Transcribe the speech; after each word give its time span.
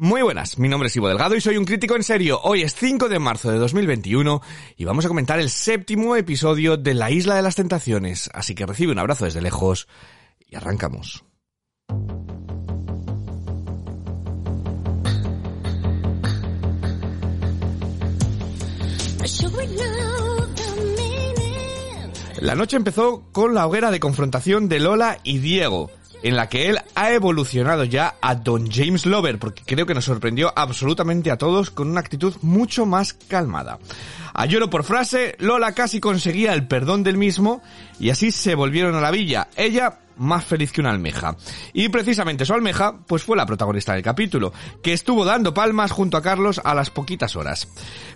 Muy 0.00 0.22
buenas, 0.22 0.60
mi 0.60 0.68
nombre 0.68 0.86
es 0.86 0.94
Ivo 0.94 1.08
Delgado 1.08 1.34
y 1.34 1.40
soy 1.40 1.56
un 1.56 1.64
crítico 1.64 1.96
en 1.96 2.04
serio. 2.04 2.38
Hoy 2.44 2.62
es 2.62 2.72
5 2.76 3.08
de 3.08 3.18
marzo 3.18 3.50
de 3.50 3.58
2021 3.58 4.40
y 4.76 4.84
vamos 4.84 5.04
a 5.04 5.08
comentar 5.08 5.40
el 5.40 5.50
séptimo 5.50 6.14
episodio 6.14 6.76
de 6.76 6.94
La 6.94 7.10
Isla 7.10 7.34
de 7.34 7.42
las 7.42 7.56
Tentaciones, 7.56 8.30
así 8.32 8.54
que 8.54 8.64
recibe 8.64 8.92
un 8.92 9.00
abrazo 9.00 9.24
desde 9.24 9.40
lejos 9.40 9.88
y 10.46 10.54
arrancamos. 10.54 11.24
La 22.40 22.54
noche 22.54 22.76
empezó 22.76 23.24
con 23.32 23.52
la 23.52 23.66
hoguera 23.66 23.90
de 23.90 23.98
confrontación 23.98 24.68
de 24.68 24.78
Lola 24.78 25.18
y 25.24 25.38
Diego, 25.38 25.90
en 26.22 26.36
la 26.36 26.48
que 26.48 26.68
él 26.68 26.78
ha 26.94 27.12
evolucionado 27.12 27.84
ya 27.84 28.16
a 28.20 28.34
Don 28.34 28.70
James 28.70 29.06
Lover, 29.06 29.38
porque 29.38 29.62
creo 29.64 29.86
que 29.86 29.94
nos 29.94 30.04
sorprendió 30.04 30.52
absolutamente 30.54 31.30
a 31.30 31.38
todos 31.38 31.70
con 31.70 31.88
una 31.88 32.00
actitud 32.00 32.34
mucho 32.42 32.86
más 32.86 33.12
calmada. 33.12 33.78
A 34.34 34.46
lloro 34.46 34.70
por 34.70 34.84
frase, 34.84 35.36
Lola 35.38 35.72
casi 35.72 36.00
conseguía 36.00 36.54
el 36.54 36.66
perdón 36.66 37.02
del 37.02 37.16
mismo 37.16 37.62
y 37.98 38.10
así 38.10 38.30
se 38.30 38.54
volvieron 38.54 38.94
a 38.94 39.00
la 39.00 39.10
villa. 39.10 39.48
Ella 39.56 39.98
más 40.18 40.44
feliz 40.44 40.72
que 40.72 40.80
una 40.80 40.90
almeja. 40.90 41.36
Y 41.72 41.88
precisamente 41.88 42.44
su 42.44 42.54
almeja, 42.54 42.98
pues 43.06 43.22
fue 43.22 43.36
la 43.36 43.46
protagonista 43.46 43.94
del 43.94 44.02
capítulo, 44.02 44.52
que 44.82 44.92
estuvo 44.92 45.24
dando 45.24 45.54
palmas 45.54 45.90
junto 45.90 46.16
a 46.16 46.22
Carlos 46.22 46.60
a 46.62 46.74
las 46.74 46.90
poquitas 46.90 47.36
horas. 47.36 47.68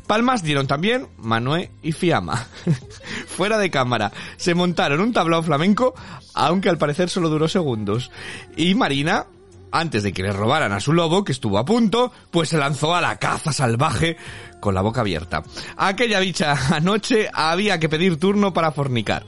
Palmas 0.06 0.42
dieron 0.42 0.66
también 0.66 1.08
Manuel 1.16 1.70
y 1.82 1.92
Fiamma. 1.92 2.46
Fuera 3.26 3.58
de 3.58 3.70
cámara, 3.70 4.12
se 4.36 4.54
montaron 4.54 5.00
un 5.00 5.12
tablao 5.12 5.42
flamenco, 5.42 5.94
aunque 6.34 6.68
al 6.68 6.78
parecer 6.78 7.08
solo 7.08 7.28
duró 7.28 7.48
segundos. 7.48 8.10
Y 8.56 8.74
Marina, 8.74 9.26
antes 9.72 10.02
de 10.02 10.12
que 10.12 10.22
le 10.22 10.32
robaran 10.32 10.72
a 10.72 10.80
su 10.80 10.92
lobo, 10.92 11.24
que 11.24 11.32
estuvo 11.32 11.58
a 11.58 11.64
punto, 11.64 12.12
pues 12.30 12.50
se 12.50 12.58
lanzó 12.58 12.94
a 12.94 13.00
la 13.00 13.18
caza 13.18 13.52
salvaje 13.52 14.16
con 14.60 14.74
la 14.74 14.82
boca 14.82 15.00
abierta. 15.00 15.42
Aquella 15.76 16.20
dicha 16.20 16.56
anoche 16.76 17.28
había 17.32 17.80
que 17.80 17.88
pedir 17.88 18.18
turno 18.18 18.52
para 18.52 18.72
fornicar. 18.72 19.24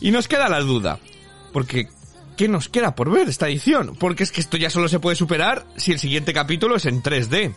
Y 0.00 0.10
nos 0.10 0.28
queda 0.28 0.48
la 0.48 0.60
duda, 0.60 0.98
porque 1.52 1.88
¿qué 2.38 2.48
nos 2.48 2.68
queda 2.68 2.94
por 2.94 3.10
ver 3.10 3.28
esta 3.28 3.48
edición? 3.48 3.96
Porque 3.98 4.22
es 4.22 4.30
que 4.30 4.40
esto 4.40 4.56
ya 4.56 4.70
solo 4.70 4.88
se 4.88 5.00
puede 5.00 5.16
superar 5.16 5.66
si 5.76 5.90
el 5.90 5.98
siguiente 5.98 6.32
capítulo 6.32 6.76
es 6.76 6.86
en 6.86 7.02
3D. 7.02 7.52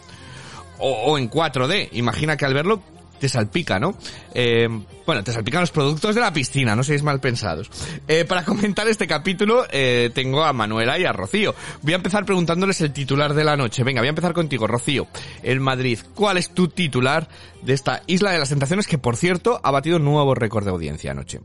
O, 0.80 1.18
en 1.20 1.30
4D. 1.30 1.90
Imagina 1.92 2.36
que 2.36 2.46
al 2.46 2.56
verlo 2.56 2.82
te 3.20 3.30
salpica, 3.30 3.80
¿no? 3.80 3.94
Eh, 4.34 4.68
bueno, 5.06 5.24
te 5.24 5.32
salpican 5.32 5.62
los 5.62 5.70
productos 5.70 6.16
de 6.16 6.22
la 6.22 6.34
piscina, 6.34 6.76
no 6.76 6.82
seáis 6.82 7.04
mal 7.04 7.20
pensados. 7.20 7.70
Eh, 8.08 8.26
para 8.26 8.44
comentar 8.44 8.88
este 8.88 9.06
capítulo 9.06 9.68
eh, 9.70 10.10
tengo 10.16 10.44
a 10.44 10.52
Manuela 10.52 10.98
y 10.98 11.06
a 11.06 11.14
Rocío. 11.14 11.54
Voy 11.84 11.94
a 11.94 11.98
empezar 11.98 12.26
preguntándoles 12.26 12.82
el 12.82 12.92
titular 12.92 13.36
de 13.36 13.44
la 13.44 13.56
noche. 13.56 13.84
Venga, 13.84 14.02
voy 14.02 14.08
a 14.08 14.10
empezar 14.10 14.34
contigo, 14.34 14.66
Rocío. 14.66 15.06
El 15.44 15.60
Madrid, 15.60 16.00
¿cuál 16.16 16.38
es 16.38 16.50
tu 16.50 16.70
titular 16.70 17.28
de 17.62 17.74
esta 17.74 18.02
Isla 18.08 18.32
de 18.32 18.40
las 18.40 18.50
Tentaciones 18.50 18.88
que, 18.88 18.98
por 18.98 19.16
cierto, 19.16 19.62
ha 19.64 19.70
batido 19.70 19.98
un 19.98 20.06
nuevo 20.06 20.34
récord 20.34 20.66
de 20.66 20.72
audiencia 20.72 21.12
anoche? 21.12 21.42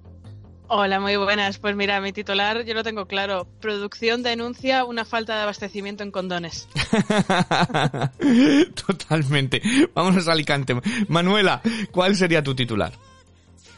Hola, 0.69 0.98
muy 0.98 1.17
buenas. 1.17 1.59
Pues 1.59 1.77
mira, 1.77 2.00
mi 2.00 2.12
titular 2.12 2.64
yo 2.64 2.75
lo 2.75 2.83
tengo 2.83 3.06
claro. 3.06 3.47
Producción 3.61 4.25
denuncia 4.25 4.84
una 4.84 5.05
falta 5.05 5.36
de 5.36 5.42
abastecimiento 5.42 6.03
en 6.03 6.11
condones. 6.11 6.69
Totalmente. 8.86 9.62
Vamos 9.95 10.27
a 10.27 10.33
Alicante. 10.33 10.75
Manuela, 11.06 11.62
¿cuál 11.92 12.17
sería 12.17 12.42
tu 12.42 12.55
titular? 12.55 12.92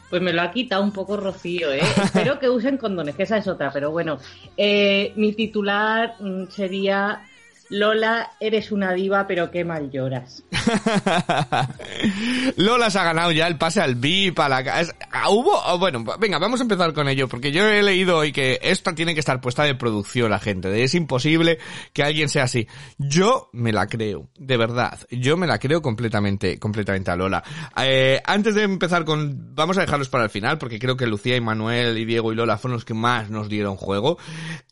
Pues 0.09 0.23
me 0.23 0.33
lo 0.33 0.41
ha 0.41 0.51
quitado 0.51 0.81
un 0.81 0.91
poco 0.91 1.15
Rocío, 1.15 1.71
¿eh? 1.71 1.81
Espero 2.03 2.39
que 2.39 2.49
usen 2.49 2.77
condones, 2.77 3.15
que 3.15 3.23
esa 3.23 3.37
es 3.37 3.47
otra, 3.47 3.71
pero 3.71 3.91
bueno. 3.91 4.17
Eh, 4.57 5.13
mi 5.15 5.33
titular 5.33 6.15
mm, 6.19 6.45
sería 6.49 7.21
Lola, 7.69 8.31
eres 8.39 8.71
una 8.71 8.93
diva, 8.93 9.27
pero 9.27 9.51
qué 9.51 9.63
mal 9.63 9.91
lloras. 9.91 10.43
Lola 12.57 12.89
se 12.89 12.97
ha 12.97 13.03
ganado 13.03 13.31
ya 13.31 13.45
el 13.45 13.57
pase 13.57 13.79
al 13.79 13.93
VIP, 13.93 14.39
a 14.39 14.49
la... 14.49 14.87
Ah, 15.11 15.29
hubo... 15.29 15.51
Oh, 15.65 15.77
bueno, 15.77 16.03
venga, 16.19 16.39
vamos 16.39 16.59
a 16.59 16.63
empezar 16.63 16.93
con 16.93 17.07
ello, 17.07 17.27
porque 17.27 17.51
yo 17.51 17.67
he 17.67 17.83
leído 17.83 18.17
hoy 18.17 18.31
que 18.31 18.59
esta 18.63 18.95
tiene 18.95 19.13
que 19.13 19.19
estar 19.19 19.39
puesta 19.39 19.63
de 19.63 19.75
producción 19.75 20.31
la 20.31 20.39
gente. 20.39 20.83
Es 20.83 20.95
imposible 20.95 21.59
que 21.93 22.01
alguien 22.01 22.27
sea 22.27 22.45
así. 22.45 22.67
Yo 22.97 23.51
me 23.53 23.71
la 23.71 23.85
creo, 23.85 24.29
de 24.39 24.57
verdad. 24.57 24.97
Yo 25.11 25.37
me 25.37 25.45
la 25.45 25.59
creo 25.59 25.83
completamente, 25.83 26.57
completamente 26.57 27.11
a 27.11 27.15
Lola. 27.15 27.43
Eh, 27.83 28.19
antes 28.25 28.55
de 28.55 28.63
empezar 28.63 29.05
con... 29.05 29.53
Vamos 29.53 29.77
a 29.77 29.81
dejarlos 29.81 30.09
para 30.09 30.23
el 30.23 30.31
final, 30.31 30.57
porque 30.57 30.79
creo 30.79 30.97
que 30.97 31.05
Lucía 31.05 31.35
y 31.35 31.41
Manuel 31.41 31.99
y 31.99 32.05
Diego 32.05 32.33
y 32.33 32.35
Lola 32.35 32.57
fueron 32.57 32.77
los 32.77 32.85
que 32.85 32.95
más 32.95 33.29
nos 33.29 33.47
dieron 33.47 33.75
juego. 33.75 34.17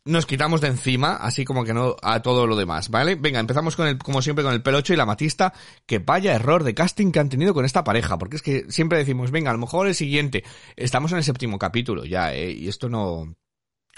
Nos 0.03 0.25
quitamos 0.25 0.61
de 0.61 0.69
encima, 0.69 1.17
así 1.17 1.45
como 1.45 1.63
que 1.63 1.73
no 1.73 1.95
a 2.01 2.21
todo 2.21 2.47
lo 2.47 2.55
demás. 2.55 2.86
¿Vale? 2.89 3.15
Venga, 3.15 3.39
empezamos 3.39 3.75
con 3.75 3.87
el, 3.87 3.97
como 3.97 4.21
siempre, 4.21 4.43
con 4.43 4.53
el 4.53 4.61
pelocho 4.61 4.93
y 4.93 4.97
la 4.97 5.05
matista. 5.05 5.53
Que 5.85 5.99
vaya 5.99 6.33
error 6.33 6.63
de 6.63 6.73
casting 6.73 7.11
que 7.11 7.19
han 7.19 7.29
tenido 7.29 7.53
con 7.53 7.65
esta 7.65 7.83
pareja, 7.83 8.17
porque 8.17 8.37
es 8.37 8.41
que 8.41 8.65
siempre 8.69 8.97
decimos, 8.97 9.31
venga, 9.31 9.49
a 9.49 9.53
lo 9.53 9.59
mejor 9.59 9.87
el 9.87 9.95
siguiente. 9.95 10.43
Estamos 10.75 11.11
en 11.11 11.19
el 11.19 11.23
séptimo 11.23 11.59
capítulo 11.59 12.05
ya, 12.05 12.33
¿eh? 12.33 12.51
Y 12.51 12.67
esto 12.67 12.89
no, 12.89 13.35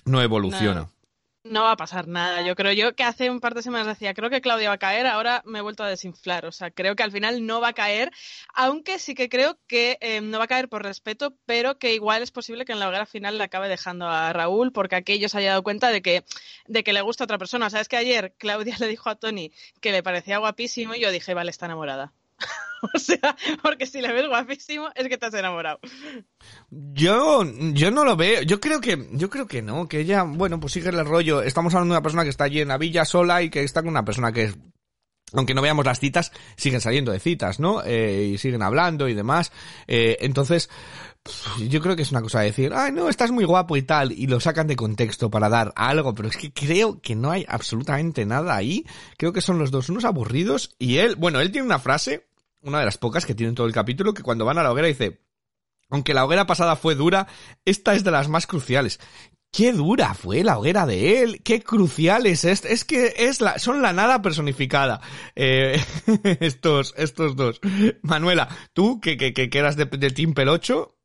no 0.05 0.21
evoluciona. 0.21 0.89
Va 1.63 1.71
a 1.71 1.77
pasar 1.77 2.07
nada. 2.07 2.41
Yo 2.41 2.55
creo 2.55 2.71
yo 2.71 2.95
que 2.95 3.03
hace 3.03 3.29
un 3.29 3.39
par 3.39 3.55
de 3.55 3.61
semanas 3.61 3.87
decía, 3.87 4.13
creo 4.13 4.29
que 4.29 4.41
Claudia 4.41 4.69
va 4.69 4.75
a 4.75 4.77
caer, 4.77 5.07
ahora 5.07 5.41
me 5.45 5.59
he 5.59 5.61
vuelto 5.61 5.83
a 5.83 5.89
desinflar. 5.89 6.45
O 6.45 6.51
sea, 6.51 6.71
creo 6.71 6.95
que 6.95 7.03
al 7.03 7.11
final 7.11 7.45
no 7.45 7.61
va 7.61 7.69
a 7.69 7.73
caer, 7.73 8.11
aunque 8.53 8.99
sí 8.99 9.15
que 9.15 9.29
creo 9.29 9.59
que 9.67 9.97
eh, 10.01 10.21
no 10.21 10.37
va 10.37 10.45
a 10.45 10.47
caer 10.47 10.69
por 10.69 10.83
respeto, 10.83 11.35
pero 11.45 11.77
que 11.79 11.93
igual 11.93 12.21
es 12.21 12.31
posible 12.31 12.65
que 12.65 12.73
en 12.73 12.79
la 12.79 12.87
hoguera 12.87 13.05
final 13.05 13.37
le 13.37 13.43
acabe 13.43 13.67
dejando 13.67 14.07
a 14.07 14.31
Raúl 14.33 14.71
porque 14.71 14.95
aquello 14.95 15.29
se 15.29 15.39
haya 15.39 15.49
dado 15.51 15.63
cuenta 15.63 15.89
de 15.89 16.01
que, 16.01 16.23
de 16.67 16.83
que 16.83 16.93
le 16.93 17.01
gusta 17.01 17.23
a 17.23 17.25
otra 17.25 17.37
persona. 17.37 17.67
O 17.67 17.69
sea, 17.69 17.81
es 17.81 17.87
que 17.87 17.97
ayer 17.97 18.33
Claudia 18.37 18.75
le 18.79 18.87
dijo 18.87 19.09
a 19.09 19.15
Tony 19.15 19.51
que 19.81 19.91
le 19.91 20.03
parecía 20.03 20.37
guapísimo 20.37 20.95
y 20.95 21.01
yo 21.01 21.11
dije, 21.11 21.33
vale, 21.33 21.51
está 21.51 21.65
enamorada. 21.65 22.13
o 22.93 22.99
sea, 22.99 23.35
porque 23.61 23.85
si 23.85 24.01
le 24.01 24.11
ves 24.13 24.27
guapísimo 24.27 24.89
es 24.95 25.07
que 25.07 25.17
te 25.17 25.25
has 25.25 25.33
enamorado. 25.33 25.79
Yo, 26.69 27.43
yo 27.73 27.91
no 27.91 28.05
lo 28.05 28.15
veo. 28.15 28.41
Yo 28.43 28.59
creo 28.59 28.81
que, 28.81 29.09
yo 29.13 29.29
creo 29.29 29.47
que 29.47 29.61
no, 29.61 29.87
que 29.87 29.99
ella, 29.99 30.23
bueno, 30.23 30.59
pues 30.59 30.73
sigue 30.73 30.89
el 30.89 31.05
rollo. 31.05 31.41
Estamos 31.41 31.73
hablando 31.73 31.93
de 31.93 31.97
una 31.97 32.03
persona 32.03 32.23
que 32.23 32.29
está 32.29 32.45
allí 32.45 32.61
en 32.61 32.69
la 32.69 32.77
villa 32.77 33.05
sola 33.05 33.41
y 33.41 33.49
que 33.49 33.63
está 33.63 33.81
con 33.81 33.89
una 33.89 34.05
persona 34.05 34.31
que 34.31 34.53
aunque 35.33 35.53
no 35.53 35.61
veamos 35.61 35.85
las 35.85 35.99
citas, 35.99 36.31
siguen 36.55 36.81
saliendo 36.81 37.11
de 37.11 37.19
citas, 37.19 37.59
¿no? 37.59 37.83
Eh, 37.83 38.31
y 38.33 38.37
siguen 38.37 38.63
hablando 38.63 39.07
y 39.07 39.13
demás. 39.13 39.51
Eh, 39.87 40.17
entonces, 40.21 40.69
yo 41.67 41.81
creo 41.81 41.95
que 41.95 42.01
es 42.01 42.11
una 42.11 42.21
cosa 42.21 42.39
de 42.39 42.47
decir, 42.47 42.71
ay, 42.73 42.91
no, 42.91 43.09
estás 43.09 43.31
muy 43.31 43.45
guapo 43.45 43.77
y 43.77 43.83
tal, 43.83 44.11
y 44.11 44.27
lo 44.27 44.39
sacan 44.39 44.67
de 44.67 44.75
contexto 44.75 45.29
para 45.29 45.49
dar 45.49 45.71
algo, 45.75 46.15
pero 46.15 46.29
es 46.29 46.37
que 46.37 46.51
creo 46.51 46.99
que 47.01 47.15
no 47.15 47.31
hay 47.31 47.45
absolutamente 47.47 48.25
nada 48.25 48.55
ahí. 48.55 48.85
Creo 49.17 49.33
que 49.33 49.41
son 49.41 49.59
los 49.59 49.71
dos 49.71 49.89
unos 49.89 50.05
aburridos 50.05 50.75
y 50.79 50.97
él, 50.97 51.15
bueno, 51.15 51.39
él 51.39 51.51
tiene 51.51 51.65
una 51.65 51.79
frase 51.79 52.28
una 52.61 52.79
de 52.79 52.85
las 52.85 52.97
pocas 52.97 53.25
que 53.25 53.35
tiene 53.35 53.49
en 53.49 53.55
todo 53.55 53.67
el 53.67 53.73
capítulo, 53.73 54.13
que 54.13 54.23
cuando 54.23 54.45
van 54.45 54.57
a 54.57 54.63
la 54.63 54.71
hoguera 54.71 54.87
dice, 54.87 55.21
aunque 55.89 56.13
la 56.13 56.25
hoguera 56.25 56.45
pasada 56.45 56.75
fue 56.75 56.95
dura, 56.95 57.27
esta 57.65 57.95
es 57.95 58.03
de 58.03 58.11
las 58.11 58.29
más 58.29 58.47
cruciales. 58.47 58.99
Qué 59.51 59.73
dura 59.73 60.13
fue 60.13 60.43
la 60.43 60.59
hoguera 60.59 60.85
de 60.85 61.23
él, 61.23 61.41
qué 61.43 61.63
crucial 61.63 62.27
es 62.27 62.45
Es 62.45 62.85
que 62.85 63.15
es 63.17 63.41
la, 63.41 63.57
son 63.57 63.81
la 63.81 63.93
nada 63.93 64.21
personificada. 64.21 65.01
Eh, 65.35 65.81
estos, 66.39 66.93
estos 66.97 67.35
dos. 67.35 67.59
Manuela, 68.03 68.47
tú 68.73 68.99
que, 69.01 69.17
que, 69.17 69.33
que 69.33 69.57
eras 69.57 69.75
de, 69.75 69.85
de 69.85 70.11
Team 70.11 70.35
Pelocho, 70.35 70.98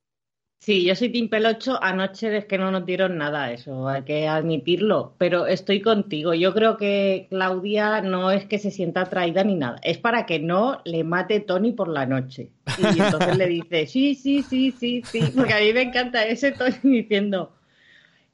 Sí, 0.64 0.82
yo 0.82 0.94
soy 0.94 1.10
Tim 1.10 1.28
Pelocho. 1.28 1.78
Anoche 1.82 2.34
es 2.34 2.46
que 2.46 2.56
no 2.56 2.70
nos 2.70 2.86
dieron 2.86 3.18
nada, 3.18 3.52
eso 3.52 3.86
hay 3.86 4.00
que 4.04 4.26
admitirlo. 4.26 5.14
Pero 5.18 5.46
estoy 5.46 5.82
contigo. 5.82 6.32
Yo 6.32 6.54
creo 6.54 6.78
que 6.78 7.26
Claudia 7.28 8.00
no 8.00 8.30
es 8.30 8.46
que 8.46 8.58
se 8.58 8.70
sienta 8.70 9.02
atraída 9.02 9.44
ni 9.44 9.56
nada. 9.56 9.78
Es 9.82 9.98
para 9.98 10.24
que 10.24 10.38
no 10.38 10.80
le 10.86 11.04
mate 11.04 11.40
Tony 11.40 11.72
por 11.72 11.88
la 11.88 12.06
noche. 12.06 12.48
Y 12.78 12.98
entonces 12.98 13.36
le 13.36 13.46
dice, 13.46 13.86
sí, 13.86 14.14
sí, 14.14 14.42
sí, 14.42 14.70
sí, 14.70 15.02
sí. 15.04 15.20
Porque 15.36 15.52
a 15.52 15.60
mí 15.60 15.70
me 15.74 15.82
encanta 15.82 16.24
ese 16.24 16.52
Tony 16.52 16.78
diciendo, 16.82 17.52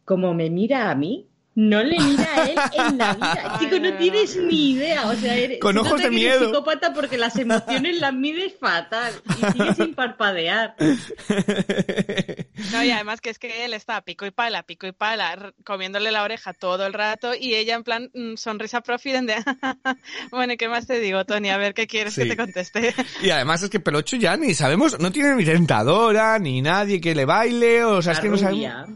como 0.04 0.32
me 0.32 0.50
mira 0.50 0.88
a 0.88 0.94
mí, 0.94 1.26
no 1.60 1.82
le 1.82 1.98
mira 1.98 2.28
a 2.34 2.44
él 2.44 2.58
en 2.72 2.98
la 2.98 3.14
vida. 3.14 3.56
Chico, 3.58 3.78
no 3.78 3.92
tienes 3.94 4.36
ni 4.36 4.72
idea. 4.72 5.06
O 5.08 5.14
sea, 5.14 5.36
eres, 5.36 5.60
con 5.60 5.76
ojos 5.76 6.02
de 6.02 6.10
miedo. 6.10 6.46
psicópata 6.46 6.94
porque 6.94 7.18
las 7.18 7.36
emociones 7.36 8.00
las 8.00 8.14
mides 8.14 8.54
fatal 8.58 9.12
y 9.28 9.52
sigue 9.52 9.74
sin 9.74 9.94
parpadear. 9.94 10.74
No, 12.72 12.82
y 12.82 12.90
además 12.90 13.20
que 13.20 13.30
es 13.30 13.38
que 13.38 13.64
él 13.64 13.74
está 13.74 14.00
pico 14.02 14.24
y 14.24 14.30
pala, 14.30 14.62
pico 14.62 14.86
y 14.86 14.92
pala, 14.92 15.52
comiéndole 15.64 16.10
la 16.10 16.22
oreja 16.22 16.54
todo 16.54 16.86
el 16.86 16.94
rato 16.94 17.34
y 17.38 17.54
ella 17.54 17.74
en 17.74 17.84
plan 17.84 18.10
mm, 18.14 18.36
sonrisa 18.36 18.80
profiden 18.80 19.26
de 19.26 19.36
bueno, 20.30 20.54
¿qué 20.58 20.68
más 20.68 20.86
te 20.86 20.98
digo, 21.00 21.24
Tony? 21.24 21.50
A 21.50 21.58
ver 21.58 21.74
qué 21.74 21.86
quieres 21.86 22.14
que 22.14 22.26
te 22.26 22.36
conteste. 22.36 22.94
Y 23.22 23.30
además 23.30 23.62
es 23.62 23.70
que 23.70 23.80
Pelocho 23.80 24.16
ya 24.16 24.36
ni 24.36 24.54
sabemos, 24.54 24.98
no 24.98 25.12
tiene 25.12 25.34
ni 25.34 25.44
tentadora, 25.44 26.38
ni 26.38 26.62
nadie 26.62 27.00
que 27.00 27.14
le 27.14 27.24
baile, 27.24 27.84
o 27.84 28.00
sea, 28.00 28.14
es 28.14 28.20
que 28.20 28.28
no 28.28 28.38
sabemos. 28.38 28.88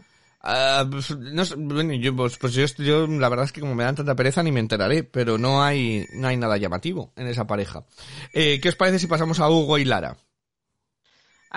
Uh, 0.45 0.85
no, 1.33 1.43
bueno, 1.57 1.93
yo, 1.95 2.15
pues, 2.15 2.37
pues 2.37 2.53
yo, 2.53 2.65
yo, 2.77 3.07
la 3.07 3.29
verdad 3.29 3.45
es 3.45 3.51
que 3.51 3.61
como 3.61 3.73
me 3.73 3.83
dan 3.83 3.95
tanta 3.95 4.15
pereza 4.15 4.43
ni 4.43 4.51
me 4.51 4.59
enteraré, 4.59 5.03
pero 5.03 5.39
no 5.39 5.63
hay, 5.63 6.05
no 6.13 6.27
hay 6.27 6.37
nada 6.37 6.57
llamativo 6.57 7.11
en 7.15 7.25
esa 7.25 7.47
pareja. 7.47 7.83
Eh, 8.31 8.59
¿Qué 8.61 8.69
os 8.69 8.75
parece 8.75 8.99
si 8.99 9.07
pasamos 9.07 9.39
a 9.39 9.49
Hugo 9.49 9.79
y 9.79 9.85
Lara? 9.85 10.17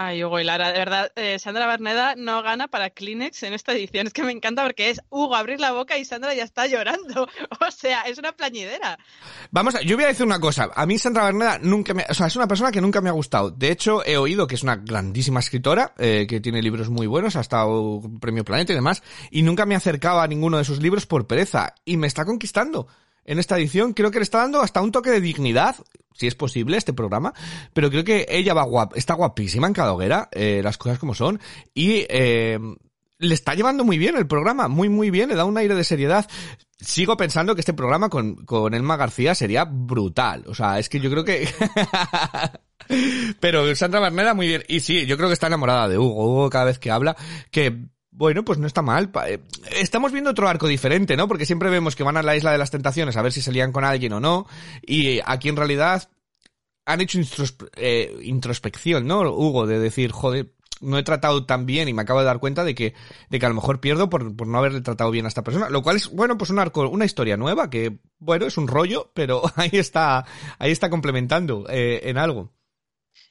Ay, 0.00 0.22
Hugo 0.22 0.38
y 0.38 0.44
Lara, 0.44 0.70
de 0.70 0.78
verdad, 0.78 1.10
eh, 1.16 1.40
Sandra 1.40 1.66
Berneda 1.66 2.14
no 2.16 2.40
gana 2.40 2.68
para 2.68 2.88
Kleenex 2.88 3.42
en 3.42 3.52
esta 3.52 3.72
edición. 3.72 4.06
Es 4.06 4.12
que 4.12 4.22
me 4.22 4.30
encanta 4.30 4.62
porque 4.62 4.90
es 4.90 5.00
Hugo 5.10 5.34
abrir 5.34 5.58
la 5.58 5.72
boca 5.72 5.98
y 5.98 6.04
Sandra 6.04 6.34
ya 6.34 6.44
está 6.44 6.68
llorando. 6.68 7.26
O 7.60 7.70
sea, 7.72 8.02
es 8.02 8.16
una 8.18 8.30
plañidera. 8.30 8.96
Vamos 9.50 9.74
a, 9.74 9.82
yo 9.82 9.96
voy 9.96 10.04
a 10.04 10.08
decir 10.08 10.24
una 10.24 10.38
cosa. 10.38 10.70
A 10.72 10.86
mí 10.86 10.98
Sandra 10.98 11.24
Berneda 11.24 11.58
nunca 11.58 11.94
me, 11.94 12.04
o 12.08 12.14
sea, 12.14 12.28
es 12.28 12.36
una 12.36 12.46
persona 12.46 12.70
que 12.70 12.80
nunca 12.80 13.00
me 13.00 13.08
ha 13.08 13.12
gustado. 13.12 13.50
De 13.50 13.72
hecho, 13.72 14.04
he 14.06 14.16
oído 14.16 14.46
que 14.46 14.54
es 14.54 14.62
una 14.62 14.76
grandísima 14.76 15.40
escritora, 15.40 15.94
eh, 15.98 16.26
que 16.28 16.40
tiene 16.40 16.62
libros 16.62 16.90
muy 16.90 17.08
buenos, 17.08 17.34
ha 17.34 17.40
estado 17.40 18.00
Premio 18.20 18.44
Planeta 18.44 18.72
y 18.72 18.76
demás, 18.76 19.02
y 19.32 19.42
nunca 19.42 19.66
me 19.66 19.74
acercaba 19.74 20.22
a 20.22 20.28
ninguno 20.28 20.58
de 20.58 20.64
sus 20.64 20.80
libros 20.80 21.06
por 21.06 21.26
pereza. 21.26 21.74
Y 21.84 21.96
me 21.96 22.06
está 22.06 22.24
conquistando 22.24 22.86
en 23.28 23.38
esta 23.38 23.56
edición. 23.56 23.92
Creo 23.92 24.10
que 24.10 24.18
le 24.18 24.24
está 24.24 24.38
dando 24.38 24.60
hasta 24.60 24.80
un 24.80 24.90
toque 24.90 25.10
de 25.10 25.20
dignidad, 25.20 25.76
si 26.14 26.26
es 26.26 26.34
posible, 26.34 26.76
este 26.76 26.92
programa. 26.92 27.34
Pero 27.72 27.90
creo 27.90 28.02
que 28.02 28.26
ella 28.28 28.54
va 28.54 28.64
guap 28.64 28.96
está 28.96 29.14
guapísima 29.14 29.66
en 29.66 29.74
cada 29.74 29.92
hoguera, 29.92 30.28
eh, 30.32 30.60
las 30.64 30.78
cosas 30.78 30.98
como 30.98 31.14
son. 31.14 31.38
Y 31.74 32.06
eh, 32.08 32.58
le 33.18 33.34
está 33.34 33.54
llevando 33.54 33.84
muy 33.84 33.98
bien 33.98 34.16
el 34.16 34.26
programa, 34.26 34.68
muy, 34.68 34.88
muy 34.88 35.10
bien, 35.10 35.28
le 35.28 35.34
da 35.36 35.44
un 35.44 35.58
aire 35.58 35.74
de 35.74 35.84
seriedad. 35.84 36.26
Sigo 36.80 37.16
pensando 37.16 37.54
que 37.54 37.60
este 37.60 37.74
programa 37.74 38.08
con, 38.08 38.46
con 38.46 38.72
Elma 38.72 38.96
García 38.96 39.34
sería 39.34 39.64
brutal. 39.64 40.44
O 40.46 40.54
sea, 40.54 40.78
es 40.78 40.88
que 40.88 41.00
yo 41.00 41.10
creo 41.10 41.24
que... 41.24 41.48
Pero 43.40 43.74
Sandra 43.76 44.00
Berneda 44.00 44.32
muy 44.32 44.46
bien. 44.46 44.62
Y 44.68 44.80
sí, 44.80 45.04
yo 45.04 45.16
creo 45.18 45.28
que 45.28 45.34
está 45.34 45.48
enamorada 45.48 45.88
de 45.88 45.98
Hugo. 45.98 46.24
Hugo 46.24 46.50
cada 46.50 46.64
vez 46.64 46.78
que 46.78 46.90
habla, 46.90 47.16
que 47.50 47.88
bueno, 48.18 48.44
pues 48.44 48.58
no 48.58 48.66
está 48.66 48.82
mal. 48.82 49.12
Eh, 49.28 49.38
estamos 49.76 50.10
viendo 50.10 50.30
otro 50.30 50.48
arco 50.48 50.66
diferente, 50.66 51.16
¿no? 51.16 51.28
Porque 51.28 51.46
siempre 51.46 51.70
vemos 51.70 51.94
que 51.94 52.02
van 52.02 52.16
a 52.16 52.22
la 52.24 52.36
isla 52.36 52.50
de 52.50 52.58
las 52.58 52.72
tentaciones 52.72 53.16
a 53.16 53.22
ver 53.22 53.32
si 53.32 53.40
se 53.40 53.52
lían 53.52 53.70
con 53.70 53.84
alguien 53.84 54.12
o 54.12 54.18
no. 54.18 54.48
Y 54.84 55.20
aquí 55.24 55.48
en 55.48 55.54
realidad 55.54 56.10
han 56.84 57.00
hecho 57.00 57.20
eh, 57.76 58.18
introspección, 58.22 59.06
¿no? 59.06 59.20
Hugo, 59.20 59.68
de 59.68 59.78
decir, 59.78 60.10
joder, 60.10 60.52
no 60.80 60.98
he 60.98 61.04
tratado 61.04 61.46
tan 61.46 61.64
bien 61.64 61.88
y 61.88 61.94
me 61.94 62.02
acabo 62.02 62.18
de 62.18 62.26
dar 62.26 62.40
cuenta 62.40 62.64
de 62.64 62.74
que, 62.74 62.94
de 63.30 63.38
que 63.38 63.46
a 63.46 63.50
lo 63.50 63.54
mejor 63.54 63.78
pierdo 63.78 64.10
por, 64.10 64.34
por 64.34 64.48
no 64.48 64.58
haberle 64.58 64.80
tratado 64.80 65.12
bien 65.12 65.24
a 65.24 65.28
esta 65.28 65.44
persona. 65.44 65.70
Lo 65.70 65.84
cual 65.84 65.94
es, 65.94 66.10
bueno, 66.10 66.36
pues 66.36 66.50
un 66.50 66.58
arco, 66.58 66.88
una 66.88 67.04
historia 67.04 67.36
nueva 67.36 67.70
que, 67.70 68.00
bueno, 68.18 68.46
es 68.46 68.58
un 68.58 68.66
rollo, 68.66 69.12
pero 69.14 69.42
ahí 69.54 69.70
está, 69.74 70.26
ahí 70.58 70.72
está 70.72 70.90
complementando 70.90 71.66
eh, 71.68 72.00
en 72.02 72.18
algo 72.18 72.57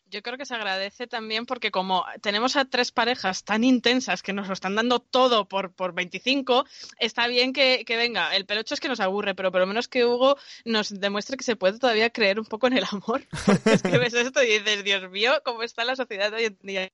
yo 0.09 0.21
creo 0.21 0.37
que 0.37 0.45
se 0.45 0.55
agradece 0.55 1.07
también 1.07 1.45
porque 1.45 1.71
como 1.71 2.05
tenemos 2.21 2.55
a 2.55 2.65
tres 2.65 2.91
parejas 2.91 3.43
tan 3.43 3.63
intensas 3.63 4.21
que 4.21 4.33
nos 4.33 4.47
lo 4.47 4.53
están 4.53 4.75
dando 4.75 4.99
todo 4.99 5.47
por, 5.47 5.73
por 5.73 5.93
25, 5.93 6.65
está 6.99 7.27
bien 7.27 7.53
que, 7.53 7.83
que, 7.85 7.97
venga, 7.97 8.35
el 8.35 8.45
pelocho 8.45 8.73
es 8.73 8.79
que 8.79 8.87
nos 8.87 8.99
aburre, 8.99 9.35
pero 9.35 9.51
por 9.51 9.61
lo 9.61 9.67
menos 9.67 9.87
que 9.87 10.05
Hugo 10.05 10.37
nos 10.65 10.99
demuestre 10.99 11.37
que 11.37 11.43
se 11.43 11.55
puede 11.55 11.79
todavía 11.79 12.09
creer 12.09 12.39
un 12.39 12.45
poco 12.45 12.67
en 12.67 12.77
el 12.77 12.85
amor. 12.91 13.25
Porque 13.45 13.73
es 13.73 13.81
que 13.81 13.97
ves 13.97 14.13
esto 14.13 14.43
y 14.43 14.59
dices, 14.59 14.83
Dios 14.83 15.09
mío, 15.09 15.33
cómo 15.43 15.63
está 15.63 15.83
la 15.83 15.95
sociedad 15.95 16.33
hoy 16.33 16.45
en 16.45 16.57
día. 16.61 16.91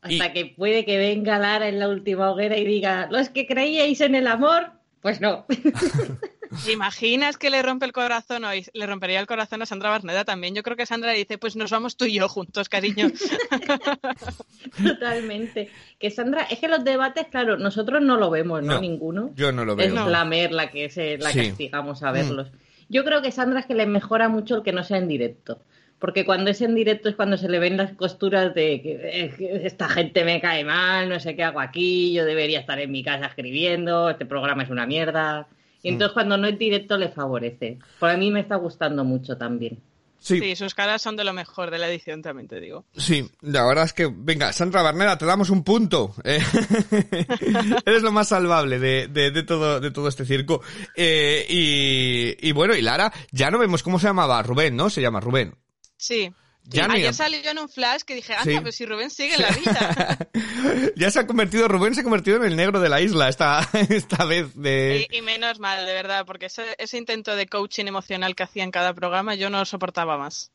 Hasta 0.00 0.32
que 0.32 0.46
puede 0.46 0.84
que 0.84 0.98
venga 0.98 1.38
Lara 1.38 1.68
en 1.68 1.78
la 1.78 1.88
última 1.88 2.30
hoguera 2.30 2.58
y 2.58 2.64
diga, 2.64 3.08
los 3.10 3.30
que 3.30 3.46
creíais 3.46 4.00
en 4.00 4.14
el 4.14 4.26
amor, 4.26 4.72
pues 5.00 5.20
no. 5.20 5.46
¿Te 6.64 6.72
imaginas 6.72 7.36
que 7.36 7.50
le 7.50 7.62
rompe 7.62 7.86
el 7.86 7.92
corazón 7.92 8.44
o 8.44 8.48
le 8.52 8.86
rompería 8.86 9.20
el 9.20 9.26
corazón 9.26 9.62
a 9.62 9.66
Sandra 9.66 9.90
Barneda 9.90 10.24
también? 10.24 10.54
Yo 10.54 10.62
creo 10.62 10.76
que 10.76 10.86
Sandra 10.86 11.12
dice, 11.12 11.38
pues 11.38 11.56
nos 11.56 11.70
vamos 11.70 11.96
tú 11.96 12.04
y 12.04 12.14
yo 12.14 12.28
juntos, 12.28 12.68
cariño. 12.68 13.10
Totalmente. 14.84 15.70
Que 15.98 16.10
Sandra, 16.10 16.42
es 16.44 16.58
que 16.58 16.68
los 16.68 16.84
debates, 16.84 17.26
claro, 17.28 17.56
nosotros 17.56 18.02
no 18.02 18.16
lo 18.16 18.30
vemos, 18.30 18.62
¿no? 18.62 18.80
Ninguno. 18.80 19.30
Yo 19.34 19.52
no 19.52 19.64
lo 19.64 19.76
veo. 19.76 19.86
Es 19.86 19.92
la 19.92 20.24
mer 20.24 20.52
la 20.52 20.70
que 20.70 20.90
se 20.90 21.18
la 21.18 21.32
castigamos 21.32 22.02
a 22.02 22.12
verlos. 22.12 22.50
Mm. 22.50 22.56
Yo 22.90 23.04
creo 23.04 23.22
que 23.22 23.32
Sandra 23.32 23.60
es 23.60 23.66
que 23.66 23.74
le 23.74 23.86
mejora 23.86 24.28
mucho 24.28 24.56
el 24.56 24.62
que 24.62 24.72
no 24.72 24.84
sea 24.84 24.98
en 24.98 25.08
directo 25.08 25.60
porque 26.04 26.26
cuando 26.26 26.50
es 26.50 26.60
en 26.60 26.74
directo 26.74 27.08
es 27.08 27.14
cuando 27.14 27.38
se 27.38 27.48
le 27.48 27.58
ven 27.58 27.78
las 27.78 27.92
costuras 27.92 28.54
de 28.54 28.82
que, 28.82 29.62
esta 29.64 29.88
gente 29.88 30.22
me 30.22 30.38
cae 30.38 30.62
mal, 30.62 31.08
no 31.08 31.18
sé 31.18 31.34
qué 31.34 31.44
hago 31.44 31.60
aquí, 31.60 32.12
yo 32.12 32.26
debería 32.26 32.60
estar 32.60 32.78
en 32.78 32.90
mi 32.90 33.02
casa 33.02 33.24
escribiendo, 33.24 34.10
este 34.10 34.26
programa 34.26 34.64
es 34.64 34.68
una 34.68 34.84
mierda. 34.84 35.48
Y 35.84 35.90
entonces 35.90 36.12
mm. 36.12 36.14
cuando 36.14 36.38
no 36.38 36.48
es 36.48 36.58
directo 36.58 36.96
le 36.96 37.10
favorece. 37.10 37.78
Por 38.00 38.08
a 38.08 38.16
mí 38.16 38.30
me 38.30 38.40
está 38.40 38.56
gustando 38.56 39.04
mucho 39.04 39.36
también. 39.36 39.78
Sí. 40.18 40.56
sus 40.56 40.74
caras 40.74 41.02
son 41.02 41.16
de 41.16 41.24
lo 41.24 41.34
mejor 41.34 41.70
de 41.70 41.76
la 41.76 41.86
edición, 41.86 42.22
también 42.22 42.48
te 42.48 42.58
digo. 42.58 42.86
Sí, 42.96 43.30
la 43.42 43.66
verdad 43.66 43.84
es 43.84 43.92
que, 43.92 44.10
venga, 44.10 44.50
Sandra 44.54 44.80
Barnera, 44.80 45.18
te 45.18 45.26
damos 45.26 45.50
un 45.50 45.62
punto. 45.62 46.14
Eh, 46.24 46.40
eres 47.84 48.02
lo 48.02 48.10
más 48.10 48.28
salvable 48.28 48.78
de, 48.78 49.08
de, 49.08 49.42
todo, 49.42 49.80
de 49.80 49.90
todo 49.90 50.08
este 50.08 50.24
circo. 50.24 50.62
Eh, 50.96 51.44
y, 51.46 52.48
y 52.48 52.52
bueno, 52.52 52.74
y 52.74 52.80
Lara, 52.80 53.12
ya 53.32 53.50
no 53.50 53.58
vemos 53.58 53.82
cómo 53.82 53.98
se 53.98 54.06
llamaba, 54.06 54.42
Rubén, 54.42 54.74
¿no? 54.74 54.88
Se 54.88 55.02
llama 55.02 55.20
Rubén. 55.20 55.54
Sí. 55.98 56.32
Ya 56.66 56.86
Ayer 56.86 57.12
salió 57.12 57.50
en 57.50 57.58
un 57.58 57.68
flash 57.68 58.02
que 58.02 58.14
dije, 58.14 58.34
anda, 58.34 58.62
pues 58.62 58.76
si 58.76 58.86
Rubén 58.86 59.10
sigue 59.10 59.34
en 59.34 59.42
la 59.42 59.50
vida. 59.50 60.18
ya 60.96 61.10
se 61.10 61.20
ha 61.20 61.26
convertido, 61.26 61.68
Rubén 61.68 61.94
se 61.94 62.00
ha 62.00 62.04
convertido 62.04 62.38
en 62.38 62.44
el 62.44 62.56
negro 62.56 62.80
de 62.80 62.88
la 62.88 63.02
isla 63.02 63.28
esta, 63.28 63.68
esta 63.90 64.24
vez. 64.24 64.54
De... 64.54 65.06
Y, 65.10 65.20
menos 65.20 65.60
mal, 65.60 65.84
de 65.84 65.92
verdad, 65.92 66.24
porque 66.24 66.46
ese, 66.46 66.74
ese 66.78 66.96
intento 66.96 67.36
de 67.36 67.46
coaching 67.46 67.84
emocional 67.84 68.34
que 68.34 68.44
hacía 68.44 68.64
en 68.64 68.70
cada 68.70 68.94
programa 68.94 69.34
yo 69.34 69.50
no 69.50 69.58
lo 69.58 69.64
soportaba 69.66 70.16
más. 70.16 70.53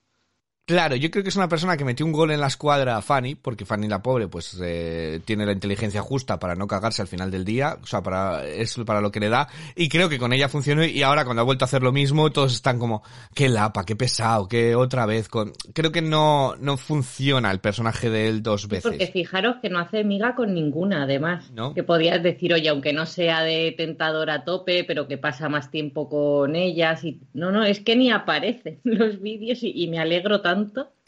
Claro, 0.69 0.95
yo 0.95 1.09
creo 1.09 1.23
que 1.23 1.29
es 1.29 1.35
una 1.35 1.49
persona 1.49 1.75
que 1.77 1.83
metió 1.83 2.05
un 2.05 2.11
gol 2.11 2.29
en 2.29 2.39
la 2.39 2.45
escuadra 2.45 2.95
a 2.95 3.01
Fanny, 3.01 3.33
porque 3.33 3.65
Fanny 3.65 3.87
la 3.87 4.03
pobre, 4.03 4.27
pues 4.27 4.55
eh, 4.63 5.19
tiene 5.25 5.43
la 5.43 5.51
inteligencia 5.51 6.03
justa 6.03 6.37
para 6.37 6.53
no 6.53 6.67
cagarse 6.67 7.01
al 7.01 7.07
final 7.07 7.31
del 7.31 7.43
día, 7.43 7.79
o 7.81 7.87
sea, 7.87 8.03
para 8.03 8.45
es 8.45 8.75
para 8.85 9.01
lo 9.01 9.09
que 9.09 9.19
le 9.19 9.29
da, 9.29 9.47
y 9.75 9.89
creo 9.89 10.09
que 10.09 10.19
con 10.19 10.31
ella 10.31 10.47
funcionó 10.47 10.85
y 10.85 11.01
ahora 11.01 11.25
cuando 11.25 11.41
ha 11.41 11.43
vuelto 11.43 11.63
a 11.63 11.65
hacer 11.65 11.81
lo 11.81 11.91
mismo, 11.91 12.29
todos 12.29 12.53
están 12.53 12.77
como, 12.77 13.01
qué 13.33 13.49
lapa, 13.49 13.83
qué 13.83 13.95
pesado, 13.95 14.47
qué 14.47 14.75
otra 14.75 15.07
vez, 15.07 15.27
con... 15.27 15.53
creo 15.73 15.91
que 15.91 16.03
no, 16.03 16.55
no 16.57 16.77
funciona 16.77 17.49
el 17.49 17.57
personaje 17.57 18.11
de 18.11 18.27
él 18.27 18.43
dos 18.43 18.67
veces. 18.67 18.83
Porque 18.83 19.07
fijaros 19.07 19.55
que 19.63 19.71
no 19.71 19.79
hace 19.79 20.03
miga 20.03 20.35
con 20.35 20.53
ninguna, 20.53 21.01
además, 21.01 21.51
que 21.73 21.81
podías 21.81 22.21
decir, 22.21 22.53
oye, 22.53 22.69
aunque 22.69 22.93
no 22.93 23.07
sea 23.07 23.41
de 23.41 23.73
tentador 23.75 24.29
a 24.29 24.43
tope, 24.45 24.83
pero 24.83 25.07
que 25.07 25.17
pasa 25.17 25.49
más 25.49 25.71
tiempo 25.71 26.07
con 26.07 26.55
ellas, 26.55 27.03
y 27.03 27.21
no, 27.33 27.49
no, 27.49 27.63
es 27.63 27.79
que 27.79 27.95
ni 27.95 28.11
aparece 28.11 28.81
en 28.85 28.99
los 28.99 29.19
vídeos 29.19 29.63
y 29.63 29.87
me 29.87 29.97
alegro 29.97 30.41
tanto 30.41 30.58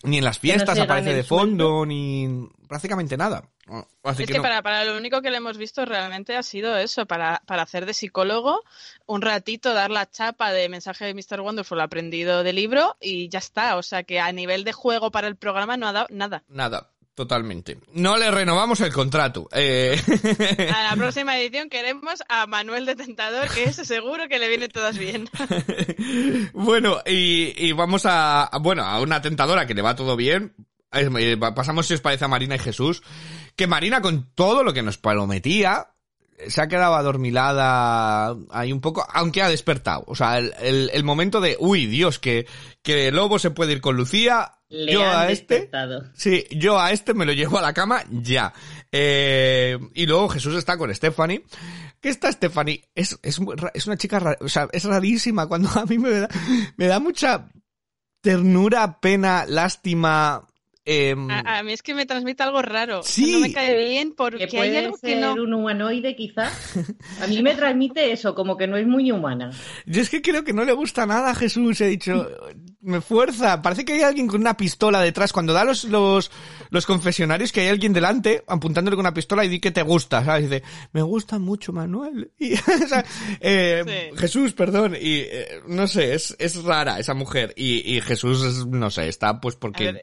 ni 0.03 0.18
en 0.18 0.24
las 0.24 0.39
fiestas 0.39 0.80
aparece 0.80 1.13
de 1.13 1.24
fondo, 1.24 1.86
ni 1.86 2.50
prácticamente 2.68 3.18
nada. 3.18 3.44
es 4.03 4.27
que, 4.27 4.42
para, 4.42 4.62
para, 4.62 4.86
lo 4.86 4.98
único 4.98 5.21
que 5.21 5.30
le 5.30 5.38
hemos 5.38 5.57
visto 5.57 5.86
realmente 5.86 6.36
ha 6.36 6.44
sido 6.44 6.77
eso, 6.77 7.06
para, 7.06 7.42
para 7.45 7.63
hacer 7.63 7.86
de 7.86 7.94
psicólogo, 7.94 8.63
un 9.06 9.21
ratito 9.21 9.74
dar 9.74 9.92
la 9.92 10.09
chapa 10.09 10.51
de 10.51 10.69
mensaje 10.69 11.06
de 11.06 11.13
Mr. 11.13 11.42
Wonderful 11.42 11.81
aprendido 11.81 12.44
de 12.44 12.53
libro 12.53 12.98
y 13.01 13.30
ya 13.30 13.39
está. 13.39 13.77
O 13.77 13.83
sea 13.83 14.03
que 14.03 14.19
a 14.19 14.31
nivel 14.31 14.63
de 14.63 14.74
juego 14.74 15.12
para 15.12 15.27
el 15.27 15.36
programa 15.36 15.77
no 15.77 15.88
ha 15.88 15.94
dado 15.94 16.07
nada. 16.09 16.44
Nada. 16.47 16.91
Totalmente. 17.13 17.78
No 17.94 18.18
le 18.18 18.31
renovamos 18.31 18.80
el 18.80 18.94
contrato. 18.94 19.50
Eh... 19.52 20.00
A 20.74 20.84
la 20.84 20.96
próxima 20.96 21.38
edición 21.38 21.69
queremos 21.69 22.24
a 22.30 22.48
Manuel 22.48 22.86
de 22.86 22.96
Tentador, 22.96 23.50
que 23.50 23.66
es 23.66 23.75
seguro 23.75 24.30
que 24.30 24.40
le 24.40 24.48
viene 24.48 24.69
todas 24.69 24.98
bien. 24.98 25.30
bueno, 26.54 27.00
y, 27.06 27.72
vamos 27.74 28.04
a, 28.06 28.50
bueno, 28.62 28.83
a 28.83 29.02
una 29.02 29.21
tentadora 29.21 29.68
que 29.68 29.74
le 29.74 29.81
va 29.81 29.95
todo 29.95 30.16
bien. 30.16 30.56
Eh, 30.94 31.38
pasamos, 31.38 31.85
si 31.88 31.95
os 31.95 32.02
parece, 32.02 32.26
a 32.26 32.30
Marina 32.30 32.56
y 32.56 32.59
Jesús. 32.59 33.04
Que 33.57 33.68
Marina, 33.68 34.02
con 34.02 34.31
todo 34.33 34.64
lo 34.64 34.71
que 34.71 34.81
nos 34.81 34.97
prometía, 34.97 35.90
se 36.47 36.62
ha 36.62 36.68
quedado 36.69 36.95
adormilada 36.95 38.35
ahí 38.52 38.71
un 38.71 38.80
poco, 38.80 39.06
aunque 39.14 39.42
ha 39.42 39.50
despertado. 39.50 40.06
O 40.07 40.16
sea, 40.16 40.38
el, 40.38 40.90
el, 40.94 41.04
momento 41.04 41.42
de, 41.42 41.57
uy, 41.59 41.88
Dios, 41.88 42.19
que, 42.19 42.47
que 42.81 43.12
Lobo 43.12 43.38
se 43.38 43.52
puede 43.52 43.74
ir 43.74 43.81
con 43.81 43.97
Lucía, 43.97 44.54
yo 44.71 45.04
a 45.04 45.30
este, 45.30 45.69
sí, 46.13 46.45
yo 46.51 46.80
a 46.80 46.92
este 46.92 47.13
me 47.13 47.25
lo 47.25 47.33
llevo 47.33 47.57
a 47.57 47.61
la 47.61 47.73
cama 47.73 48.04
ya. 48.09 48.54
Eh, 48.92 49.78
y 49.94 50.06
luego 50.06 50.30
Jesús 50.30 50.56
está 50.56 50.78
con 50.78 50.94
Stephanie. 50.95 51.44
Que 51.99 52.09
está 52.09 52.31
Stephanie 52.31 52.81
es, 52.95 53.19
es, 53.21 53.40
es 53.73 53.87
una 53.87 53.97
chica, 53.97 54.37
o 54.40 54.49
sea, 54.49 54.68
es 54.71 54.85
rarísima 54.85 55.47
cuando 55.47 55.69
a 55.80 55.85
mí 55.85 55.97
me 55.99 56.09
da, 56.09 56.30
me 56.78 56.87
da 56.87 56.99
mucha 56.99 57.49
ternura, 58.21 58.99
pena, 58.99 59.45
lástima, 59.47 60.47
Em, 60.83 61.30
a, 61.30 61.61
mí 61.61 61.73
es 61.73 61.83
que 61.83 61.94
me 61.94 62.07
transmite 62.07 62.42
algo 62.42 62.61
raro. 62.64 63.04
Sí. 63.04 63.33
No 63.33 63.40
me 63.42 63.54
cae 63.54 63.78
bien 63.78 64.14
porque 64.18 64.47
hay 64.59 64.76
algo 64.78 64.97
que 64.97 65.16
no. 65.16 65.33
un 65.33 65.54
humanoide, 65.54 66.16
quizás. 66.16 66.76
A 67.21 67.28
mí 67.28 67.44
me 67.44 67.54
transmite 67.54 68.11
eso, 68.11 68.33
como 68.33 68.57
que 68.57 68.66
no 68.66 68.78
es 68.78 68.88
muy 68.88 69.11
humana. 69.11 69.52
Yo 69.85 70.02
es 70.02 70.09
que 70.09 70.23
creo 70.23 70.44
que 70.44 70.54
no 70.54 70.66
le 70.66 70.73
gusta 70.73 71.06
nada 71.06 71.31
a 71.31 71.35
Jesús. 71.35 71.81
He 71.81 71.88
dicho, 71.88 72.28
me 72.81 73.00
fuerza. 73.00 73.61
Parece 73.61 73.85
que 73.85 73.94
hay 73.94 74.02
alguien 74.02 74.28
con 74.28 74.42
una 74.42 74.57
pistola 74.57 75.02
detrás. 75.02 75.31
Cuando 75.31 75.54
da 75.54 75.64
los, 75.64 75.83
los, 75.83 76.31
los 76.71 76.85
confesionarios, 76.88 77.52
que 77.52 77.61
hay 77.61 77.68
alguien 77.68 77.94
delante 77.94 78.44
apuntándole 78.47 78.95
con 78.95 79.06
una 79.06 79.14
pistola 79.14 79.45
y 79.45 79.50
di 79.50 79.59
que 79.59 79.71
te 79.71 79.83
gusta. 79.83 80.26
¿sabes? 80.26 80.50
dice, 80.50 80.64
me 80.94 81.04
gusta 81.04 81.38
mucho 81.38 81.71
Manuel. 81.73 82.31
Y, 82.42 82.56
eh, 83.40 84.11
Jesús, 84.18 84.54
perdón. 84.54 84.95
Y 85.00 85.19
eh, 85.19 85.61
no 85.68 85.85
sé, 85.88 86.16
es, 86.16 86.35
es 86.40 86.64
rara 86.64 87.00
esa 87.00 87.14
mujer. 87.14 87.54
Y, 87.56 87.95
y 87.95 88.02
Jesús, 88.02 88.66
no 88.66 88.90
sé, 88.90 89.07
está 89.07 89.40
pues 89.40 89.56
porque 89.56 90.02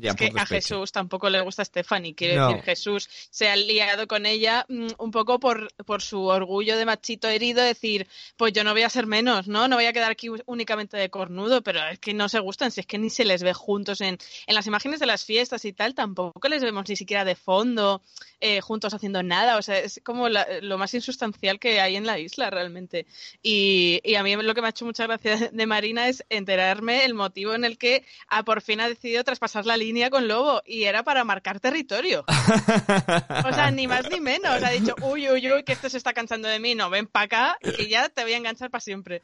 es 0.00 0.14
que 0.16 0.32
a 0.36 0.46
Jesús 0.46 0.92
tampoco 0.92 1.30
le 1.30 1.40
gusta 1.40 1.64
Stephanie. 1.64 2.14
Quiero 2.14 2.46
decir, 2.46 2.62
Jesús 2.62 3.08
se 3.30 3.48
ha 3.48 3.56
liado 3.56 4.06
con 4.06 4.26
ella 4.26 4.66
mm, 4.68 4.88
un 4.98 5.10
poco 5.10 5.38
por, 5.38 5.72
por 5.84 6.02
su 6.02 6.24
orgullo 6.24 6.76
de 6.76 6.84
machito 6.84 7.28
herido, 7.28 7.62
decir, 7.62 8.06
pues 8.36 8.52
yo 8.52 8.64
no 8.64 8.72
voy 8.72 8.82
a 8.82 8.90
ser 8.90 9.06
menos, 9.06 9.48
¿no? 9.48 9.68
No 9.68 9.76
voy 9.76 9.86
a 9.86 9.92
quedar 9.92 10.10
aquí 10.10 10.28
únicamente 10.46 10.96
de 10.96 11.10
cornudo, 11.10 11.62
pero 11.62 11.80
es 11.88 11.98
que 11.98 12.14
no 12.14 12.28
se 12.28 12.40
gustan, 12.40 12.70
si 12.70 12.80
es 12.80 12.86
que 12.86 12.98
ni 12.98 13.10
se 13.10 13.24
les 13.24 13.42
ve 13.42 13.54
juntos 13.54 14.00
en, 14.00 14.18
en 14.46 14.54
las 14.54 14.66
imágenes 14.66 15.00
de 15.00 15.06
las 15.06 15.24
fiestas 15.24 15.64
y 15.64 15.72
tal, 15.72 15.94
tampoco 15.94 16.48
les 16.48 16.62
vemos 16.62 16.88
ni 16.88 16.96
siquiera 16.96 17.24
de 17.24 17.34
fondo, 17.34 18.02
eh, 18.40 18.60
juntos 18.60 18.94
haciendo 18.94 19.22
nada. 19.22 19.56
O 19.56 19.62
sea, 19.62 19.78
es 19.78 20.00
como 20.04 20.28
lo 20.28 20.78
más 20.78 20.92
insustancial 20.94 21.58
que 21.58 21.80
hay 21.80 21.96
en 21.96 22.06
la 22.06 22.18
isla 22.18 22.50
realmente. 22.50 23.06
Y, 23.42 24.00
y 24.04 24.16
a 24.16 24.22
mí 24.22 24.34
lo 24.36 24.54
que 24.54 24.60
me 24.60 24.68
ha 24.68 24.70
hecho 24.70 24.84
mucha 24.84 25.06
gracia 25.06 25.50
de 25.52 25.66
Marina 25.66 26.08
es 26.08 26.24
enterarme 26.28 27.04
el 27.04 27.14
motivo 27.14 27.54
en 27.54 27.64
el 27.64 27.78
que 27.78 28.04
a 28.28 28.42
por 28.44 28.60
fin 28.60 28.80
ha 28.80 28.88
decidido 28.88 29.24
traspasar 29.24 29.66
la 29.66 29.76
línea 29.84 30.10
con 30.10 30.28
Lobo 30.28 30.62
y 30.66 30.84
era 30.84 31.02
para 31.02 31.24
marcar 31.24 31.60
territorio. 31.60 32.24
o 32.28 33.52
sea, 33.52 33.70
ni 33.70 33.86
más 33.86 34.08
ni 34.10 34.20
menos. 34.20 34.62
Ha 34.62 34.70
dicho, 34.70 34.94
uy, 35.02 35.28
uy, 35.28 35.52
uy, 35.52 35.62
que 35.62 35.72
esto 35.72 35.88
se 35.88 35.98
está 35.98 36.12
cansando 36.12 36.48
de 36.48 36.58
mí. 36.58 36.74
No, 36.74 36.90
ven 36.90 37.06
para 37.06 37.24
acá 37.24 37.58
y 37.78 37.88
ya 37.88 38.08
te 38.08 38.22
voy 38.22 38.32
a 38.32 38.36
enganchar 38.36 38.70
para 38.70 38.80
siempre. 38.80 39.22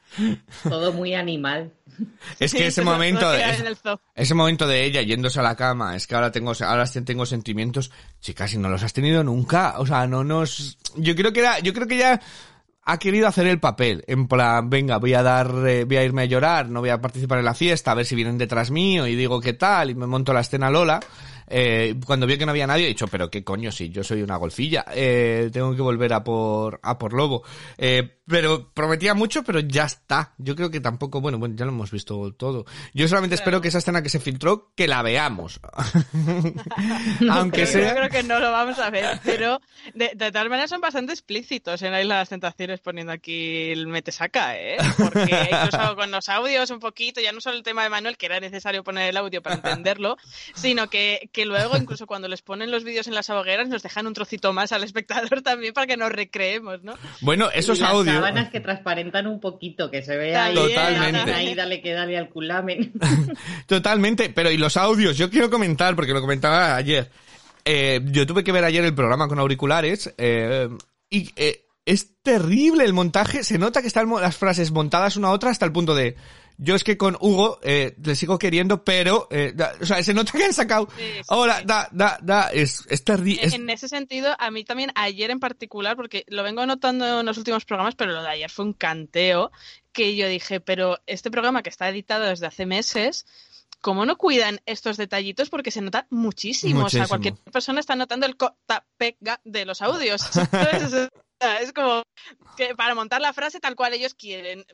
Todo 0.69 0.93
muy 0.93 1.15
animal. 1.15 1.73
Es 2.39 2.55
que 2.55 2.67
ese 2.67 2.83
momento, 2.83 3.31
de, 3.31 3.77
ese 4.15 4.35
momento 4.35 4.67
de 4.67 4.85
ella 4.85 5.03
yéndose 5.03 5.41
a 5.41 5.43
la 5.43 5.57
cama, 5.57 5.97
es 5.97 6.07
que 6.07 6.15
ahora 6.15 6.31
tengo, 6.31 6.53
ahora 6.61 6.87
tengo 6.87 7.27
sentimientos, 7.27 7.91
chicas, 8.21 8.55
y 8.55 8.59
no 8.59 8.69
los 8.69 8.83
has 8.83 8.93
tenido 8.93 9.23
nunca. 9.23 9.79
O 9.79 9.87
sea, 9.87 10.07
no 10.07 10.25
nos, 10.25 10.79
yo 10.97 11.15
creo 11.15 11.33
que 11.33 11.41
era, 11.41 11.59
yo 11.61 11.73
creo 11.73 11.87
que 11.87 11.99
ya 11.99 12.21
ha 12.91 12.99
querido 12.99 13.29
hacer 13.29 13.47
el 13.47 13.61
papel, 13.61 14.03
en 14.09 14.27
plan, 14.27 14.69
venga, 14.69 14.99
voy 14.99 15.15
a 15.15 15.23
dar, 15.23 15.49
eh, 15.67 15.85
voy 15.85 15.97
a 15.97 16.05
irme 16.05 16.23
a 16.23 16.25
llorar, 16.25 16.69
no 16.69 16.81
voy 16.81 16.91
a 16.91 17.01
participar 17.01 17.39
en 17.39 17.45
la 17.45 17.55
fiesta, 17.55 17.93
a 17.93 17.95
ver 17.95 18.05
si 18.05 18.17
vienen 18.17 18.37
detrás 18.37 18.73
mío 18.73 19.07
y 19.07 19.15
digo 19.15 19.41
qué 19.41 19.53
tal, 19.53 19.91
y 19.91 19.95
me 19.95 20.07
monto 20.07 20.33
la 20.33 20.41
escena 20.41 20.71
Lola. 20.71 20.99
Eh, 21.51 21.97
cuando 22.07 22.27
vi 22.27 22.39
que 22.39 22.47
no 22.47 22.53
había 22.53 22.67
nadie, 22.67 22.85
he 22.85 22.89
dicho, 22.89 23.09
pero 23.09 23.31
qué 23.31 23.43
coño, 23.45 23.73
si 23.73 23.91
yo 23.91 24.05
soy 24.05 24.23
una 24.23 24.37
golfilla, 24.37 24.85
eh, 24.95 25.51
tengo 25.53 25.75
que 25.75 25.83
volver 25.83 26.13
a 26.13 26.25
por, 26.25 26.79
a 26.83 26.97
por 26.97 27.13
Lobo. 27.13 27.43
Eh, 27.77 28.19
pero 28.31 28.71
prometía 28.73 29.13
mucho, 29.15 29.43
pero 29.43 29.59
ya 29.59 29.85
está. 29.85 30.35
Yo 30.39 30.55
creo 30.55 30.71
que 30.71 30.81
tampoco, 30.81 31.21
bueno, 31.21 31.39
bueno, 31.39 31.57
ya 31.57 31.65
lo 31.65 31.73
hemos 31.73 31.91
visto 31.91 32.33
todo. 32.35 32.65
Yo 32.95 33.09
solamente 33.09 33.35
espero 33.35 33.61
que 33.61 33.69
esa 33.69 33.79
escena 33.79 34.03
que 34.03 34.09
se 34.09 34.21
filtró, 34.21 34.73
que 34.77 34.87
la 34.87 35.03
veamos. 35.03 35.59
Aunque 37.31 37.67
sea. 37.67 37.89
Yo 37.89 37.97
creo 37.97 38.09
que 38.09 38.23
no 38.23 38.39
lo 38.39 38.53
vamos 38.53 38.79
a 38.79 38.89
ver, 38.91 39.19
pero 39.25 39.61
de, 39.95 40.13
de 40.15 40.31
tal 40.31 40.49
manera 40.49 40.69
son 40.69 40.81
bastante 40.81 41.13
explícitos 41.13 41.83
en 41.83 41.91
la 41.91 42.01
Isla 42.01 42.15
de 42.15 42.21
las 42.21 42.29
Tentaciones 42.29 42.81
poniendo 42.81 43.13
aquí 43.13 43.71
el 43.71 43.89
metesaca, 43.89 44.57
¿eh? 44.57 44.77
Porque 44.97 45.49
incluso 45.51 45.97
con 45.97 46.13
los 46.13 46.29
audios 46.29 46.71
un 46.71 46.79
poquito, 46.79 47.21
ya 47.21 47.33
no 47.33 47.41
solo 47.41 47.57
el 47.57 47.65
tema 47.65 47.83
de 47.83 47.91
Manuel, 47.91 48.17
que 48.17 48.27
era 48.27 48.39
necesario 48.39 48.85
poner 48.85 49.09
el 49.09 49.17
audio 49.17 49.43
para 49.43 49.57
entenderlo, 49.57 50.17
sino 50.55 50.89
que, 50.89 51.29
que 51.33 51.40
luego, 51.45 51.77
incluso 51.77 52.07
cuando 52.07 52.29
les 52.29 52.43
ponen 52.43 52.71
los 52.71 52.85
vídeos 52.85 53.07
en 53.07 53.15
las 53.15 53.31
hogueras, 53.31 53.69
nos 53.69 53.83
dejan 53.83 54.07
un 54.07 54.15
trocito 54.15 54.53
más 54.53 54.73
al 54.73 54.85
espectador 54.85 55.43
también 55.43 55.73
para 55.73 55.87
que 55.87 55.97
nos 55.97 56.11
recreemos, 56.11 56.83
¿no? 56.83 56.95
Bueno, 57.21 57.51
esos 57.53 57.83
audios 57.83 58.17
sábanas 58.17 58.51
que 58.51 58.61
transparentan 58.61 59.27
un 59.27 59.41
poquito, 59.41 59.91
que 59.91 60.03
se 60.03 60.17
vea 60.17 60.47
ahí, 60.47 60.55
Totalmente. 60.55 61.33
ahí 61.33 61.55
dale 61.55 61.81
que 61.81 61.93
dale 61.93 62.19
al 62.19 62.29
culamen. 62.29 62.93
Totalmente, 63.67 64.31
pero 64.31 64.51
y 64.51 64.57
los 64.57 64.77
audios, 64.77 65.17
yo 65.17 65.31
quiero 65.31 65.51
comentar, 65.51 65.95
porque 65.95 66.13
lo 66.13 66.21
comentaba 66.21 66.77
ayer. 66.77 67.11
Eh, 67.65 68.01
yo 68.07 68.27
tuve 68.27 68.43
que 68.43 68.53
ver 68.53 68.65
ayer 68.65 68.85
el 68.85 68.95
programa 68.95 69.29
con 69.29 69.39
auriculares 69.39 70.15
eh, 70.17 70.69
y 71.11 71.31
eh, 71.37 71.67
es 71.85 72.23
terrible 72.23 72.85
el 72.85 72.93
montaje. 72.93 73.45
Se 73.45 73.59
nota 73.59 73.83
que 73.83 73.89
están 73.89 74.09
las 74.09 74.37
frases 74.37 74.71
montadas 74.71 75.17
una 75.17 75.29
a 75.29 75.33
otra 75.33 75.51
hasta 75.51 75.67
el 75.67 75.73
punto 75.73 75.95
de 75.95 76.17
yo 76.63 76.75
es 76.75 76.85
que 76.85 76.99
con 76.99 77.17
Hugo 77.21 77.59
eh, 77.63 77.95
le 78.05 78.15
sigo 78.15 78.39
queriendo, 78.39 78.85
pero, 78.85 79.29
eh, 79.31 79.55
o 79.81 79.87
sea, 79.87 80.03
se 80.03 80.13
nota 80.13 80.33
que 80.33 80.45
han 80.45 80.53
sacado. 80.53 80.89
Ahora, 81.29 81.63
da, 81.65 81.89
da, 81.91 82.19
da, 82.21 82.49
es, 82.53 82.87
es 82.91 83.03
terrible. 83.03 83.49
En 83.55 83.71
ese 83.71 83.89
sentido, 83.89 84.37
a 84.39 84.51
mí 84.51 84.63
también, 84.65 84.93
ayer 84.95 85.31
en 85.31 85.41
particular, 85.41 85.97
porque 85.97 86.27
lo 86.29 86.43
vengo 86.43 86.67
notando 86.67 87.21
en 87.21 87.27
los 87.27 87.39
últimos 87.39 87.65
programas, 87.65 87.95
pero 87.95 88.13
lo 88.13 88.23
de 88.23 88.29
ayer 88.29 88.51
fue 88.51 88.67
un 88.67 88.75
canteo, 88.75 89.51
que 89.93 90.15
yo 90.17 90.29
dije, 90.29 90.61
pero 90.61 90.99
este 91.07 91.31
programa 91.31 91.63
que 91.63 91.71
está 91.71 91.89
editado 91.89 92.27
desde 92.27 92.47
hace 92.47 92.67
meses, 92.67 93.27
¿cómo 93.81 94.05
no 94.05 94.19
cuidan 94.19 94.61
estos 94.67 94.99
detallitos? 94.99 95.49
Porque 95.49 95.71
se 95.71 95.81
nota 95.81 96.07
muchísimo. 96.11 96.85
O 96.85 96.91
sea, 96.91 97.09
cualquier 97.09 97.37
persona 97.37 97.81
está 97.81 97.97
notando 97.97 98.27
el 98.27 98.37
cota 98.37 98.85
pega 98.99 99.41
de 99.45 99.65
los 99.65 99.81
audios. 99.81 100.23
Es 101.61 101.73
como 101.73 102.03
que 102.57 102.75
para 102.75 102.95
montar 102.95 103.21
la 103.21 103.33
frase 103.33 103.61
tal 103.61 103.77
cual 103.77 103.95
ellos 103.95 104.15
quieren. 104.15 104.65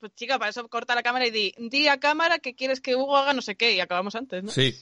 Pues 0.00 0.14
chica, 0.14 0.38
para 0.38 0.50
eso 0.50 0.66
corta 0.68 0.94
la 0.94 1.02
cámara 1.02 1.26
y 1.26 1.30
di, 1.30 1.54
di 1.58 1.88
a 1.88 2.00
cámara 2.00 2.38
que 2.38 2.54
quieres 2.54 2.80
que 2.80 2.96
Hugo 2.96 3.16
haga 3.16 3.34
no 3.34 3.42
sé 3.42 3.56
qué 3.56 3.74
y 3.74 3.80
acabamos 3.80 4.14
antes, 4.14 4.42
¿no? 4.42 4.50
Sí, 4.50 4.74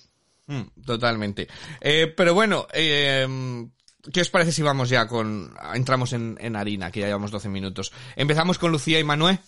mm, 0.46 0.82
totalmente. 0.86 1.48
Eh, 1.80 2.12
pero 2.16 2.34
bueno, 2.34 2.66
eh, 2.72 3.26
¿qué 4.12 4.20
os 4.20 4.30
parece 4.30 4.52
si 4.52 4.62
vamos 4.62 4.88
ya 4.88 5.06
con... 5.08 5.54
entramos 5.74 6.12
en, 6.12 6.36
en 6.40 6.56
harina, 6.56 6.90
que 6.90 7.00
ya 7.00 7.06
llevamos 7.06 7.30
12 7.30 7.48
minutos. 7.48 7.92
Empezamos 8.16 8.58
con 8.58 8.70
Lucía 8.70 9.00
y 9.00 9.04
Manuel. 9.04 9.38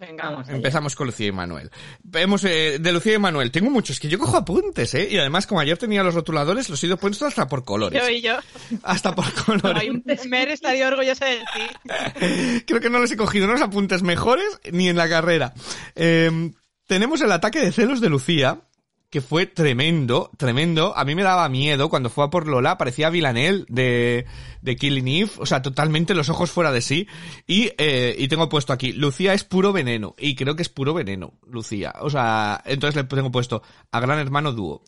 Venga, 0.00 0.42
Empezamos 0.48 0.96
con 0.96 1.08
Lucía 1.08 1.26
y 1.26 1.32
Manuel. 1.32 1.70
Vemos 2.02 2.42
eh, 2.44 2.78
de 2.80 2.92
Lucía 2.92 3.16
y 3.16 3.18
Manuel. 3.18 3.50
Tengo 3.50 3.68
muchos, 3.68 4.00
que 4.00 4.08
yo 4.08 4.18
cojo 4.18 4.38
apuntes, 4.38 4.94
¿eh? 4.94 5.06
Y 5.10 5.18
además, 5.18 5.46
como 5.46 5.60
ayer 5.60 5.76
tenía 5.76 6.02
los 6.02 6.14
rotuladores, 6.14 6.70
los 6.70 6.82
he 6.82 6.86
ido 6.86 6.96
puestos 6.96 7.28
hasta 7.28 7.46
por 7.46 7.64
colores. 7.64 8.02
Yo 8.02 8.08
y 8.08 8.22
yo. 8.22 8.38
Hasta 8.82 9.14
por 9.14 9.30
colores. 9.44 9.82
Hay 9.82 9.90
un 9.90 10.02
Mer 10.30 10.48
estaría 10.48 10.88
orgullosa 10.88 11.26
de 11.26 11.38
ti. 11.38 12.62
Creo 12.66 12.80
que 12.80 12.88
no 12.88 12.98
les 12.98 13.12
he 13.12 13.16
cogido 13.18 13.44
unos 13.44 13.60
apuntes 13.60 14.02
mejores 14.02 14.46
ni 14.72 14.88
en 14.88 14.96
la 14.96 15.06
carrera. 15.06 15.52
Eh, 15.94 16.50
tenemos 16.86 17.20
el 17.20 17.32
ataque 17.32 17.60
de 17.60 17.70
celos 17.70 18.00
de 18.00 18.08
Lucía, 18.08 18.62
que 19.10 19.20
fue 19.20 19.46
tremendo, 19.46 20.30
tremendo. 20.36 20.96
A 20.96 21.04
mí 21.04 21.16
me 21.16 21.24
daba 21.24 21.48
miedo 21.48 21.88
cuando 21.88 22.10
fue 22.10 22.24
a 22.24 22.30
por 22.30 22.46
Lola, 22.46 22.78
parecía 22.78 23.10
Villanel 23.10 23.66
de, 23.68 24.24
de 24.62 24.76
Killing 24.76 25.08
Eve, 25.08 25.30
o 25.38 25.46
sea, 25.46 25.62
totalmente 25.62 26.14
los 26.14 26.28
ojos 26.28 26.52
fuera 26.52 26.70
de 26.70 26.80
sí. 26.80 27.08
Y, 27.46 27.72
eh, 27.76 28.14
y 28.16 28.28
tengo 28.28 28.48
puesto 28.48 28.72
aquí, 28.72 28.92
Lucía 28.92 29.34
es 29.34 29.42
puro 29.42 29.72
veneno, 29.72 30.14
y 30.16 30.36
creo 30.36 30.54
que 30.54 30.62
es 30.62 30.68
puro 30.68 30.94
veneno, 30.94 31.34
Lucía. 31.48 31.92
O 32.00 32.08
sea, 32.08 32.62
entonces 32.64 32.94
le 32.94 33.04
tengo 33.04 33.32
puesto 33.32 33.62
a 33.90 33.98
Gran 33.98 34.20
Hermano 34.20 34.52
Dúo. 34.52 34.84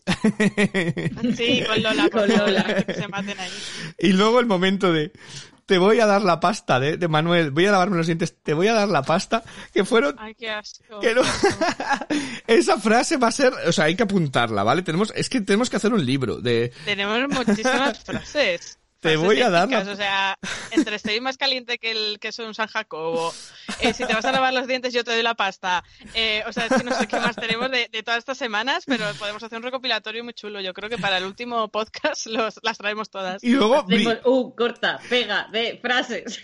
Sí, 1.35 1.63
con 1.67 1.83
Lola, 1.83 2.09
con 2.09 2.29
Lola, 2.37 2.83
que 2.85 2.93
se 2.93 3.07
maten 3.09 3.37
ahí. 3.37 3.51
Y 3.99 4.13
luego 4.13 4.39
el 4.39 4.45
momento 4.45 4.93
de, 4.93 5.11
te 5.65 5.77
voy 5.77 5.99
a 5.99 6.05
dar 6.05 6.21
la 6.21 6.39
pasta 6.39 6.79
de, 6.79 6.97
de, 6.97 7.07
Manuel, 7.07 7.51
voy 7.51 7.65
a 7.65 7.71
lavarme 7.71 7.97
los 7.97 8.07
dientes, 8.07 8.35
te 8.41 8.53
voy 8.53 8.67
a 8.67 8.73
dar 8.73 8.87
la 8.89 9.03
pasta, 9.03 9.43
que 9.73 9.85
fueron... 9.85 10.15
Ay, 10.19 10.35
qué 10.35 10.49
asco. 10.49 10.99
Esa 12.47 12.77
frase 12.77 13.17
va 13.17 13.27
a 13.27 13.31
ser, 13.31 13.53
o 13.67 13.71
sea, 13.71 13.85
hay 13.85 13.95
que 13.95 14.03
apuntarla, 14.03 14.63
¿vale? 14.63 14.81
Tenemos, 14.81 15.13
es 15.15 15.29
que 15.29 15.41
tenemos 15.41 15.69
que 15.69 15.77
hacer 15.77 15.93
un 15.93 16.05
libro 16.05 16.37
de... 16.37 16.71
Tenemos 16.85 17.29
muchísimas 17.29 17.99
frases. 18.03 18.79
Te 19.03 19.17
voy 19.17 19.41
a 19.41 19.49
dar. 19.49 19.67
O 19.73 19.95
sea, 19.95 20.39
entre 20.71 20.95
estoy 20.95 21.19
más 21.19 21.37
caliente 21.37 21.77
que 21.77 21.91
el 21.91 22.19
queso 22.19 22.41
de 22.41 22.47
un 22.47 22.55
San 22.55 22.67
Jacobo. 22.67 23.33
Eh, 23.81 23.93
si 23.93 24.05
te 24.05 24.13
vas 24.13 24.23
a 24.23 24.31
lavar 24.31 24.53
los 24.53 24.65
dientes, 24.65 24.93
yo 24.93 25.03
te 25.03 25.11
doy 25.11 25.21
la 25.21 25.35
pasta. 25.35 25.83
Eh, 26.13 26.41
o 26.47 26.53
sea, 26.53 26.67
es 26.67 26.73
que 26.73 26.83
no 26.83 26.97
sé 26.97 27.07
qué 27.07 27.19
más 27.19 27.35
tenemos 27.35 27.69
de, 27.69 27.89
todas 28.03 28.19
estas 28.19 28.37
semanas, 28.37 28.83
pero 28.87 29.05
podemos 29.19 29.43
hacer 29.43 29.57
un 29.57 29.63
recopilatorio 29.63 30.23
muy 30.23 30.33
chulo. 30.33 30.61
Yo 30.61 30.73
creo 30.73 30.89
que 30.89 30.97
para 30.97 31.17
el 31.17 31.25
último 31.25 31.67
podcast 31.67 32.27
los, 32.27 32.59
las 32.63 32.77
traemos 32.77 33.09
todas. 33.09 33.43
Y 33.43 33.51
luego. 33.51 33.85
Uh, 34.25 34.55
corta, 34.55 34.99
pega, 35.09 35.47
de 35.51 35.79
frases. 35.81 36.39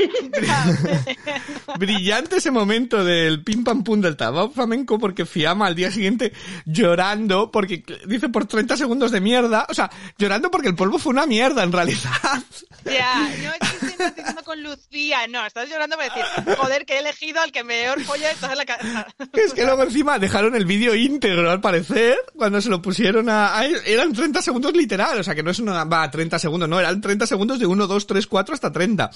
Brillante 1.78 2.38
ese 2.38 2.52
momento 2.52 3.04
del 3.04 3.44
pim 3.44 3.64
pam 3.64 3.84
pum 3.84 4.02
del 4.02 4.18
tabaco 4.18 4.52
flamenco, 4.52 5.00
porque 5.00 5.26
Fiamma 5.26 5.68
al 5.68 5.76
día 5.76 5.92
siguiente 5.92 6.34
llorando, 6.66 7.52
porque 7.52 7.84
dice 8.06 8.28
por 8.30 8.46
30 8.46 8.76
segundos 8.76 9.12
de 9.12 9.22
mierda. 9.22 9.66
O 9.70 9.74
sea, 9.74 9.90
llorando 10.18 10.52
porque 10.52 10.68
el 10.68 10.76
polvo 10.76 11.00
fue 11.00 11.12
una 11.12 11.26
mierda 11.26 11.64
en 11.64 11.72
realidad. 11.72 12.44
Ya, 12.86 13.30
no 13.44 13.54
es 13.54 13.60
que 13.80 13.89
estás 14.00 14.16
diciendo 14.16 14.44
con 14.44 14.64
Lucía, 14.64 15.28
no, 15.28 15.46
estás 15.46 15.70
llorando 15.70 15.98
para 15.98 16.14
decir, 16.14 16.56
joder, 16.56 16.86
que 16.86 16.96
he 16.96 17.00
elegido 17.00 17.42
al 17.42 17.52
que 17.52 17.64
mejor 17.64 18.04
polla 18.06 18.32
está 18.32 18.52
en 18.52 18.58
la 18.58 18.66
cabeza. 18.66 19.08
Es 19.34 19.54
que 19.54 19.66
luego 19.66 19.84
encima 19.84 20.20
dejaron 20.20 20.56
el 20.56 20.66
vídeo 20.66 20.96
íntegro, 20.96 21.50
al 21.50 21.62
parecer, 21.62 22.18
cuando 22.36 22.62
se 22.62 22.70
lo 22.70 22.82
pusieron 22.82 23.30
a, 23.30 23.64
Eran 23.86 24.14
30 24.14 24.42
segundos 24.42 24.74
literal, 24.74 25.20
o 25.20 25.24
sea 25.24 25.36
que 25.36 25.44
no 25.44 25.52
es 25.52 25.60
una... 25.60 25.84
Va, 25.84 26.10
30 26.10 26.40
segundos, 26.40 26.70
no, 26.70 26.80
eran 26.80 27.02
30 27.02 27.28
segundos 27.28 27.60
de 27.60 27.66
1, 27.66 27.88
2, 27.88 28.08
3, 28.08 28.28
4 28.28 28.54
hasta 28.54 28.72
30. 28.72 29.10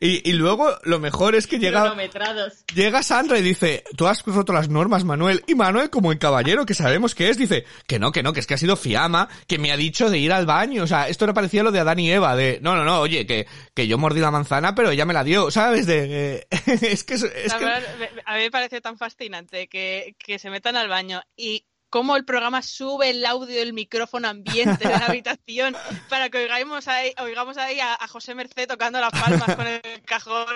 Y, 0.00 0.28
y 0.28 0.32
luego 0.32 0.70
lo 0.84 1.00
mejor 1.00 1.34
es 1.34 1.46
que 1.46 1.58
llega... 1.58 1.94
Llega 2.74 3.02
Sandra 3.02 3.38
y 3.38 3.42
dice, 3.42 3.84
tú 3.96 4.06
has 4.06 4.22
roto 4.24 4.52
las 4.52 4.68
normas, 4.68 5.04
Manuel. 5.04 5.44
Y 5.46 5.54
Manuel, 5.54 5.90
como 5.90 6.12
el 6.12 6.18
caballero 6.18 6.66
que 6.66 6.74
sabemos 6.74 7.14
que 7.14 7.28
es, 7.28 7.38
dice, 7.38 7.64
que 7.86 7.98
no, 7.98 8.12
que 8.12 8.22
no, 8.22 8.32
que 8.32 8.40
es 8.40 8.46
que 8.46 8.54
ha 8.54 8.58
sido 8.58 8.76
Fiamma, 8.76 9.28
que 9.46 9.58
me 9.58 9.72
ha 9.72 9.76
dicho 9.76 10.10
de 10.10 10.18
ir 10.18 10.32
al 10.32 10.46
baño. 10.46 10.84
O 10.84 10.86
sea, 10.86 11.08
esto 11.08 11.26
no 11.26 11.34
parecía 11.34 11.62
lo 11.62 11.72
de 11.72 11.80
Adán 11.80 11.98
y 11.98 12.10
Eva, 12.10 12.36
de, 12.36 12.58
no, 12.62 12.76
no, 12.76 12.84
no, 12.84 13.00
oye, 13.00 13.26
que, 13.26 13.46
que 13.74 13.86
yo 13.86 13.98
mordí 13.98 14.20
la 14.20 14.29
manzana, 14.30 14.74
pero 14.74 14.90
ella 14.90 15.04
me 15.04 15.14
la 15.14 15.24
dio, 15.24 15.50
¿sabes? 15.50 15.86
De, 15.86 16.46
es 16.66 17.04
que... 17.04 17.14
Es 17.14 17.54
que... 17.54 17.64
A 18.24 18.34
mí 18.36 18.40
me 18.40 18.50
parece 18.50 18.80
tan 18.80 18.98
fascinante 18.98 19.68
que, 19.68 20.14
que 20.18 20.38
se 20.38 20.50
metan 20.50 20.76
al 20.76 20.88
baño 20.88 21.22
y 21.36 21.66
cómo 21.90 22.16
el 22.16 22.24
programa 22.24 22.62
sube 22.62 23.10
el 23.10 23.26
audio 23.26 23.58
del 23.58 23.72
micrófono 23.72 24.28
ambiente 24.28 24.88
de 24.88 24.90
la 24.90 25.06
habitación 25.08 25.76
para 26.08 26.30
que 26.30 26.38
oigamos 26.38 26.88
ahí, 26.88 27.12
oigamos 27.18 27.58
ahí 27.58 27.80
a, 27.80 27.94
a 27.94 28.08
José 28.08 28.34
Merced 28.34 28.68
tocando 28.68 29.00
las 29.00 29.10
palmas 29.10 29.56
con 29.56 29.66
el 29.66 29.82
cajón 30.06 30.46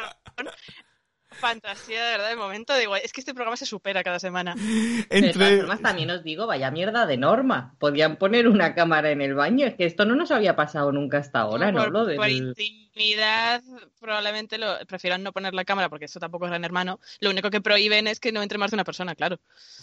fantasía, 1.35 2.05
de 2.05 2.11
verdad, 2.13 2.29
de 2.31 2.37
momento. 2.37 2.77
Digo, 2.77 2.97
es 2.97 3.13
que 3.13 3.21
este 3.21 3.35
programa 3.35 3.57
se 3.57 3.67
supera 3.67 4.03
cada 4.03 4.19
semana. 4.19 4.55
Entre... 5.11 5.63
De 5.63 5.77
también 5.79 6.11
os 6.11 6.23
digo, 6.23 6.47
vaya 6.47 6.71
mierda 6.71 7.07
de 7.07 7.17
norma. 7.17 7.75
Podían 7.79 8.17
poner 8.17 8.49
una 8.49 8.75
cámara 8.75 9.11
en 9.11 9.21
el 9.21 9.35
baño. 9.35 9.67
Es 9.67 9.75
que 9.75 9.85
esto 9.85 10.05
no 10.05 10.15
nos 10.15 10.31
había 10.31 10.57
pasado 10.57 10.93
nunca 10.93 11.19
hasta 11.19 11.41
ahora, 11.41 11.73
¿no? 11.73 11.85
Por, 11.85 11.93
Lo 11.93 12.07
del... 12.07 12.17
por 12.17 12.29
intimidad, 12.29 13.63
probablemente 14.01 14.59
lo 14.59 14.79
prefieran 14.87 15.23
no 15.23 15.33
poner 15.33 15.55
la 15.55 15.65
cámara 15.65 15.89
porque 15.89 16.07
eso 16.07 16.21
tampoco 16.21 16.47
es 16.47 16.51
gran 16.51 16.65
hermano. 16.65 17.01
Lo 17.21 17.31
único 17.31 17.51
que 17.51 17.61
prohíben 17.61 18.07
es 18.07 18.21
que 18.21 18.33
no 18.33 18.43
entre 18.43 18.59
más 18.59 18.71
de 18.71 18.77
una 18.77 18.85
persona, 18.85 19.15
claro. 19.15 19.39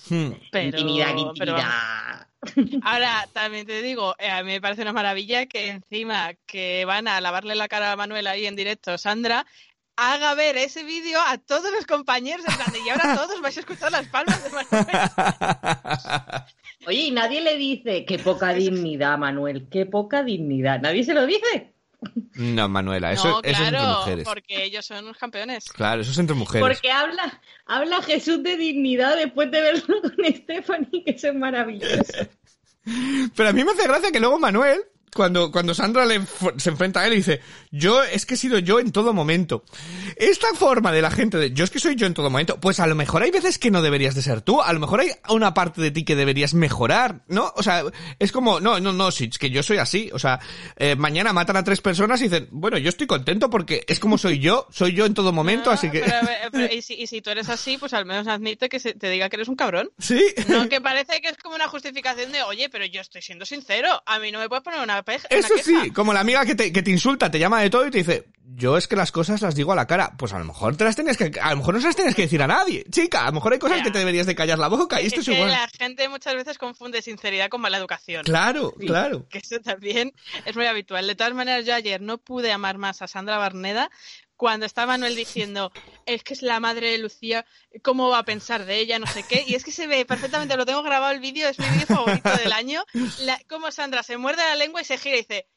Hmm. 0.09 0.31
intimidad, 0.53 1.15
intimidad. 1.15 2.27
Ahora, 2.81 3.27
también 3.33 3.67
te 3.67 3.81
digo, 3.81 4.15
eh, 4.17 4.29
a 4.29 4.43
mí 4.43 4.53
me 4.53 4.61
parece 4.61 4.81
una 4.81 4.93
maravilla 4.93 5.45
que 5.45 5.69
encima 5.69 6.33
que 6.47 6.85
van 6.85 7.07
a 7.07 7.21
lavarle 7.21 7.53
la 7.53 7.67
cara 7.67 7.91
a 7.91 7.95
Manuel 7.95 8.25
ahí 8.25 8.47
en 8.47 8.55
directo, 8.55 8.97
Sandra, 8.97 9.45
haga 10.01 10.33
ver 10.33 10.57
ese 10.57 10.83
vídeo 10.83 11.19
a 11.27 11.37
todos 11.37 11.71
los 11.71 11.85
compañeros 11.85 12.45
y 12.83 12.89
ahora 12.89 13.15
todos 13.15 13.39
vais 13.41 13.55
a 13.55 13.59
escuchar 13.59 13.91
las 13.91 14.07
palmas 14.07 14.43
de 14.43 14.49
Manuel. 14.49 14.87
Oye, 16.87 16.99
y 16.99 17.11
nadie 17.11 17.41
le 17.41 17.57
dice, 17.57 18.05
qué 18.05 18.17
poca 18.17 18.53
dignidad, 18.53 19.17
Manuel, 19.19 19.67
qué 19.69 19.85
poca 19.85 20.23
dignidad. 20.23 20.81
¿Nadie 20.81 21.03
se 21.03 21.13
lo 21.13 21.27
dice? 21.27 21.71
No, 22.33 22.67
Manuela, 22.67 23.11
eso, 23.11 23.41
es 23.43 23.59
entre 23.59 23.79
mujeres. 23.79 24.25
porque 24.25 24.63
ellos 24.63 24.83
son 24.83 25.05
los 25.05 25.17
campeones. 25.17 25.65
Claro, 25.71 26.01
eso 26.01 26.09
es 26.09 26.17
entre 26.17 26.35
mujeres. 26.35 26.67
Porque 26.67 26.91
habla, 26.91 27.39
habla 27.67 28.01
Jesús 28.01 28.41
de 28.41 28.57
dignidad 28.57 29.15
después 29.15 29.51
de 29.51 29.61
verlo 29.61 30.01
con 30.01 30.33
Stephanie, 30.33 31.03
que 31.05 31.11
eso 31.11 31.27
es 31.27 31.35
maravilloso. 31.35 32.13
Pero 33.35 33.49
a 33.49 33.53
mí 33.53 33.63
me 33.63 33.71
hace 33.73 33.83
gracia 33.83 34.11
que 34.11 34.19
luego 34.19 34.39
Manuel 34.39 34.81
cuando, 35.15 35.51
cuando 35.51 35.73
Sandra 35.73 36.05
le, 36.05 36.21
se 36.57 36.69
enfrenta 36.69 37.01
a 37.01 37.07
él 37.07 37.13
y 37.13 37.17
dice, 37.17 37.41
yo 37.69 38.01
es 38.03 38.25
que 38.25 38.35
he 38.35 38.37
sido 38.37 38.59
yo 38.59 38.79
en 38.79 38.91
todo 38.91 39.13
momento. 39.13 39.63
Esta 40.15 40.53
forma 40.53 40.91
de 40.91 41.01
la 41.01 41.11
gente 41.11 41.37
de, 41.37 41.51
yo 41.51 41.63
es 41.63 41.69
que 41.69 41.79
soy 41.79 41.95
yo 41.95 42.07
en 42.07 42.13
todo 42.13 42.29
momento, 42.29 42.59
pues 42.59 42.79
a 42.79 42.87
lo 42.87 42.95
mejor 42.95 43.23
hay 43.23 43.31
veces 43.31 43.59
que 43.59 43.71
no 43.71 43.81
deberías 43.81 44.15
de 44.15 44.21
ser 44.21 44.41
tú, 44.41 44.61
a 44.61 44.71
lo 44.71 44.79
mejor 44.79 45.01
hay 45.01 45.11
una 45.29 45.53
parte 45.53 45.81
de 45.81 45.91
ti 45.91 46.05
que 46.05 46.15
deberías 46.15 46.53
mejorar, 46.53 47.21
¿no? 47.27 47.51
O 47.55 47.63
sea, 47.63 47.83
es 48.19 48.31
como, 48.31 48.59
no, 48.59 48.79
no, 48.79 48.93
no, 48.93 49.09
es 49.09 49.37
que 49.37 49.49
yo 49.49 49.63
soy 49.63 49.77
así, 49.77 50.09
o 50.13 50.19
sea, 50.19 50.39
eh, 50.77 50.95
mañana 50.95 51.33
matan 51.33 51.57
a 51.57 51.63
tres 51.63 51.81
personas 51.81 52.21
y 52.21 52.25
dicen, 52.25 52.47
bueno, 52.51 52.77
yo 52.77 52.89
estoy 52.89 53.07
contento 53.07 53.49
porque 53.49 53.83
es 53.87 53.99
como 53.99 54.17
soy 54.17 54.39
yo, 54.39 54.67
soy 54.71 54.93
yo 54.93 55.05
en 55.05 55.13
todo 55.13 55.33
momento, 55.33 55.71
así 55.71 55.89
que... 55.91 56.01
y, 56.71 56.81
si, 56.81 56.93
y, 56.93 57.07
si, 57.07 57.21
tú 57.21 57.29
eres 57.29 57.49
así, 57.49 57.77
pues 57.77 57.93
al 57.93 58.05
menos 58.05 58.27
admite 58.27 58.69
que 58.69 58.79
se, 58.79 58.93
te 58.93 59.09
diga 59.09 59.29
que 59.29 59.35
eres 59.35 59.49
un 59.49 59.55
cabrón. 59.55 59.91
Sí. 59.99 60.23
No, 60.47 60.69
que 60.69 60.79
parece 60.79 61.21
que 61.21 61.29
es 61.29 61.37
como 61.37 61.55
una 61.55 61.67
justificación 61.67 62.31
de, 62.31 62.43
oye, 62.43 62.69
pero 62.69 62.85
yo 62.85 63.01
estoy 63.01 63.21
siendo 63.21 63.45
sincero, 63.45 64.01
a 64.05 64.19
mí 64.19 64.31
no 64.31 64.39
me 64.39 64.47
puedes 64.47 64.63
poner 64.63 64.79
una 64.79 65.00
eso 65.29 65.53
sí, 65.63 65.91
como 65.91 66.13
la 66.13 66.19
amiga 66.21 66.45
que 66.45 66.55
te, 66.55 66.71
que 66.71 66.81
te 66.81 66.91
insulta, 66.91 67.29
te 67.29 67.39
llama 67.39 67.61
de 67.61 67.69
todo 67.69 67.87
y 67.87 67.91
te 67.91 67.99
dice, 67.99 68.25
yo 68.55 68.77
es 68.77 68.87
que 68.87 68.95
las 68.95 69.11
cosas 69.11 69.41
las 69.41 69.55
digo 69.55 69.71
a 69.71 69.75
la 69.75 69.87
cara. 69.87 70.13
Pues 70.17 70.33
a 70.33 70.39
lo 70.39 70.45
mejor 70.45 70.75
te 70.75 70.83
las 70.83 70.95
tienes 70.95 71.17
que, 71.17 71.31
a 71.39 71.51
lo 71.51 71.57
mejor 71.57 71.73
no 71.73 71.81
se 71.81 71.87
las 71.87 71.95
tienes 71.95 72.15
que 72.15 72.23
decir 72.23 72.41
a 72.41 72.47
nadie. 72.47 72.85
Chica, 72.89 73.23
a 73.23 73.27
lo 73.27 73.33
mejor 73.33 73.53
hay 73.53 73.59
cosas 73.59 73.81
que 73.81 73.91
te 73.91 73.99
deberías 73.99 74.27
de 74.27 74.35
callar 74.35 74.59
la 74.59 74.67
boca 74.67 75.01
y 75.01 75.07
esto 75.07 75.21
es, 75.21 75.25
que 75.25 75.33
igual. 75.33 75.49
La 75.49 75.67
gente 75.67 76.07
muchas 76.09 76.35
veces 76.35 76.57
confunde 76.57 77.01
sinceridad 77.01 77.49
con 77.49 77.61
mala 77.61 77.77
educación. 77.77 78.23
Claro, 78.23 78.73
claro. 78.73 79.27
Que 79.29 79.39
eso 79.39 79.59
también 79.59 80.13
es 80.45 80.55
muy 80.55 80.65
habitual. 80.65 81.07
De 81.07 81.15
todas 81.15 81.33
maneras, 81.33 81.65
yo 81.65 81.73
ayer 81.73 82.01
no 82.01 82.17
pude 82.17 82.51
amar 82.51 82.77
más 82.77 83.01
a 83.01 83.07
Sandra 83.07 83.37
Barneda 83.37 83.89
cuando 84.41 84.65
está 84.65 84.87
Manuel 84.87 85.15
diciendo, 85.15 85.71
es 86.07 86.23
que 86.23 86.33
es 86.33 86.41
la 86.41 86.59
madre 86.59 86.89
de 86.89 86.97
Lucía, 86.97 87.45
¿cómo 87.83 88.09
va 88.09 88.17
a 88.17 88.23
pensar 88.23 88.65
de 88.65 88.79
ella? 88.79 88.97
No 88.97 89.05
sé 89.05 89.21
qué. 89.21 89.43
Y 89.45 89.53
es 89.53 89.63
que 89.63 89.71
se 89.71 89.85
ve 89.85 90.03
perfectamente, 90.03 90.57
lo 90.57 90.65
tengo 90.65 90.81
grabado 90.81 91.13
el 91.13 91.19
vídeo, 91.19 91.47
es 91.47 91.59
mi 91.59 91.69
vídeo 91.69 91.85
favorito 91.85 92.35
del 92.37 92.51
año, 92.51 92.83
la, 93.19 93.39
como 93.47 93.71
Sandra 93.71 94.01
se 94.01 94.17
muerde 94.17 94.41
la 94.41 94.55
lengua 94.55 94.81
y 94.81 94.85
se 94.85 94.97
gira 94.97 95.17
y 95.17 95.19
dice, 95.19 95.47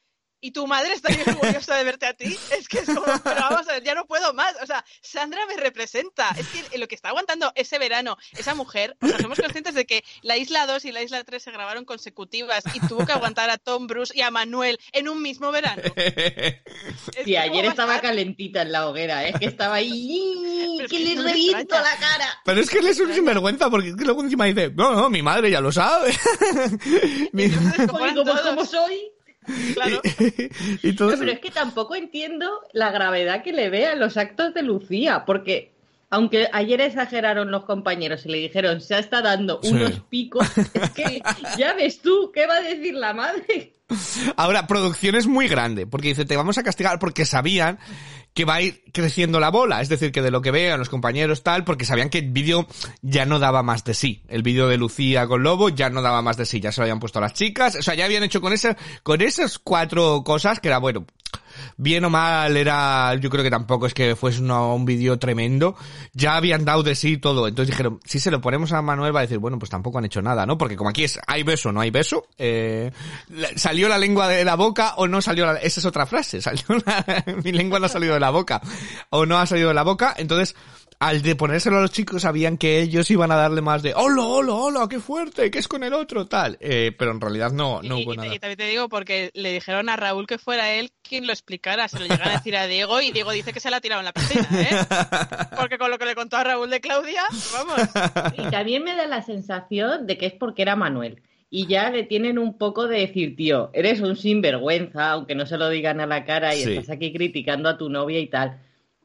y 0.45 0.51
tu 0.51 0.67
madre 0.67 0.93
está 0.93 1.09
bien 1.09 1.27
orgullosa 1.27 1.75
de 1.75 1.85
verte 1.85 2.05
a 2.05 2.13
ti. 2.13 2.37
Es 2.55 2.69
que 2.69 2.81
es 2.81 2.85
como, 2.85 3.07
pero 3.25 3.41
vamos 3.49 3.67
a 3.67 3.73
ver, 3.73 3.83
ya 3.83 3.95
no 3.95 4.05
puedo 4.05 4.35
más. 4.35 4.55
O 4.63 4.67
sea, 4.67 4.85
Sandra 5.01 5.47
me 5.47 5.57
representa. 5.57 6.29
Es 6.37 6.47
que 6.49 6.77
lo 6.77 6.87
que 6.87 6.95
está 6.95 7.09
aguantando 7.09 7.51
ese 7.55 7.79
verano, 7.79 8.19
esa 8.37 8.55
mujer, 8.55 8.95
o 9.01 9.09
sea, 9.09 9.19
somos 9.19 9.41
conscientes 9.41 9.75
de 9.75 9.87
que 9.87 10.05
la 10.21 10.37
Isla 10.37 10.67
2 10.67 10.85
y 10.85 10.93
la 10.93 11.03
Isla 11.03 11.25
3 11.25 11.43
se 11.43 11.51
grabaron 11.51 11.87
consecutivas 11.87 12.63
y 12.75 12.81
tuvo 12.87 13.07
que 13.07 13.13
aguantar 13.13 13.49
a 13.49 13.57
Tom 13.57 13.87
Bruce 13.87 14.13
y 14.15 14.21
a 14.21 14.31
Manuel 14.31 14.79
en 14.93 15.09
un 15.09 15.23
mismo 15.23 15.51
verano. 15.51 15.83
Sí, 17.25 17.37
ayer 17.37 17.65
estaba 17.65 18.01
calentita 18.01 18.63
en 18.63 18.73
la 18.73 18.89
hoguera, 18.89 19.27
es 19.27 19.35
¿eh? 19.35 19.39
que 19.39 19.47
estaba 19.47 19.77
ahí, 19.77 20.79
que, 20.91 20.99
le 20.99 21.23
reviento 21.23 21.75
la 21.75 21.97
cara. 21.97 22.41
Pero 22.45 22.61
es 22.61 22.69
que 22.69 22.79
él 22.79 22.87
es 22.89 23.01
un 23.01 23.15
sinvergüenza 23.15 23.71
porque 23.71 23.91
es 23.91 23.97
que 23.97 24.05
luego 24.05 24.23
encima 24.23 24.45
dice, 24.45 24.71
no, 24.75 24.93
no, 24.95 25.09
mi 25.09 25.23
madre 25.23 25.51
ya 25.51 25.61
lo 25.61 25.73
sabe. 25.73 26.13
mi... 27.33 27.49
como 27.55 28.65
soy. 28.67 29.14
Claro. 29.75 30.01
pero 30.83 31.31
es 31.31 31.41
que 31.41 31.51
tampoco 31.51 31.95
entiendo 31.95 32.49
la 32.73 32.91
gravedad 32.91 33.43
que 33.43 33.53
le 33.53 33.71
ve 33.71 33.87
a 33.87 33.95
los 33.95 34.17
actos 34.17 34.55
de 34.55 34.63
Lucía, 34.63 35.25
porque 35.27 35.74
aunque 36.15 36.49
ayer 36.53 36.81
exageraron 36.81 37.51
los 37.51 37.65
compañeros 37.65 38.25
y 38.25 38.29
le 38.29 38.39
dijeron 38.39 38.81
se 38.81 38.97
está 38.99 39.21
dando 39.21 39.59
unos 39.65 39.99
picos, 40.09 40.47
es 40.75 40.91
que 40.91 41.21
ya 41.59 41.75
ves 41.75 42.01
tú, 42.01 42.31
¿qué 42.33 42.47
va 42.47 42.55
a 42.55 42.61
decir 42.61 42.95
la 42.95 43.13
madre? 43.13 43.75
Ahora, 44.37 44.67
producción 44.69 45.17
es 45.17 45.27
muy 45.27 45.49
grande, 45.49 45.87
porque 45.87 46.09
dice, 46.09 46.25
te 46.25 46.37
vamos 46.37 46.57
a 46.57 46.63
castigar 46.63 47.01
porque 47.01 47.25
sabían 47.25 47.81
que 48.33 48.45
va 48.45 48.55
a 48.55 48.63
ir 48.63 48.85
creciendo 48.93 49.41
la 49.41 49.51
bola, 49.51 49.81
es 49.81 49.89
decir, 49.89 50.13
que 50.13 50.23
de 50.23 50.31
lo 50.31 50.41
que 50.41 50.53
vean 50.53 50.79
los 50.79 50.89
compañeros 50.89 51.43
tal, 51.43 51.65
porque 51.65 51.85
sabían 51.85 52.11
que 52.11 52.19
el 52.19 52.31
vídeo 52.31 52.67
ya 53.03 53.27
no 53.27 53.41
daba 53.41 53.65
más 53.65 53.83
de 53.85 53.95
sí. 53.95 54.23
El 54.29 54.43
vídeo 54.43 54.69
de 54.69 54.77
Lucía 54.77 55.27
con 55.27 55.43
Lobo 55.43 55.69
ya 55.69 55.91
no 55.91 56.01
daba 56.01 56.23
más 56.23 56.37
de 56.37 56.47
sí, 56.47 56.61
ya 56.61 56.71
se 56.71 56.81
lo 56.81 56.85
habían 56.85 57.01
puesto 57.01 57.19
a 57.19 57.23
las 57.23 57.35
chicas, 57.35 57.75
o 57.75 57.83
sea, 57.83 57.95
ya 57.95 58.05
habían 58.05 58.23
hecho 58.23 58.41
con 58.41 58.55
con 59.03 59.21
esas 59.21 59.59
cuatro 59.59 60.23
cosas 60.25 60.61
que 60.61 60.69
era 60.69 60.79
bueno, 60.79 61.07
bien 61.77 62.05
o 62.05 62.11
mal 62.11 62.57
era, 62.57 63.15
yo 63.17 63.31
creo 63.31 63.43
que 63.43 63.51
tampoco 63.51 63.87
es 63.87 63.95
que 63.95 64.17
fuese 64.17 64.43
un 64.43 64.85
vídeo 64.85 65.19
tremendo, 65.19 65.77
ya 66.13 66.37
habían 66.37 66.65
dado 66.65 66.83
de 66.83 66.95
sí 66.95 67.19
todo, 67.19 67.49
entonces 67.49 67.75
dijeron, 67.75 68.01
si 68.05 68.21
se 68.21 68.31
lo 68.31 68.41
ponemos 68.41 68.73
a 68.73 68.83
Manuel 68.83 69.15
va 69.15 69.21
a 69.21 69.23
decir, 69.23 69.39
bueno, 69.39 69.59
pues 69.59 69.71
tampoco 69.71 69.99
han 69.99 70.05
hecho 70.05 70.23
nada, 70.23 70.47
¿no? 70.47 70.59
Porque 70.59 70.77
como 70.77 70.91
aquí 70.91 71.05
es, 71.05 71.19
hay 71.27 71.43
beso, 71.43 71.73
no 71.73 71.81
hay 71.81 71.91
beso, 71.91 72.27
eh, 72.39 72.91
salió 73.57 73.89
la 73.89 73.99
lengua 73.99 74.29
de 74.29 74.45
la 74.45 74.55
boca 74.55 74.95
o 74.97 75.07
no 75.07 75.21
salió 75.23 75.47
la, 75.47 75.55
esa 75.55 75.81
es 75.81 75.87
otra 75.87 76.07
frase, 76.07 76.41
salió 76.43 76.65
la, 76.85 77.25
mi 77.43 77.53
lengua 77.53 77.79
no 77.79 77.87
ha 77.87 77.89
salido 77.89 78.15
de 78.15 78.21
la 78.21 78.31
boca, 78.31 78.61
o 79.11 79.27
no 79.27 79.39
ha 79.39 79.47
salido 79.47 79.69
de 79.69 79.75
la 79.75 79.83
boca, 79.83 80.15
entonces, 80.17 80.55
al 80.99 81.23
de 81.23 81.37
ponérselo 81.37 81.79
a 81.79 81.83
los 81.83 81.91
chicos 81.91 82.23
sabían 82.23 82.57
que 82.57 82.81
ellos 82.81 83.11
iban 83.11 83.31
a 83.31 83.37
darle 83.37 83.61
más 83.61 83.83
de 83.83 83.95
hola, 83.95 84.23
hola, 84.23 84.55
hola, 84.55 84.87
qué 84.89 85.01
fuerte, 85.01 85.51
que 85.51 85.59
es 85.59 85.69
con 85.69 85.83
el 85.85 85.93
otro, 85.93 86.27
tal. 86.27 86.57
Eh, 86.61 86.93
pero 86.99 87.13
en 87.13 87.21
realidad 87.21 87.53
no, 87.53 87.83
no 87.83 87.99
hubo 87.99 88.15
nada. 88.15 88.35
Y 88.35 88.39
también 88.39 88.59
te 88.59 88.67
digo 88.67 88.89
porque 88.89 89.31
le 89.35 89.53
dijeron 89.53 89.89
a 89.89 89.97
Raúl 89.97 90.27
que 90.27 90.39
fuera 90.39 90.73
él 90.73 90.93
quien 91.03 91.27
lo 91.27 91.33
explicara. 91.33 91.89
Se 91.89 91.99
lo 91.99 92.07
llegan 92.07 92.29
a 92.29 92.33
decir 92.33 92.57
a 92.57 92.67
Diego 92.67 93.01
y 93.01 93.13
Diego 93.13 93.33
dice 93.33 93.53
que 93.53 93.61
se 93.61 93.71
la 93.71 93.79
ha 93.79 93.81
tirado 93.81 94.01
en 94.01 94.07
la 94.07 94.13
piscina, 94.13 94.49
¿eh? 94.53 94.77
Porque 95.59 95.79
con 95.79 95.91
lo 95.91 95.99
que 95.99 96.07
le 96.07 96.15
contó 96.15 96.37
a 96.37 96.45
Raúl 96.45 96.71
de 96.71 96.81
Claudia, 96.81 97.23
vamos. 97.53 97.81
Y 98.37 98.51
también 98.51 98.85
me 98.85 98.95
da 98.95 99.07
la 99.07 99.23
sensación 99.23 100.07
de 100.07 100.19
que 100.19 100.27
es 100.27 100.33
porque 100.33 100.63
era 100.63 100.77
Manuel 100.77 101.23
y 101.51 101.69
ya 101.69 101.91
le 101.91 102.03
tienen 102.03 102.39
un 102.39 102.59
poco 102.59 102.89
de 102.89 102.99
decir, 102.99 103.37
tío, 103.37 103.71
eres 103.73 104.01
un 104.01 104.17
sinvergüenza, 104.17 105.13
aunque 105.13 105.37
no 105.37 105.47
se 105.47 105.57
lo 105.57 105.69
digan 105.69 106.01
a 106.01 106.07
la 106.07 106.25
cara 106.25 106.55
y 106.55 106.63
estás 106.63 106.91
aquí 106.91 107.13
criticando 107.13 107.69
a 107.69 107.79
tu 107.79 107.89
novia 107.89 108.19
y 108.19 108.27
tal 108.27 108.59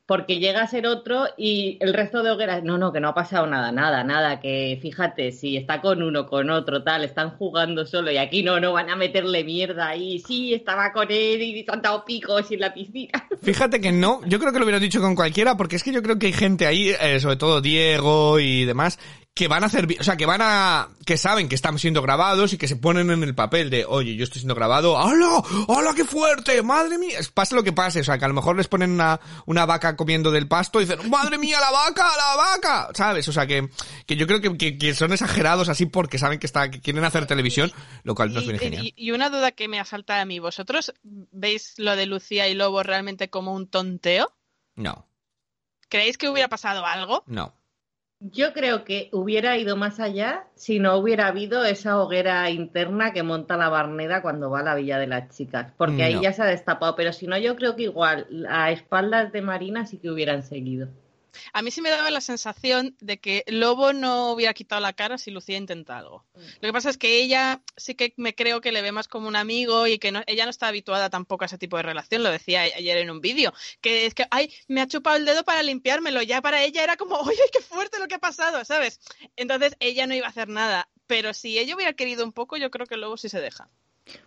porque 0.10 0.40
llega 0.40 0.64
a 0.64 0.68
ser 0.68 0.88
otro 0.88 1.28
y 1.38 1.78
el 1.82 1.94
resto 1.94 2.24
de 2.24 2.32
hogueras, 2.32 2.64
no, 2.64 2.80
no, 2.80 2.92
que 2.92 3.00
no 3.00 3.10
ha 3.10 3.14
pasado 3.14 3.46
nada, 3.46 3.72
nada, 3.72 4.04
nada, 4.04 4.40
que 4.40 4.80
fíjate, 4.82 5.32
si 5.32 5.56
está 5.56 5.82
con 5.82 6.02
uno, 6.02 6.26
con 6.26 6.50
otro, 6.50 6.82
tal, 6.82 7.04
están 7.04 7.38
jugando 7.38 7.86
solo 7.86 8.10
y 8.10 8.18
aquí 8.18 8.42
no, 8.42 8.60
no, 8.60 8.74
van 8.74 8.90
a 8.90 8.96
meterle 8.96 9.44
mierda 9.44 9.96
y 9.96 10.18
sí, 10.18 10.56
estaba 10.56 10.92
con 10.94 11.12
él 11.12 11.44
y 11.44 11.64
se 11.64 11.72
han 11.72 11.84
dado 11.84 12.04
picos 12.06 12.50
en 12.50 12.60
la 12.60 12.74
piscina. 12.74 13.24
Fíjate 13.44 13.80
que 13.80 13.92
no, 13.92 14.22
yo 14.26 14.40
creo 14.40 14.52
que 14.52 14.58
lo 14.58 14.66
hubiera 14.66 14.80
dicho 14.80 15.00
con 15.00 15.14
cualquiera 15.14 15.56
porque 15.56 15.76
es 15.76 15.84
que 15.84 15.92
yo 15.92 16.02
creo 16.02 16.18
que 16.18 16.26
hay 16.26 16.34
gente 16.34 16.66
ahí, 16.66 16.90
eh, 16.90 17.20
sobre 17.20 17.36
todo 17.36 17.62
Diego 17.62 18.40
y 18.40 18.66
demás, 18.66 18.98
que 19.34 19.48
van 19.48 19.64
a 19.64 19.68
hacer, 19.68 19.88
o 19.98 20.04
sea, 20.04 20.18
que 20.18 20.26
van 20.26 20.42
a, 20.42 20.90
que 21.06 21.18
saben 21.18 21.48
que 21.48 21.56
están 21.56 21.80
siendo 21.80 22.02
grabados 22.02 22.52
y 22.52 22.58
que 22.58 22.68
se 22.68 22.76
ponen 22.76 23.10
en 23.10 23.24
el 23.24 23.36
papel 23.36 23.70
de, 23.70 23.86
oye, 23.86 24.18
yo 24.18 24.26
estoy 24.26 24.42
siendo 24.42 24.54
grabado, 24.54 24.94
¡hola! 24.94 25.42
¡hola, 25.68 25.94
qué 25.96 26.04
fuerte! 26.04 26.62
¡Madre 26.62 26.98
mía! 26.98 27.20
Pase 27.34 27.56
lo 27.56 27.64
que 27.64 27.72
pase, 27.72 28.02
o 28.02 28.04
sea, 28.04 28.18
que 28.18 28.26
a 28.26 28.28
lo 28.28 28.34
mejor 28.34 28.58
les 28.58 28.68
ponen 28.68 28.92
una, 28.92 29.20
una 29.46 29.66
vaca 29.66 29.96
comiendo 29.96 30.32
del 30.32 30.50
pasto 30.50 30.82
y 30.82 30.86
dicen, 30.86 31.10
¡madre 31.10 31.38
mía, 31.38 31.58
la 31.62 31.72
vaca, 31.72 32.06
la 32.18 32.36
vaca! 32.36 32.90
¿Sabes? 32.94 33.30
O 33.30 33.32
sea, 33.32 33.48
que, 33.48 33.70
que 34.06 34.18
yo 34.18 34.28
creo 34.28 34.42
que, 34.42 34.78
que, 34.78 34.94
son 34.94 35.14
exagerados 35.14 35.70
así 35.70 35.86
porque 35.86 36.18
saben 36.18 36.40
que, 36.40 36.46
está, 36.46 36.70
que 36.70 36.82
quieren 36.82 37.06
hacer 37.06 37.26
televisión, 37.26 37.72
lo 38.04 38.16
cual 38.16 38.34
no 38.34 38.42
es 38.42 38.48
bien 38.48 38.60
genial. 38.60 38.94
Y, 38.94 39.12
una 39.12 39.30
duda 39.30 39.52
que 39.52 39.70
me 39.70 39.80
asalta 39.80 40.20
a 40.20 40.26
mí, 40.26 40.40
¿vosotros 40.40 40.94
veis 41.04 41.76
lo 41.78 41.96
de 41.96 42.08
Lucía 42.08 42.50
y 42.50 42.56
Lobo 42.56 42.84
realmente 42.84 43.30
como 43.30 43.54
un 43.54 43.68
tonteo? 43.68 44.34
No. 44.76 45.08
¿Creéis 45.88 46.18
que 46.18 46.28
hubiera 46.28 46.50
pasado 46.50 46.86
algo? 46.86 47.24
No. 47.26 47.54
Yo 48.22 48.52
creo 48.52 48.84
que 48.84 49.10
hubiera 49.14 49.58
ido 49.58 49.78
más 49.78 50.02
allá 50.02 50.46
si 50.54 50.80
no 50.80 50.98
hubiera 50.98 51.28
habido 51.28 51.64
esa 51.64 52.02
hoguera 52.02 52.50
interna 52.50 53.14
que 53.14 53.24
monta 53.24 53.56
la 53.56 53.70
Barneda 53.70 54.22
cuando 54.22 54.50
va 54.50 54.60
a 54.60 54.64
la 54.64 54.76
Villa 54.76 55.00
de 55.00 55.08
las 55.08 55.30
Chicas, 55.36 55.72
porque 55.78 56.04
ahí 56.04 56.20
ya 56.22 56.34
se 56.34 56.42
ha 56.42 56.46
destapado, 56.46 56.98
pero 56.98 57.14
si 57.14 57.28
no, 57.28 57.38
yo 57.38 57.56
creo 57.56 57.78
que 57.78 57.84
igual 57.84 58.28
a 58.50 58.72
espaldas 58.72 59.32
de 59.32 59.42
Marina 59.42 59.86
sí 59.86 60.00
que 60.00 60.12
hubieran 60.12 60.44
seguido. 60.44 60.90
A 61.54 61.62
mí 61.62 61.72
sí 61.72 61.82
me 61.82 61.90
daba 61.90 62.10
la 62.12 62.22
sensación 62.22 62.96
de 63.00 63.20
que 63.20 63.44
Lobo 63.48 63.94
no 63.94 64.32
hubiera 64.32 64.54
quitado 64.54 64.82
la 64.82 64.94
cara 64.94 65.18
si 65.18 65.32
Lucía 65.32 65.58
intenta 65.58 65.98
algo. 65.98 66.26
Lo 66.36 66.68
que 66.68 66.74
pasa 66.74 66.90
es 66.90 66.98
que 66.98 67.22
ella 67.22 67.62
sí 67.78 67.96
que 67.96 68.14
me 68.18 68.36
creo 68.36 68.62
que 68.62 68.72
le 68.72 68.82
ve 68.82 68.92
más 68.92 69.08
como 69.08 69.28
un 69.28 69.36
amigo 69.36 69.88
y 69.88 70.00
que 70.00 70.12
no, 70.12 70.22
ella 70.28 70.46
no 70.46 70.50
está 70.50 70.68
habituada 70.68 71.10
tampoco 71.10 71.44
a 71.44 71.48
ese 71.48 71.58
tipo 71.58 71.78
de 71.78 71.84
relación. 71.84 72.24
Lo 72.24 72.32
decía 72.32 72.62
ayer 72.62 72.98
en 72.98 73.10
un 73.10 73.22
vídeo, 73.22 73.54
que 73.82 74.06
es 74.06 74.14
que, 74.14 74.26
ay, 74.32 74.54
me 74.68 74.82
ha 74.82 74.88
chupado 74.88 75.18
el 75.18 75.26
dedo 75.26 75.44
para 75.44 75.64
limpiármelo. 75.64 76.22
Ya 76.22 76.42
para 76.42 76.64
ella 76.64 76.84
era 76.84 76.98
como, 76.98 77.16
oye, 77.20 77.42
qué 77.52 77.62
fuerte 77.62 78.00
lo 78.00 78.08
que 78.08 78.16
ha 78.16 78.20
pasado, 78.20 78.64
¿sabes? 78.66 79.00
Entonces 79.36 79.76
ella 79.80 80.08
no 80.08 80.16
iba 80.16 80.28
a 80.28 80.30
hacer 80.30 80.48
nada. 80.48 80.90
Pero 81.08 81.34
si 81.34 81.58
ella 81.58 81.76
hubiera 81.76 81.94
querido 81.94 82.24
un 82.24 82.34
poco, 82.34 82.58
yo 82.58 82.70
creo 82.70 82.86
que 82.86 82.98
Lobo 82.98 83.18
sí 83.18 83.30
se 83.30 83.42
deja. 83.42 83.68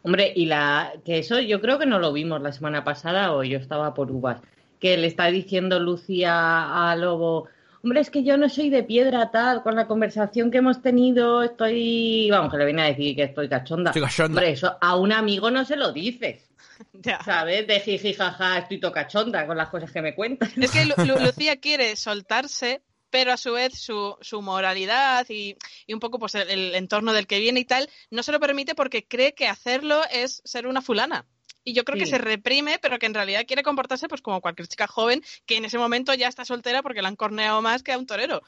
Hombre, 0.03 0.33
y 0.35 0.47
la 0.47 0.93
que 1.05 1.19
eso 1.19 1.41
yo 1.41 1.61
creo 1.61 1.79
que 1.79 1.87
no 1.87 1.99
lo 1.99 2.13
vimos 2.13 2.41
la 2.41 2.53
semana 2.53 2.85
pasada 2.85 3.33
o 3.33 3.43
yo 3.43 3.59
estaba 3.59 3.95
por 3.95 4.11
uvas 4.11 4.41
que 4.83 4.97
le 4.99 5.07
está 5.07 5.29
diciendo 5.29 5.79
Lucía 5.79 6.91
a 6.91 6.97
Lobo, 6.97 7.49
hombre, 7.85 8.01
es 8.01 8.11
que 8.11 8.25
yo 8.25 8.37
no 8.37 8.49
soy 8.49 8.69
de 8.69 8.83
piedra 8.83 9.31
tal, 9.31 9.63
con 9.63 9.77
la 9.77 9.87
conversación 9.87 10.51
que 10.51 10.59
hemos 10.59 10.83
tenido 10.83 11.43
estoy, 11.45 12.29
vamos, 12.31 12.51
que 12.53 12.59
le 12.59 12.65
viene 12.67 12.83
a 12.83 12.87
decir 12.87 13.15
que 13.17 13.23
estoy 13.23 13.49
cachonda. 13.49 13.91
Estoy 13.91 14.03
cachonda. 14.03 14.41
Hombre, 14.41 14.51
eso 14.51 14.77
a 14.81 14.97
un 14.97 15.13
amigo 15.13 15.51
no 15.51 15.65
se 15.65 15.77
lo 15.77 15.93
dices. 15.93 16.49
Ya. 16.95 17.23
¿Sabes? 17.23 17.67
De 17.69 17.79
jiji, 17.79 18.13
jaja, 18.13 18.59
estoy 18.59 18.81
to 18.81 18.91
cachonda 18.91 19.47
con 19.47 19.57
las 19.57 19.69
cosas 19.69 19.93
que 19.93 20.03
me 20.03 20.17
cuentan. 20.17 20.51
Es 20.61 20.73
que 20.73 20.85
Lu- 20.85 20.95
Lu- 21.07 21.21
Lucía 21.25 21.57
quiere 21.61 21.95
soltarse, 21.95 22.83
pero 23.09 23.31
a 23.33 23.37
su 23.37 23.53
vez 23.53 23.79
su, 23.79 24.17
su 24.21 24.43
moralidad 24.43 25.25
y, 25.29 25.57
y 25.87 25.95
un 25.95 26.01
poco 26.01 26.19
pues 26.19 26.35
el, 26.35 26.51
el 26.51 26.75
entorno 26.75 27.13
del 27.13 27.29
que 27.29 27.39
viene 27.39 27.61
y 27.61 27.65
tal, 27.67 27.89
no 28.11 28.25
se 28.25 28.33
lo 28.33 28.41
permite 28.41 28.75
porque 28.75 29.07
cree 29.07 29.33
que 29.33 29.47
hacerlo 29.47 30.01
es 30.11 30.43
ser 30.45 30.67
una 30.67 30.83
fulana. 30.83 31.25
Y 31.65 31.75
yo 31.75 31.85
creo 31.85 31.99
que 31.99 32.07
se 32.07 32.19
reprime, 32.19 32.79
pero 32.81 32.99
que 32.99 33.07
en 33.07 33.15
realidad 33.15 33.43
quiere 33.47 33.63
comportarse 33.63 34.09
pues 34.09 34.21
como 34.21 34.41
cualquier 34.41 34.69
chica 34.69 34.87
joven 34.87 35.23
que 35.47 35.57
en 35.57 35.65
ese 35.65 35.79
momento 35.79 36.13
ya 36.15 36.29
está 36.29 36.45
soltera 36.45 36.83
porque 36.83 37.03
la 37.03 37.09
han 37.09 37.17
corneado 37.17 37.63
más 37.63 37.83
que 37.83 37.93
a 37.93 37.99
un 37.99 38.07
torero. 38.07 38.43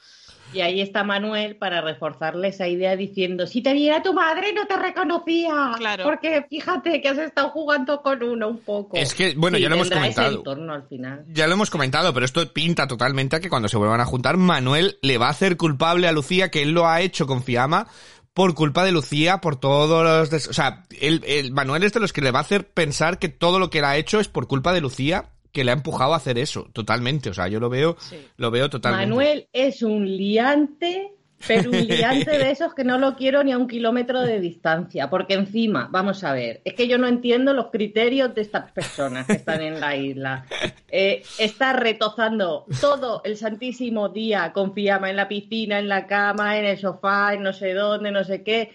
Y 0.53 0.61
ahí 0.61 0.81
está 0.81 1.05
Manuel 1.05 1.57
para 1.57 1.81
reforzarle 1.81 2.49
esa 2.49 2.69
idea 2.69 2.97
diciendo, 2.97 3.47
si 3.47 3.61
te 3.63 3.73
viera 3.73 4.03
tu 4.03 4.13
madre 4.15 4.53
no 4.53 4.67
te 4.67 4.77
reconocía. 4.77 5.73
Claro. 5.77 6.05
Porque 6.05 6.45
fíjate 6.49 7.01
que 7.01 7.09
has 7.09 7.19
estado 7.19 7.51
jugando 7.51 8.03
con 8.03 8.23
uno 8.23 8.49
un 8.49 8.59
poco. 8.59 8.97
Es 8.97 9.15
que, 9.15 9.35
bueno, 9.37 9.57
Sí, 9.57 9.63
ya 9.63 9.69
lo 9.69 9.75
hemos 9.77 9.91
comentado. 9.91 10.37
entorno 10.39 10.73
al 10.73 10.87
final. 10.89 11.25
Ya 11.29 11.47
lo 11.47 11.55
hemos 11.55 11.71
comentado, 11.71 12.13
pero 12.13 12.27
esto 12.27 12.53
pinta 12.53 12.87
totalmente 12.87 13.37
a 13.37 13.41
que 13.41 13.49
cuando 13.49 13.69
se 13.69 13.77
vuelvan 13.77 14.01
a 14.01 14.05
juntar, 14.05 14.37
Manuel 14.37 14.99
le 15.03 15.19
va 15.19 15.27
a 15.27 15.31
hacer 15.31 15.57
culpable 15.57 16.07
a 16.09 16.13
Lucía 16.13 16.51
que 16.51 16.63
él 16.63 16.71
lo 16.71 16.87
ha 16.87 17.01
hecho 17.01 17.27
con 17.27 17.43
Fiamma 17.43 17.89
por 18.35 18.55
culpa 18.55 18.85
de 18.85 18.93
Lucía, 18.93 19.39
por 19.39 19.57
todos 19.57 20.05
los... 20.05 20.29
des- 20.31 20.49
O 20.49 20.53
sea, 20.53 20.85
el, 21.01 21.23
el 21.27 21.53
Manuel 21.53 21.85
es 21.85 21.93
de 21.93 22.01
los 22.01 22.13
que 22.13 22.21
le 22.21 22.33
va 22.33 22.41
a 22.41 22.43
hacer 22.43 22.69
pensar 22.69 23.19
que 23.19 23.29
todo 23.29 23.59
lo 23.59 23.71
que 23.71 23.79
él 23.79 23.85
ha 23.85 23.97
hecho 23.97 24.19
es 24.21 24.29
por 24.29 24.47
culpa 24.49 24.73
de 24.73 24.81
Lucía, 24.81 25.31
que 25.53 25.63
le 25.63 25.71
ha 25.71 25.75
empujado 25.75 26.15
a 26.15 26.17
hacer 26.17 26.37
eso, 26.39 26.69
totalmente. 26.73 27.31
O 27.31 27.35
sea, 27.35 27.47
yo 27.47 27.61
lo 27.61 27.71
veo, 27.71 27.97
Sí. 28.01 28.17
lo 28.37 28.51
veo 28.51 28.69
totalmente. 28.69 29.07
Manuel 29.07 29.49
es 29.53 29.83
un 29.83 30.05
liante, 30.17 31.13
pero 31.47 31.71
un 31.71 31.87
liante 31.87 32.39
de 32.39 32.51
esos 32.53 32.75
que 32.75 32.85
no 32.85 32.99
lo 32.99 33.17
quiero 33.17 33.43
ni 33.45 33.53
a 33.53 33.59
un 33.59 33.69
kilómetro 33.69 34.23
de 34.23 34.41
distancia, 34.41 35.11
porque 35.11 35.35
encima, 35.35 35.89
vamos 35.91 36.25
a 36.25 36.33
ver, 36.33 36.61
es 36.65 36.75
que 36.75 36.89
yo 36.89 36.99
no 36.99 37.07
entiendo 37.07 37.53
los 37.53 37.71
criterios 37.71 38.35
de 38.35 38.43
estas 38.43 38.71
personas 38.73 39.27
que 39.27 39.35
están 39.35 39.63
en 39.63 39.81
la 39.81 39.97
isla. 39.97 40.47
Eh, 40.89 41.23
está 41.39 41.73
retozando 41.73 42.67
todo 42.81 43.23
el 43.25 43.37
santísimo 43.37 44.09
día 44.09 44.53
con 44.53 44.75
Fiamma 44.75 45.11
en 45.11 45.17
la 45.17 45.29
piscina, 45.29 45.79
en 45.79 45.89
la 45.89 46.07
cama, 46.07 46.59
en 46.59 46.65
el 46.65 46.79
sofá, 46.79 47.35
en 47.35 47.43
no 47.43 47.53
sé 47.53 47.75
dónde, 47.75 48.11
no 48.11 48.25
sé 48.25 48.43
qué. 48.43 48.73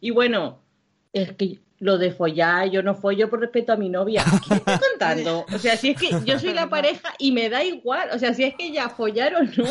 Y 0.00 0.10
bueno, 0.10 0.60
es 1.12 1.32
que 1.32 1.65
lo 1.78 1.98
de 1.98 2.10
follar, 2.10 2.70
yo 2.70 2.82
no 2.82 2.94
follo 2.94 3.28
por 3.28 3.40
respeto 3.40 3.72
a 3.72 3.76
mi 3.76 3.88
novia. 3.88 4.24
¿Qué 4.24 4.50
me 4.50 4.56
está 4.56 4.80
contando? 4.80 5.44
O 5.52 5.58
sea, 5.58 5.76
si 5.76 5.90
es 5.90 6.00
que 6.00 6.08
yo 6.24 6.38
soy 6.38 6.54
la 6.54 6.68
pareja 6.68 7.12
y 7.18 7.32
me 7.32 7.48
da 7.50 7.62
igual. 7.64 8.08
O 8.12 8.18
sea, 8.18 8.32
si 8.34 8.44
es 8.44 8.54
que 8.54 8.72
ya 8.72 8.88
follar 8.88 9.34
o 9.34 9.42
no, 9.42 9.70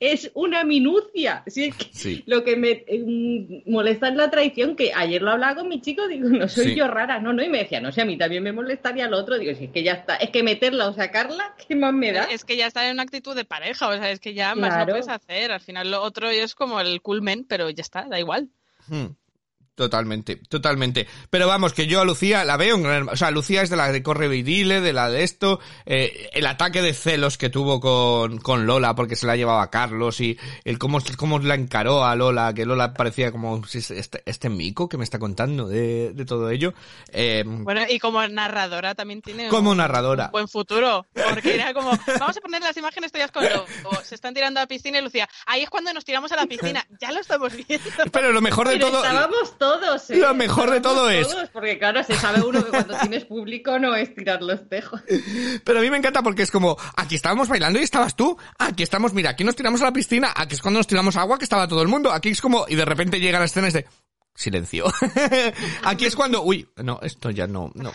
es, 0.00 0.30
una 0.34 0.64
minucia. 0.64 1.42
Si 1.46 1.64
es 1.64 1.74
que 1.76 1.86
Sí. 1.92 2.22
lo 2.26 2.44
que 2.44 2.56
me 2.56 2.84
eh, 2.86 3.62
molesta 3.66 4.08
es 4.08 4.14
la 4.16 4.30
traición, 4.30 4.76
que 4.76 4.92
ayer 4.94 5.22
lo 5.22 5.30
hablaba 5.30 5.56
con 5.56 5.68
mi 5.68 5.80
chico, 5.80 6.06
digo, 6.08 6.28
no 6.28 6.48
soy 6.48 6.66
Sí. 6.66 6.74
yo 6.74 6.88
rara, 6.88 7.18
no, 7.20 7.32
no, 7.32 7.42
y 7.42 7.48
me 7.48 7.58
decía, 7.58 7.80
no 7.80 7.90
sé, 7.92 8.02
a 8.02 8.04
mí 8.04 8.16
también 8.18 8.42
me 8.42 8.52
molestaría 8.52 9.06
al 9.06 9.14
otro, 9.14 9.38
digo, 9.38 9.54
si 9.54 9.64
es 9.64 9.70
que 9.70 9.82
ya 9.82 9.92
está, 9.92 10.16
es 10.16 10.30
que 10.30 10.42
meterla 10.42 10.88
o 10.88 10.92
sacarla, 10.92 11.54
¿qué 11.66 11.74
más 11.74 11.92
me 11.94 12.12
da? 12.12 12.24
Es 12.24 12.44
que 12.44 12.56
ya 12.56 12.66
está 12.66 12.86
en 12.86 12.94
una 12.94 13.02
actitud 13.02 13.34
de 13.34 13.44
pareja, 13.44 13.88
o 13.88 13.92
sea, 13.96 14.10
es 14.10 14.20
que 14.20 14.34
ya 14.34 14.54
más 14.54 14.70
no 14.70 14.76
Claro. 14.76 14.92
puedes 14.92 15.08
hacer. 15.08 15.52
Al 15.52 15.60
final 15.60 15.90
lo 15.90 16.02
otro 16.02 16.28
es 16.28 16.54
como 16.54 16.80
el 16.80 17.00
culmen, 17.02 17.44
pero 17.48 17.68
ya 17.70 17.82
está, 17.82 18.06
da 18.08 18.18
igual. 18.18 18.48
Hmm. 18.88 19.06
Totalmente, 19.80 20.36
totalmente. 20.36 21.06
Pero 21.30 21.46
vamos, 21.46 21.72
que 21.72 21.86
yo 21.86 22.02
a 22.02 22.04
Lucía 22.04 22.44
la 22.44 22.58
veo 22.58 22.76
en 22.76 22.82
gran... 22.82 23.08
O 23.08 23.16
sea, 23.16 23.30
Lucía 23.30 23.62
es 23.62 23.70
de 23.70 23.76
la 23.76 23.90
de 23.90 24.02
corre 24.02 24.26
y 24.36 24.42
dile, 24.42 24.82
de 24.82 24.92
la 24.92 25.08
de 25.08 25.22
esto. 25.22 25.58
eh, 25.86 26.28
el 26.34 26.44
ataque 26.44 26.82
de 26.82 26.92
celos 26.92 27.38
que 27.38 27.48
tuvo 27.48 27.80
con, 27.80 28.36
con 28.40 28.66
Lola 28.66 28.94
porque 28.94 29.16
se 29.16 29.26
la 29.26 29.36
llevaba 29.36 29.62
a 29.62 29.70
Carlos 29.70 30.20
y 30.20 30.38
el 30.64 30.78
cómo, 30.78 30.98
cómo 31.16 31.38
la 31.38 31.54
encaró 31.54 32.04
a 32.04 32.14
Lola, 32.14 32.52
que 32.52 32.66
Lola 32.66 32.92
parecía 32.92 33.32
como 33.32 33.62
este, 33.72 34.22
este 34.26 34.50
mico 34.50 34.86
que 34.86 34.98
me 34.98 35.04
está 35.04 35.18
contando 35.18 35.66
de, 35.66 36.12
de 36.12 36.24
todo 36.26 36.50
ello. 36.50 36.74
Eh, 37.10 37.42
Bueno, 37.46 37.80
y 37.88 37.98
como 37.98 38.26
narradora 38.28 38.94
también 38.94 39.22
tiene 39.22 39.48
Como 39.48 39.70
un, 39.70 39.78
narradora. 39.78 40.26
un 40.26 40.32
buen 40.32 40.48
futuro, 40.48 41.06
porque 41.14 41.54
era 41.54 41.72
como, 41.72 41.90
vamos 42.18 42.36
a 42.36 42.40
poner 42.42 42.60
las 42.60 42.76
imágenes 42.76 43.10
todas 43.12 43.30
con 43.30 43.44
Lobo, 43.44 43.64
se 44.04 44.14
están 44.14 44.34
tirando 44.34 44.60
a 44.60 44.64
la 44.64 44.66
piscina 44.66 44.98
y 44.98 45.02
Lucía, 45.02 45.26
ahí 45.46 45.62
es 45.62 45.70
cuando 45.70 45.92
nos 45.94 46.04
tiramos 46.04 46.30
a 46.32 46.36
la 46.36 46.44
piscina, 46.44 46.86
ya 47.00 47.10
lo 47.12 47.20
estamos 47.20 47.50
viendo. 47.54 47.88
pero 48.12 48.30
lo 48.32 48.40
mejor 48.42 48.68
de 48.68 48.74
Pero 48.74 48.88
todo... 48.90 49.02
estábamos 49.04 49.58
todos, 49.58 49.69
¿eh? 50.10 50.16
Lo 50.16 50.34
mejor 50.34 50.70
de 50.70 50.80
todo 50.80 51.08
es- 51.10 51.28
todos, 51.28 51.48
porque 51.50 51.78
claro, 51.78 52.02
se 52.02 52.14
sabe 52.14 52.42
uno 52.42 52.64
que 52.64 52.70
cuando 52.70 52.96
tienes 52.98 53.24
público 53.24 53.78
no 53.78 53.94
es 53.94 54.14
tirar 54.14 54.42
los 54.42 54.68
tejos. 54.68 55.00
Pero 55.64 55.78
a 55.78 55.82
mí 55.82 55.90
me 55.90 55.98
encanta 55.98 56.22
porque 56.22 56.42
es 56.42 56.50
como, 56.50 56.76
aquí 56.96 57.14
estábamos 57.14 57.48
bailando 57.48 57.78
y 57.78 57.82
estabas 57.82 58.16
tú, 58.16 58.36
aquí 58.58 58.82
estamos, 58.82 59.12
mira, 59.12 59.30
aquí 59.30 59.44
nos 59.44 59.56
tiramos 59.56 59.80
a 59.82 59.84
la 59.84 59.92
piscina, 59.92 60.32
aquí 60.34 60.54
es 60.54 60.62
cuando 60.62 60.78
nos 60.80 60.86
tiramos 60.86 61.16
agua 61.16 61.38
que 61.38 61.44
estaba 61.44 61.68
todo 61.68 61.82
el 61.82 61.88
mundo, 61.88 62.12
aquí 62.12 62.30
es 62.30 62.40
como, 62.40 62.66
y 62.68 62.74
de 62.74 62.84
repente 62.84 63.20
llega 63.20 63.38
la 63.38 63.44
escena 63.44 63.68
y 63.68 63.72
de, 63.72 63.86
silencio. 64.34 64.86
aquí 65.84 66.06
es 66.06 66.16
cuando, 66.16 66.42
uy, 66.42 66.68
no, 66.76 66.98
esto 67.02 67.30
ya 67.30 67.46
no, 67.46 67.70
no. 67.74 67.92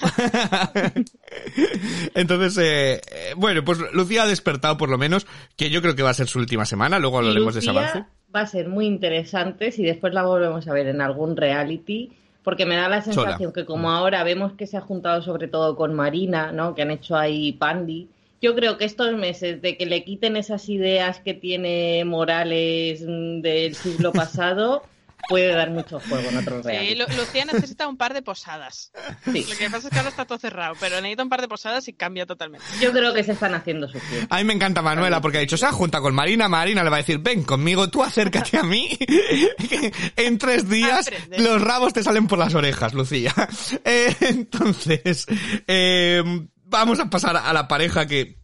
Entonces, 2.13 2.57
eh, 2.57 3.01
eh, 3.11 3.33
bueno, 3.35 3.63
pues 3.63 3.79
Lucía 3.93 4.23
ha 4.23 4.27
despertado 4.27 4.77
por 4.77 4.89
lo 4.89 4.97
menos, 4.97 5.25
que 5.55 5.69
yo 5.69 5.81
creo 5.81 5.95
que 5.95 6.03
va 6.03 6.11
a 6.11 6.15
ser 6.15 6.27
su 6.27 6.39
última 6.39 6.65
semana, 6.65 6.99
luego 6.99 7.17
hablaremos 7.17 7.53
de 7.53 7.59
ese 7.61 7.71
Lucía 7.71 7.89
avance. 7.89 8.09
Va 8.35 8.41
a 8.41 8.47
ser 8.47 8.67
muy 8.67 8.85
interesante 8.85 9.71
si 9.71 9.83
después 9.83 10.13
la 10.13 10.23
volvemos 10.23 10.67
a 10.67 10.73
ver 10.73 10.87
en 10.87 10.99
algún 10.99 11.37
reality, 11.37 12.11
porque 12.43 12.65
me 12.65 12.75
da 12.75 12.89
la 12.89 13.01
sensación 13.01 13.53
que 13.53 13.65
como 13.65 13.89
ahora 13.89 14.23
vemos 14.23 14.53
que 14.53 14.67
se 14.67 14.77
ha 14.77 14.81
juntado 14.81 15.21
sobre 15.21 15.47
todo 15.47 15.75
con 15.75 15.93
Marina, 15.93 16.51
¿no? 16.51 16.75
Que 16.75 16.81
han 16.81 16.91
hecho 16.91 17.15
ahí 17.15 17.53
Pandy. 17.53 18.09
Yo 18.41 18.53
creo 18.53 18.77
que 18.77 18.85
estos 18.85 19.13
meses 19.13 19.61
de 19.61 19.77
que 19.77 19.85
le 19.85 20.03
quiten 20.03 20.35
esas 20.35 20.67
ideas 20.69 21.19
que 21.19 21.33
tiene 21.33 22.03
Morales 22.05 23.03
mm, 23.07 23.41
del 23.41 23.73
siglo 23.75 24.11
pasado 24.11 24.83
puede 25.29 25.53
dar 25.53 25.69
mucho 25.71 25.99
juego 25.99 26.29
en 26.29 26.37
otros 26.37 26.61
Sí, 26.63 26.69
reality. 26.71 26.95
Lu- 26.95 27.17
Lucía 27.17 27.45
necesita 27.45 27.87
un 27.87 27.97
par 27.97 28.13
de 28.13 28.21
posadas. 28.21 28.91
Sí. 29.31 29.45
Lo 29.49 29.55
que 29.57 29.69
pasa 29.69 29.87
es 29.87 29.93
que 29.93 29.97
ahora 29.97 30.09
está 30.09 30.25
todo 30.25 30.37
cerrado, 30.37 30.75
pero 30.79 30.95
necesita 31.01 31.23
un 31.23 31.29
par 31.29 31.41
de 31.41 31.47
posadas 31.47 31.87
y 31.87 31.93
cambia 31.93 32.25
totalmente. 32.25 32.65
Yo 32.81 32.91
creo 32.91 33.13
que 33.13 33.23
se 33.23 33.31
están 33.33 33.53
haciendo 33.55 33.87
sufrir. 33.87 34.27
A 34.29 34.37
mí 34.37 34.43
me 34.43 34.53
encanta 34.53 34.81
Manuela 34.81 35.21
porque 35.21 35.37
ha 35.37 35.41
dicho, 35.41 35.57
se 35.57 35.65
ha 35.65 35.71
junta 35.71 36.01
con 36.01 36.13
Marina, 36.15 36.47
Marina 36.47 36.83
le 36.83 36.89
va 36.89 36.97
a 36.97 36.99
decir, 36.99 37.19
ven 37.19 37.43
conmigo, 37.43 37.89
tú 37.89 38.03
acércate 38.03 38.57
a 38.57 38.63
mí. 38.63 38.89
en 40.15 40.37
tres 40.37 40.69
días 40.69 41.07
Aprende. 41.07 41.39
los 41.39 41.61
rabos 41.61 41.93
te 41.93 42.03
salen 42.03 42.27
por 42.27 42.39
las 42.39 42.53
orejas, 42.55 42.93
Lucía. 42.93 43.33
Eh, 43.83 44.15
entonces, 44.21 45.25
eh, 45.67 46.23
vamos 46.63 46.99
a 46.99 47.09
pasar 47.09 47.35
a 47.37 47.53
la 47.53 47.67
pareja 47.67 48.05
que 48.07 48.39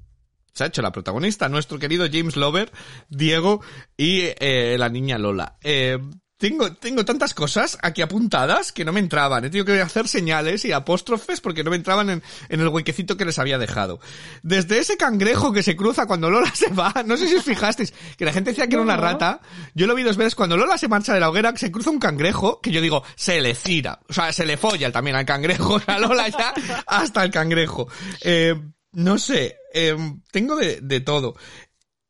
se 0.54 0.64
ha 0.64 0.68
hecho 0.68 0.82
la 0.82 0.92
protagonista, 0.92 1.48
nuestro 1.50 1.80
querido 1.80 2.06
James 2.12 2.36
Lover, 2.36 2.72
Diego 3.10 3.62
y 3.98 4.22
eh, 4.40 4.76
la 4.78 4.90
niña 4.90 5.18
Lola. 5.18 5.58
Eh, 5.64 5.98
tengo, 6.42 6.74
tengo 6.74 7.06
tantas 7.06 7.36
cosas 7.36 7.78
aquí 7.84 8.02
apuntadas 8.02 8.72
que 8.72 8.84
no 8.84 8.92
me 8.92 9.00
entraban. 9.00 9.46
He 9.46 9.52
tenido 9.52 9.64
que 9.64 9.80
hacer 9.80 10.08
señales 10.08 10.66
y 10.66 10.72
apóstrofes 10.72 11.40
porque 11.40 11.64
no 11.64 11.70
me 11.70 11.76
entraban 11.76 12.10
en, 12.10 12.24
en 12.50 12.60
el 12.60 12.68
huequecito 12.68 13.16
que 13.16 13.26
les 13.26 13.38
había 13.38 13.60
dejado. 13.60 14.00
Desde 14.42 14.80
ese 14.80 14.98
cangrejo 14.98 15.54
que 15.54 15.62
se 15.62 15.76
cruza 15.76 16.08
cuando 16.08 16.32
Lola 16.32 16.52
se 16.56 16.70
va, 16.70 17.04
no 17.06 17.16
sé 17.16 17.28
si 17.28 17.36
os 17.36 17.44
fijasteis, 17.44 17.94
que 18.18 18.26
la 18.26 18.34
gente 18.34 18.50
decía 18.50 18.66
que 18.66 18.74
era 18.74 18.82
una 18.82 18.98
rata. 18.98 19.40
Yo 19.76 19.86
lo 19.86 19.94
vi 19.94 20.02
dos 20.02 20.18
veces 20.18 20.34
cuando 20.34 20.58
Lola 20.58 20.80
se 20.80 20.88
marcha 20.88 21.14
de 21.14 21.20
la 21.20 21.30
hoguera, 21.30 21.54
que 21.54 21.60
se 21.60 21.72
cruza 21.72 21.92
un 21.92 22.00
cangrejo, 22.00 22.60
que 22.60 22.72
yo 22.72 22.82
digo, 22.82 23.04
se 23.16 23.40
le 23.40 23.54
cira. 23.54 24.00
O 24.10 24.14
sea, 24.14 24.34
se 24.34 24.48
le 24.48 24.58
folla 24.58 24.92
también 24.92 25.16
al 25.16 25.26
cangrejo. 25.26 25.76
O 25.76 25.80
sea, 25.80 26.00
Lola 26.00 26.28
ya 26.28 26.54
hasta 26.88 27.24
el 27.24 27.30
cangrejo. 27.30 27.88
Eh, 28.22 28.56
no 28.94 29.18
sé, 29.18 29.58
eh, 29.74 29.96
tengo 30.32 30.56
de, 30.56 30.82
de 30.82 31.00
todo. 31.02 31.36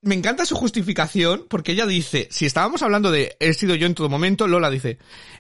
Me 0.04 0.16
encanta 0.16 0.48
su 0.48 0.56
justificación 0.56 1.46
porque 1.48 1.74
ella 1.74 1.86
dice, 1.86 2.28
si 2.32 2.48
estábamos 2.48 2.82
hablando 2.82 3.12
de 3.12 3.38
he 3.40 3.54
sido 3.54 3.76
yo 3.76 3.86
en 3.86 3.94
todo 3.94 4.10
momento, 4.10 4.48
Lola 4.48 4.72
dice, 4.72 4.98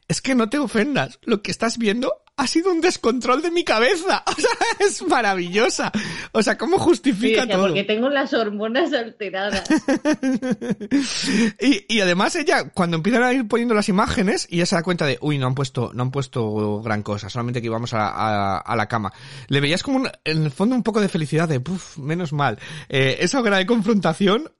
es 0.07 0.21
que 0.21 0.35
no 0.35 0.49
te 0.49 0.59
ofendas, 0.59 1.17
lo 1.23 1.41
que 1.41 1.49
estás 1.49 1.79
viendo 1.79 2.21
ha 2.37 2.47
sido 2.47 2.71
un 2.71 2.81
descontrol 2.81 3.41
de 3.41 3.51
mi 3.51 3.63
cabeza. 3.63 4.23
O 4.31 4.33
sea, 4.41 4.49
es 4.79 5.01
maravillosa. 5.07 5.91
O 6.31 6.41
sea, 6.41 6.57
¿cómo 6.57 6.77
Sí, 6.77 6.83
justifica 6.85 7.41
decía, 7.41 7.55
todo? 7.55 7.67
porque 7.67 7.83
tengo 7.83 8.09
las 8.09 8.33
hormonas 8.33 8.91
alteradas. 8.93 9.63
y, 11.59 11.85
y 11.87 12.01
además 12.01 12.35
ella, 12.35 12.69
cuando 12.69 12.97
empiezan 12.97 13.23
a 13.23 13.33
ir 13.33 13.47
poniendo 13.47 13.73
las 13.75 13.89
imágenes, 13.89 14.47
y 14.49 14.55
ella 14.57 14.65
se 14.65 14.75
da 14.75 14.83
cuenta 14.83 15.05
de, 15.05 15.17
uy, 15.21 15.37
no 15.37 15.47
han 15.47 15.55
puesto, 15.55 15.91
no 15.93 16.03
han 16.03 16.11
puesto 16.11 16.81
gran 16.81 17.03
cosa, 17.03 17.29
solamente 17.29 17.61
que 17.61 17.67
íbamos 17.67 17.93
a, 17.93 18.07
a, 18.09 18.57
a 18.57 18.75
la 18.75 18.87
cama. 18.87 19.11
Le 19.47 19.59
veías 19.61 19.83
como 19.83 19.97
un- 19.97 20.09
en 20.23 20.43
el 20.45 20.51
fondo 20.51 20.75
un 20.75 20.83
poco 20.83 21.01
de 21.01 21.09
felicidad 21.09 21.47
de, 21.47 21.59
puf, 21.59 21.97
menos 21.97 22.33
mal. 22.33 22.57
Eh, 22.89 23.17
esa 23.19 23.39
hoguera 23.39 23.57
de 23.57 23.65
confrontación 23.65 24.51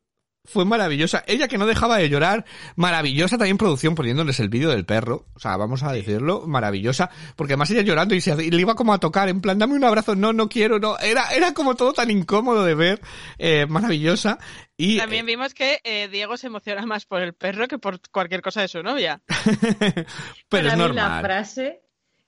fue 0.44 0.66
maravillosa. 0.66 1.24
Ella 1.28 1.48
que 1.48 1.58
no 1.58 1.66
dejaba 1.66 1.98
de 1.98 2.10
llorar, 2.10 2.46
maravillosa 2.76 3.38
también 3.38 3.58
producción 3.58 3.96
poniéndoles 3.96 4.40
el 4.40 4.50
vídeo 4.50 4.70
del 4.70 4.86
perro, 4.86 5.28
o 5.34 5.40
sea, 5.40 5.58
vamos 5.58 5.84
a 5.84 5.92
decirlo, 5.92 6.48
maravillosa, 6.48 7.10
porque 7.36 7.54
además 7.54 7.70
ella 7.72 7.82
llorando 7.82 8.16
y, 8.16 8.22
se, 8.22 8.32
y 8.44 8.50
le 8.52 8.62
iba 8.62 8.76
como 8.76 8.94
a 8.94 9.00
tocar, 9.00 9.30
en 9.30 9.42
plan, 9.42 9.60
dame 9.60 9.76
un 9.76 9.84
abrazo, 9.84 10.16
no, 10.16 10.34
no 10.34 10.50
quiero, 10.50 10.80
no, 10.80 10.98
era, 11.00 11.30
era 11.36 11.54
como 11.54 11.76
todo 11.76 11.94
tan 11.94 12.10
incómodo 12.10 12.64
de 12.64 12.76
ver, 12.76 13.02
eh, 13.38 13.66
maravillosa. 13.68 14.40
Y, 14.78 14.98
También 14.98 15.26
eh, 15.26 15.32
vimos 15.32 15.54
que 15.54 15.80
eh, 15.84 16.08
Diego 16.08 16.38
se 16.38 16.48
emociona 16.48 16.86
más 16.86 17.06
por 17.06 17.22
el 17.22 17.34
perro 17.34 17.68
que 17.68 17.78
por 17.78 18.00
cualquier 18.10 18.42
cosa 18.42 18.62
de 18.62 18.68
su 18.68 18.82
novia. 18.82 19.22
pero 19.28 20.06
para 20.50 20.68
es 20.68 20.74
mí 20.74 20.80
la 20.80 20.88
normal. 20.88 21.22
frase 21.22 21.82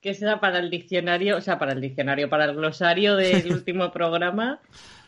que 0.03 0.13
será 0.13 0.39
para 0.41 0.59
el 0.59 0.69
diccionario, 0.69 1.37
o 1.37 1.41
sea, 1.41 1.57
para 1.57 1.71
el 1.71 1.79
diccionario, 1.79 2.29
para 2.29 2.45
el 2.45 2.55
glosario 2.55 3.15
del 3.15 3.47
último 3.53 3.91
programa. 3.91 4.59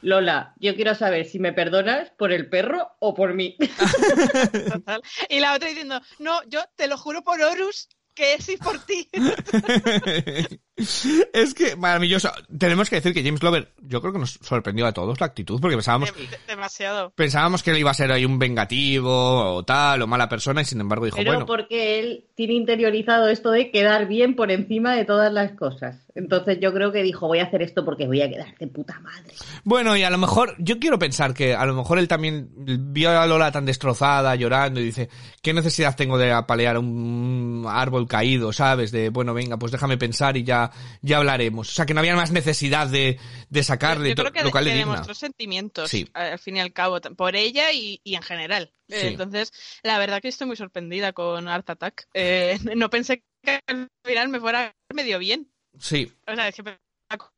Lola, 0.05 0.53
yo 0.57 0.75
quiero 0.75 0.93
saber 0.93 1.25
si 1.25 1.39
me 1.39 1.51
perdonas 1.51 2.11
por 2.11 2.31
el 2.31 2.47
perro 2.47 2.91
o 2.99 3.15
por 3.15 3.33
mí. 3.33 3.57
Total. 4.71 5.01
Y 5.29 5.39
la 5.39 5.55
otra 5.55 5.67
diciendo, 5.67 5.99
no, 6.19 6.43
yo 6.47 6.63
te 6.75 6.87
lo 6.87 6.95
juro 6.95 7.23
por 7.23 7.41
Horus 7.41 7.89
que 8.13 8.39
sí 8.39 8.55
por 8.57 8.77
ti. 8.85 9.09
es 11.33 11.53
que 11.53 11.75
maravilloso. 11.75 12.29
Tenemos 12.57 12.89
que 12.89 12.97
decir 12.97 13.13
que 13.13 13.23
James 13.23 13.41
Lover, 13.41 13.71
yo 13.81 14.01
creo 14.01 14.11
que 14.13 14.19
nos 14.19 14.39
sorprendió 14.41 14.85
a 14.85 14.91
todos 14.91 15.19
la 15.19 15.27
actitud, 15.27 15.59
porque 15.61 15.77
pensábamos, 15.77 16.13
Dem- 16.13 16.37
demasiado. 16.47 17.11
pensábamos 17.15 17.63
que 17.63 17.71
él 17.71 17.77
iba 17.77 17.91
a 17.91 17.93
ser 17.93 18.11
ahí 18.11 18.25
un 18.25 18.37
vengativo 18.39 19.55
o 19.55 19.63
tal, 19.63 20.01
o 20.01 20.07
mala 20.07 20.27
persona, 20.27 20.61
y 20.61 20.65
sin 20.65 20.81
embargo 20.81 21.05
dijo, 21.05 21.17
Pero 21.17 21.31
bueno, 21.31 21.45
porque 21.45 21.99
él 21.99 22.25
tiene 22.35 22.53
interiorizado 22.53 23.29
esto 23.29 23.51
de 23.51 23.71
quedar 23.71 24.07
bien 24.07 24.35
por 24.35 24.51
encima 24.51 24.95
de 24.95 25.05
todas 25.05 25.31
las 25.31 25.53
cosas. 25.53 26.01
Entonces 26.15 26.59
yo 26.61 26.73
creo 26.73 26.93
que 26.93 27.03
dijo, 27.03 27.27
voy 27.27 27.39
a 27.39 27.43
hacer 27.43 27.61
esto 27.61 27.83
porque 27.83 28.07
voy 28.07 28.21
a 28.21 28.29
quedar 28.29 28.57
de 28.57 28.67
puta 28.67 28.99
madre. 29.01 29.33
Bueno, 29.65 29.97
y 29.97 30.03
a 30.03 30.09
lo 30.09 30.17
mejor, 30.17 30.55
yo 30.59 30.79
quiero 30.79 30.97
pensar 30.97 31.33
que 31.33 31.53
a 31.53 31.65
lo 31.65 31.73
mejor 31.73 31.99
él 31.99 32.07
también 32.07 32.49
vio 32.93 33.09
a 33.19 33.25
Lola 33.27 33.51
tan 33.51 33.65
destrozada, 33.65 34.35
llorando, 34.35 34.79
y 34.79 34.85
dice, 34.85 35.09
¿qué 35.41 35.53
necesidad 35.53 35.95
tengo 35.95 36.17
de 36.17 36.31
apalear 36.31 36.77
un 36.77 37.65
árbol 37.67 38.07
caído, 38.07 38.53
sabes? 38.53 38.91
De, 38.91 39.09
bueno, 39.09 39.33
venga, 39.33 39.57
pues 39.57 39.73
déjame 39.73 39.97
pensar 39.97 40.37
y 40.37 40.43
ya, 40.43 40.64
ya 41.01 41.17
hablaremos. 41.17 41.69
O 41.69 41.71
sea, 41.71 41.85
que 41.85 41.93
no 41.93 41.99
había 41.99 42.15
más 42.15 42.31
necesidad 42.31 42.87
de, 42.87 43.19
de 43.49 43.63
sacarle, 43.63 44.09
Yo 44.09 44.15
creo 44.15 44.31
que, 44.31 44.43
lo 44.43 44.51
cual 44.51 44.63
que 44.65 44.69
le 44.71 44.75
digna. 44.77 44.91
demostró 44.91 45.13
sentimientos, 45.13 45.89
Sí. 45.89 46.07
al 46.13 46.39
fin 46.39 46.57
y 46.57 46.59
al 46.59 46.73
cabo, 46.73 46.99
por 47.01 47.35
ella 47.35 47.71
y, 47.71 47.99
y 48.03 48.15
en 48.15 48.21
general. 48.21 48.73
Eh. 48.89 49.07
Entonces, 49.07 49.51
la 49.83 49.97
verdad 49.97 50.21
que 50.21 50.27
estoy 50.27 50.47
muy 50.47 50.55
sorprendida 50.55 51.13
con 51.13 51.47
Art 51.47 51.69
Attack. 51.69 52.07
Eh, 52.13 52.57
no 52.75 52.89
pensé 52.89 53.23
que 53.43 53.59
al 53.67 53.87
final 54.03 54.29
me 54.29 54.39
fuera 54.39 54.73
medio 54.93 55.19
bien. 55.19 55.51
Sí, 55.79 56.11
O 56.27 56.35
sea, 56.35 56.51
siempre 56.51 56.79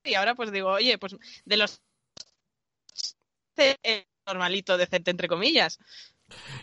y 0.05 0.13
ahora 0.13 0.33
pues 0.33 0.51
digo, 0.51 0.69
oye, 0.69 0.97
pues 0.97 1.15
de 1.45 1.57
los 1.57 1.81
eh, 3.57 4.05
normalito, 4.25 4.77
decente 4.77 5.11
entre 5.11 5.27
comillas. 5.27 5.79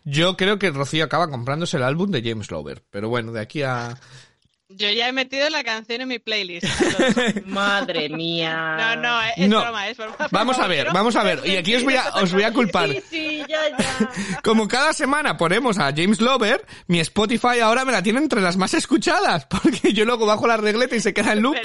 yo 0.05 0.37
creo 0.37 0.59
que 0.59 0.71
Rocío 0.71 1.05
acaba 1.05 1.29
comprándose 1.31 1.77
el 1.77 1.83
álbum 1.83 2.11
de 2.11 2.23
James 2.23 2.51
Lover, 2.51 2.85
pero 2.91 3.09
bueno, 3.09 3.33
de 3.33 3.41
aquí 3.41 3.63
a... 3.63 3.99
Yo 4.71 4.89
ya 4.91 5.09
he 5.09 5.13
metido 5.13 5.49
la 5.51 5.63
canción 5.63 6.01
en 6.01 6.09
mi 6.09 6.19
playlist. 6.19 6.67
Madre 7.47 8.09
mía. 8.09 8.77
No, 8.79 8.97
no, 9.03 9.23
es, 9.23 9.33
es 9.37 9.49
No. 9.49 9.61
broma, 9.61 9.89
es 9.89 9.97
broma. 9.97 10.17
Vamos 10.31 10.59
a 10.59 10.67
ver, 10.67 10.89
vamos 10.93 11.15
a 11.17 11.23
ver, 11.23 11.41
y 11.45 11.57
aquí 11.57 11.75
os 11.77 11.85
voy 11.85 11.95
a, 11.97 12.09
os 12.15 12.33
voy 12.33 12.43
a 12.45 12.53
culpar. 12.53 12.89
Sí, 12.91 13.03
sí, 13.11 13.43
ya, 13.49 13.61
ya. 13.77 14.41
Como 14.43 14.67
cada 14.67 14.93
semana 14.93 15.37
ponemos 15.37 15.79
a 15.79 15.93
James 15.95 16.21
Lover, 16.21 16.65
mi 16.87 16.99
Spotify 17.01 17.61
ahora 17.63 17.85
me 17.85 17.93
la 17.93 18.03
tiene 18.03 18.21
entre 18.21 18.41
las 18.41 18.57
más 18.57 18.73
escuchadas, 18.75 19.45
porque 19.47 19.93
yo 19.93 20.05
luego 20.07 20.25
bajo 20.27 20.47
la 20.47 20.57
regleta 20.57 20.97
y 20.97 21.01
se 21.01 21.13
queda 21.13 21.33
en 21.35 21.43
loop. 21.43 21.57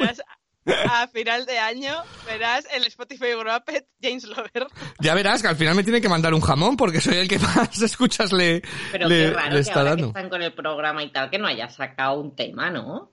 A 0.65 1.07
final 1.07 1.45
de 1.45 1.57
año 1.59 1.93
verás 2.27 2.65
el 2.73 2.85
Spotify 2.85 3.33
Wrapped 3.35 3.85
James 4.01 4.25
Lover. 4.25 4.67
Ya 4.99 5.13
verás 5.15 5.41
que 5.41 5.47
al 5.47 5.55
final 5.55 5.75
me 5.75 5.83
tiene 5.83 6.01
que 6.01 6.09
mandar 6.09 6.33
un 6.33 6.41
jamón 6.41 6.77
porque 6.77 7.01
soy 7.01 7.15
el 7.17 7.27
que 7.27 7.39
más 7.39 7.81
escuchas 7.81 8.31
le, 8.31 8.61
Pero 8.91 9.07
le- 9.07 9.15
qué 9.29 9.31
raro 9.33 9.55
le 9.55 9.63
que 9.63 9.71
ahora 9.71 9.83
dando. 9.91 10.03
que 10.13 10.19
están 10.19 10.29
con 10.29 10.41
el 10.43 10.53
programa 10.53 11.03
y 11.03 11.11
tal, 11.11 11.29
que 11.29 11.37
no 11.39 11.47
haya 11.47 11.69
sacado 11.69 12.19
un 12.19 12.35
tema, 12.35 12.69
¿no? 12.69 13.11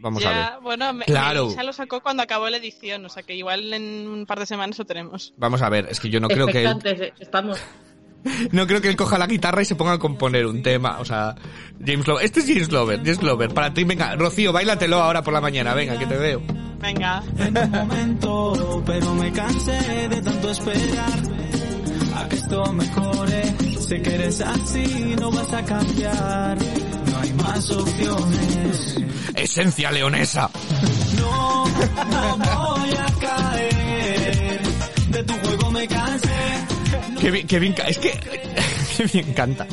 Vamos 0.00 0.24
a 0.24 0.28
ver. 0.28 0.38
ya, 0.38 0.58
bueno, 0.60 0.92
me, 0.92 1.04
Claro. 1.06 1.44
Melissa 1.46 1.64
lo 1.64 1.72
sacó 1.72 2.00
cuando 2.00 2.22
acabó 2.22 2.48
la 2.48 2.58
edición, 2.58 3.04
o 3.04 3.08
sea 3.08 3.24
que 3.24 3.34
igual 3.34 3.72
en 3.74 4.06
un 4.06 4.26
par 4.26 4.38
de 4.38 4.46
semanas 4.46 4.78
lo 4.78 4.84
tenemos. 4.84 5.34
Vamos 5.36 5.60
a 5.60 5.68
ver, 5.68 5.86
es 5.90 5.98
que 5.98 6.08
yo 6.08 6.20
no 6.20 6.28
creo 6.28 6.46
que 6.46 6.64
eh, 6.64 7.12
estamos. 7.18 7.58
No 8.52 8.66
creo 8.66 8.80
que 8.80 8.88
él 8.88 8.96
coja 8.96 9.18
la 9.18 9.26
guitarra 9.26 9.62
y 9.62 9.64
se 9.64 9.74
ponga 9.74 9.92
a 9.92 9.98
componer 9.98 10.46
un 10.46 10.62
tema, 10.62 10.98
o 11.00 11.04
sea, 11.04 11.34
James 11.84 12.06
Lover, 12.06 12.24
este 12.24 12.40
es 12.40 12.46
James 12.46 12.70
Lover, 12.70 12.98
James 12.98 13.22
Lover, 13.22 13.54
para 13.54 13.72
ti, 13.72 13.84
venga, 13.84 14.14
Rocío, 14.16 14.52
bailatelo 14.52 14.96
ahora 15.02 15.22
por 15.22 15.32
la 15.32 15.40
mañana, 15.40 15.74
venga, 15.74 15.98
que 15.98 16.06
te 16.06 16.16
veo. 16.16 16.42
Venga. 16.80 17.22
en 17.38 17.58
un 17.58 17.70
momento, 17.70 18.82
pero 18.86 19.14
me 19.14 19.32
cansé 19.32 20.08
de 20.08 20.22
tanto 20.22 20.50
esperar 20.50 21.22
a 22.14 22.28
que 22.28 22.36
esto 22.36 22.72
mejore. 22.72 23.54
Sé 23.80 24.02
que 24.02 24.14
eres 24.14 24.40
así, 24.40 25.16
no 25.18 25.30
vas 25.30 25.52
a 25.52 25.64
cambiar. 25.64 26.58
No 27.10 27.18
hay 27.20 27.32
más 27.32 27.70
opciones. 27.70 28.96
Esencia 29.34 29.90
leonesa. 29.90 30.50
No, 31.16 31.66
no 31.66 32.76
voy 32.76 32.90
a 32.90 33.20
caer. 33.20 34.60
De 35.10 35.22
tu 35.24 35.32
juego 35.34 35.70
me 35.70 35.88
cansé. 35.88 36.67
Qué 37.20 37.30
bien, 37.58 37.74
es 37.86 37.98
que, 37.98 38.12
qué 38.98 39.04
bien 39.04 39.32
canta. 39.32 39.66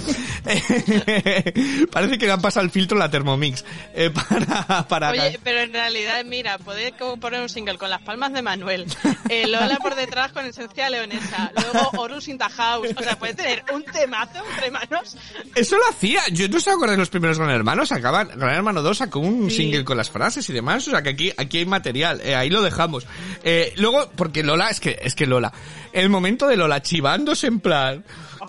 Parece 1.92 2.18
que 2.20 2.26
le 2.28 2.32
han 2.32 2.42
pasado 2.42 2.64
el 2.64 2.72
filtro 2.72 2.98
la 2.98 3.10
Thermomix, 3.10 3.66
eh, 3.96 4.12
para, 4.12 4.88
para, 4.88 5.10
Oye, 5.10 5.40
pero 5.44 5.62
en 5.62 5.74
realidad, 5.74 6.24
mira, 6.26 6.60
como 7.00 7.18
poner 7.18 7.42
un 7.42 7.50
single 7.50 7.78
con 7.78 7.90
las 7.90 8.02
palmas 8.02 8.34
de 8.34 8.44
Manuel, 8.44 8.86
eh, 9.30 9.48
Lola 9.48 9.78
por 9.78 9.96
detrás 9.96 10.32
con 10.32 10.46
esencia 10.46 10.90
leonesa, 10.90 11.52
luego 11.56 11.90
Horus 11.98 12.28
in 12.28 12.38
the 12.38 12.46
house, 12.46 12.90
o 12.96 13.02
sea, 13.04 13.18
puede 13.18 13.34
tener 13.34 13.64
un 13.74 13.84
temazo 13.84 14.44
entre 14.54 14.70
manos. 14.70 15.18
Eso 15.56 15.78
lo 15.78 15.88
hacía. 15.90 16.22
Yo 16.32 16.48
no 16.50 16.60
se 16.60 16.70
acuerdo 16.70 16.92
de 16.92 16.98
los 16.98 17.10
primeros 17.10 17.40
Gran 17.40 17.50
Hermanos. 17.50 17.90
Sacaban, 17.90 18.30
Gran 18.36 18.56
Hermano 18.56 18.82
2 18.82 18.98
sacó 18.98 19.20
un 19.20 19.50
single 19.50 19.84
con 19.84 19.98
las 19.98 20.10
frases 20.10 20.48
y 20.50 20.54
demás. 20.54 20.88
O 20.88 20.92
sea 20.92 21.02
que 21.02 21.10
aquí, 21.10 21.32
aquí 21.36 21.60
hay 21.60 21.66
material. 21.66 22.22
Eh, 22.22 22.36
ahí 22.36 22.50
lo 22.50 22.62
dejamos. 22.62 23.08
Eh, 23.44 23.74
luego, 23.78 24.12
porque 24.16 24.44
Lola, 24.44 24.70
es 24.70 24.80
que, 24.80 25.00
es 25.02 25.16
que 25.16 25.26
Lola, 25.26 25.52
el 25.94 26.10
momento 26.10 26.48
de 26.48 26.58
Lola 26.58 26.82
chivándose 26.82 27.48
en 27.48 27.60
plan, 27.60 28.04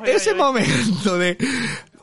ese 0.04 0.34
momento 0.34 1.18
de, 1.18 1.36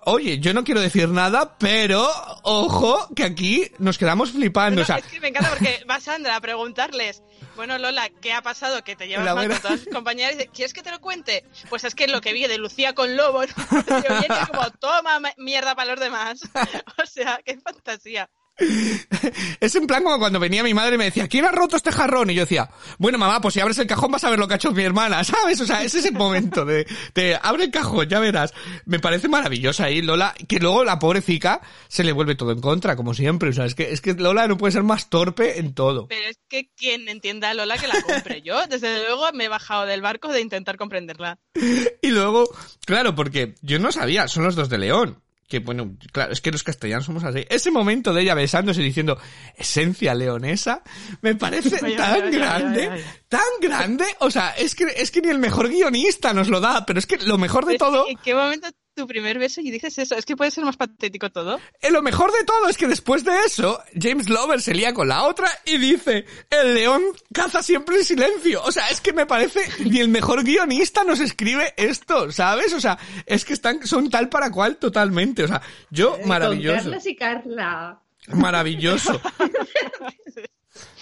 oye, 0.06 0.39
yo 0.39 0.53
no 0.53 0.63
quiero 0.63 0.82
decir 0.82 1.08
nada, 1.10 1.58
pero, 1.58 2.08
ojo, 2.43 3.08
que 3.15 3.23
aquí 3.23 3.71
nos 3.79 3.97
quedamos 3.97 4.32
flipando. 4.32 4.77
No, 4.77 4.84
o 4.84 4.86
sea, 4.86 4.97
es 4.97 5.06
que 5.06 5.19
me 5.19 5.29
encanta 5.29 5.49
porque 5.49 5.84
va 5.89 5.99
Sandra 5.99 6.36
a 6.36 6.41
preguntarles, 6.41 7.23
bueno 7.56 7.77
Lola, 7.77 8.10
¿qué 8.21 8.34
ha 8.34 8.41
pasado? 8.41 8.84
Que 8.84 8.95
te 8.95 9.08
llevas 9.08 9.25
La 9.25 9.36
mal 9.36 9.47
vera- 9.47 9.60
con 9.60 9.69
todas 9.69 9.84
tus 9.86 9.93
compañeras 9.93 10.34
y 10.34 10.38
dice, 10.38 10.49
¿quieres 10.53 10.73
que 10.73 10.82
te 10.84 10.91
lo 10.91 10.99
cuente? 10.99 11.45
Pues 11.69 11.84
es 11.84 11.95
que 11.95 12.08
lo 12.08 12.21
que 12.21 12.34
vi 12.34 12.47
de 12.47 12.58
Lucía 12.58 12.93
con 12.93 13.15
Lobo, 13.15 13.43
¿no? 13.45 13.53
Como, 14.51 14.69
toma 14.79 15.19
ma- 15.19 15.34
mierda 15.38 15.75
para 15.75 15.91
los 15.91 15.99
demás. 15.99 16.41
O 17.03 17.06
sea, 17.06 17.39
qué 17.45 17.58
fantasía. 17.60 18.29
es 19.60 19.76
en 19.76 19.88
plan 19.88 20.04
como 20.04 20.20
cuando 20.20 20.39
venía 20.39 20.63
mi 20.63 20.74
madre 20.74 20.96
y 20.96 20.98
me 20.98 21.06
decía, 21.06 21.28
¿quién 21.28 21.46
ha 21.46 21.52
roto 21.52 21.76
este 21.76 21.92
jarrón? 21.92 22.30
Y 22.30 22.36
yo 22.36 22.42
decía, 22.42 22.70
bueno 23.00 23.18
mamá, 23.18 23.42
pues 23.42 23.56
si 23.56 23.60
abres 23.60 23.80
el 23.80 23.88
cajón 23.88 24.12
vas 24.12 24.24
a 24.24 24.30
ver 24.30 24.38
lo 24.38 24.48
que 24.48 24.54
ha 24.54 24.58
hecho 24.58 24.72
mi 24.72 24.84
hermana, 24.84 25.24
¿sabes? 25.24 25.60
O 25.62 25.66
sea, 25.66 25.84
es 25.84 25.96
ese 25.96 26.12
momento 26.12 26.66
de, 26.66 26.86
de 27.16 27.39
abre 27.42 27.66
el 27.66 27.72
cajón, 27.72 28.08
ya 28.08 28.20
verás. 28.20 28.54
Me 28.86 29.00
parece 29.00 29.28
maravillosa 29.28 29.86
ahí 29.86 30.02
Lola, 30.02 30.36
que 30.48 30.60
luego 30.60 30.84
la 30.84 31.00
pobrecita 31.00 31.62
se 31.88 32.04
le 32.04 32.12
vuelve 32.12 32.36
todo 32.36 32.52
en 32.52 32.62
contra, 32.62 32.96
como 32.96 33.13
siempre. 33.13 33.50
O 33.50 33.54
sea, 33.54 33.66
es 33.66 33.76
que, 33.76 33.92
es 33.92 34.02
que 34.02 34.13
Lola 34.13 34.48
no 34.48 34.58
puede 34.58 34.74
ser 34.74 34.84
más 34.84 35.10
torpe 35.10 35.60
en 35.60 35.74
todo. 35.74 36.08
Pero 36.08 36.30
es 36.30 36.39
que 36.48 36.70
quien 36.76 37.10
entienda 37.10 37.50
a 37.50 37.54
Lola 37.54 37.78
que 37.78 37.88
la 37.88 38.02
compre. 38.02 38.42
Yo, 38.42 38.66
desde 38.68 39.06
luego, 39.06 39.32
me 39.34 39.46
he 39.46 39.50
bajado 39.50 39.86
del 39.86 40.02
barco 40.02 40.32
de 40.32 40.42
intentar 40.42 40.78
comprenderla. 40.78 41.39
Y 42.02 42.10
luego, 42.10 42.50
claro, 42.86 43.16
porque 43.16 43.56
yo 43.62 43.80
no 43.80 43.92
sabía, 43.92 44.28
son 44.28 44.44
los 44.44 44.56
dos 44.56 44.68
de 44.68 44.78
León. 44.78 45.24
Que 45.54 45.60
bueno, 45.60 45.98
claro, 46.12 46.34
es 46.34 46.42
que 46.42 46.52
los 46.52 46.63
castellanos 46.63 47.06
somos 47.06 47.24
así. 47.24 47.46
Ese 47.48 47.70
momento 47.70 48.12
de 48.12 48.24
ella 48.24 48.34
besándose 48.34 48.82
y 48.82 48.86
diciendo 48.86 49.20
esencia 49.56 50.16
leonesa, 50.16 50.82
me 51.22 51.36
parece 51.36 51.78
Ay, 51.84 51.96
tan 51.96 52.24
ay, 52.24 52.32
grande, 52.32 52.89
ay, 52.89 53.04
tan 53.30 53.42
grande. 53.62 54.04
O 54.22 54.32
sea, 54.32 54.56
es 54.58 54.74
que, 54.74 54.86
es 54.98 55.12
que 55.12 55.22
ni 55.22 55.30
el 55.30 55.38
mejor 55.38 55.70
guionista 55.70 56.34
nos 56.34 56.50
lo 56.50 56.60
da, 56.60 56.88
pero 56.88 56.98
es 56.98 57.06
que 57.06 57.18
lo 57.20 57.38
mejor 57.38 57.68
de 57.68 57.78
todo, 57.78 58.08
¿En 58.10 58.18
qué 58.18 58.34
momento 58.34 58.68
tu 58.93 59.08
primer 59.08 59.39
beso 59.39 59.62
y 59.62 59.71
dices 59.71 59.97
eso? 59.97 60.15
Es 60.15 60.25
que 60.25 60.36
puede 60.36 60.51
ser 60.51 60.63
más 60.65 60.77
patético 60.77 61.29
todo. 61.32 61.60
eh, 61.82 61.91
lo 61.91 62.01
mejor 62.01 62.32
de 62.32 62.43
todo 62.43 62.67
es 62.69 62.77
que 62.77 62.88
después 62.88 63.23
de 63.23 63.32
eso, 63.45 63.82
James 63.99 64.29
Lover 64.29 64.62
se 64.62 64.73
lía 64.73 64.93
con 64.93 65.08
la 65.08 65.23
otra 65.23 65.49
y 65.65 65.77
dice, 65.77 66.25
el 66.49 66.75
león 66.75 67.01
caza 67.34 67.63
siempre 67.63 67.97
en 67.97 68.06
silencio. 68.06 68.62
O 68.63 68.71
sea, 68.71 68.89
es 68.89 69.01
que 69.01 69.13
me 69.13 69.25
parece, 69.25 69.62
ni 69.84 69.99
el 69.99 70.10
mejor 70.10 70.43
guionista 70.43 71.03
nos 71.03 71.19
escribe 71.19 71.73
esto, 71.77 72.32
¿sabes? 72.32 72.73
O 72.73 72.79
sea, 72.79 72.97
es 73.25 73.45
que 73.45 73.53
están, 73.53 73.86
son 73.86 74.10
tal 74.10 74.29
para 74.29 74.51
cual 74.51 74.77
totalmente. 74.77 75.43
O 75.43 75.47
sea, 75.47 75.62
yo, 75.89 76.17
Con 76.17 76.27
maravilloso. 76.27 76.84
Carlos 76.84 77.06
y 77.06 77.15
Carla. 77.15 77.99
Maravilloso. 78.27 79.19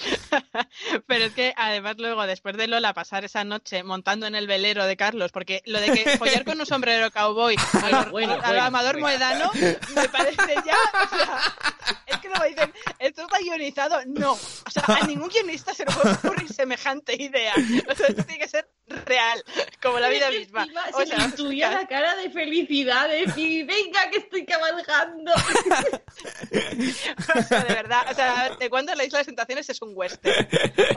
Pero 1.08 1.26
es 1.26 1.34
que 1.34 1.54
además 1.58 1.96
luego, 1.98 2.26
después 2.26 2.58
de 2.58 2.68
Lola 2.68 2.94
pasar 2.94 3.26
esa 3.26 3.44
noche 3.44 3.84
montando 3.84 4.26
en 4.26 4.36
el 4.36 4.48
velero 4.48 4.86
de 4.86 4.98
Carlos, 4.98 5.32
porque 5.32 5.62
lo 5.66 5.80
de 5.80 5.92
que 5.92 6.18
follar 6.18 6.46
con 6.46 6.60
un 6.60 6.66
sombrero 6.66 7.12
cowboy 7.12 7.56
al, 7.84 8.10
Bueno, 8.12 8.34
al 8.34 8.42
bueno, 8.42 8.64
amador 8.64 9.00
bueno. 9.00 9.08
moedano, 9.08 9.52
me 9.96 10.10
parece 10.10 10.56
ya, 10.66 10.78
o 11.04 11.18
sea, 11.18 11.42
luego 12.40 12.46
dicen, 12.46 12.74
¿esto 13.00 13.22
está 13.24 13.38
guionizado? 13.40 14.00
No. 14.08 14.34
O 14.34 14.70
sea, 14.70 14.84
a 14.88 15.08
ningún 15.08 15.30
guionista 15.30 15.74
se 15.74 15.86
le 15.86 15.92
puede 15.92 16.16
ocurrir 16.16 16.54
semejante 16.54 17.22
idea. 17.22 17.54
O 17.90 17.96
sea, 17.96 18.08
esto 18.08 18.24
tiene 18.24 18.40
que 18.40 18.48
ser 18.48 18.68
real, 19.06 19.44
como 19.82 20.00
la 20.00 20.10
vida 20.10 20.30
misma. 20.30 20.68
O 20.94 21.00
se 21.00 21.08
sea, 21.08 21.26
intuía 21.26 21.72
la 21.72 21.88
cara 21.88 22.16
de 22.16 22.30
felicidad, 22.30 23.08
de 23.08 23.26
decir, 23.26 23.66
venga 23.66 24.10
que 24.10 24.18
estoy 24.20 24.46
cabalgando. 24.46 25.32
O 26.52 27.42
sea, 27.44 27.64
de 27.64 27.74
verdad, 27.74 28.02
o 28.12 28.14
sea, 28.14 28.56
de 28.60 28.70
cuándo 28.70 28.94
la 28.94 29.06
Isla 29.06 29.20
de 29.20 29.26
Tentaciones 29.26 29.70
es 29.70 29.82
un 29.82 29.94
western. 29.96 30.48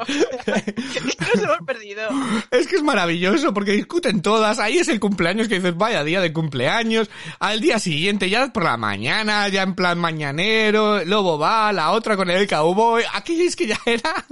O 0.00 0.04
sea, 0.04 0.60
que 0.60 1.00
nos 1.34 1.44
hemos 1.44 1.58
perdido. 1.66 2.08
Es 2.50 2.66
que 2.66 2.76
es 2.76 2.82
maravilloso 2.82 3.54
porque 3.54 3.72
discuten 3.72 4.22
todas. 4.22 4.58
Ahí 4.58 4.78
es 4.78 4.88
el 4.88 5.00
cumpleaños 5.00 5.48
que 5.48 5.56
dices, 5.56 5.76
vaya 5.76 6.02
día 6.04 6.20
de 6.20 6.32
cumpleaños. 6.32 7.08
Al 7.38 7.60
día 7.60 7.78
siguiente, 7.78 8.28
ya 8.28 8.52
por 8.52 8.64
la 8.64 8.76
mañana, 8.76 9.48
ya 9.48 9.62
en 9.62 9.74
plan 9.74 9.98
mañanero, 9.98 11.04
Lobo 11.04 11.23
va, 11.38 11.72
la 11.72 11.90
otra 11.92 12.16
con 12.16 12.30
el 12.30 12.46
cowboy. 12.46 13.02
Aquello 13.12 13.44
es 13.44 13.56
que 13.56 13.66
ya 13.66 13.78
era, 13.86 14.24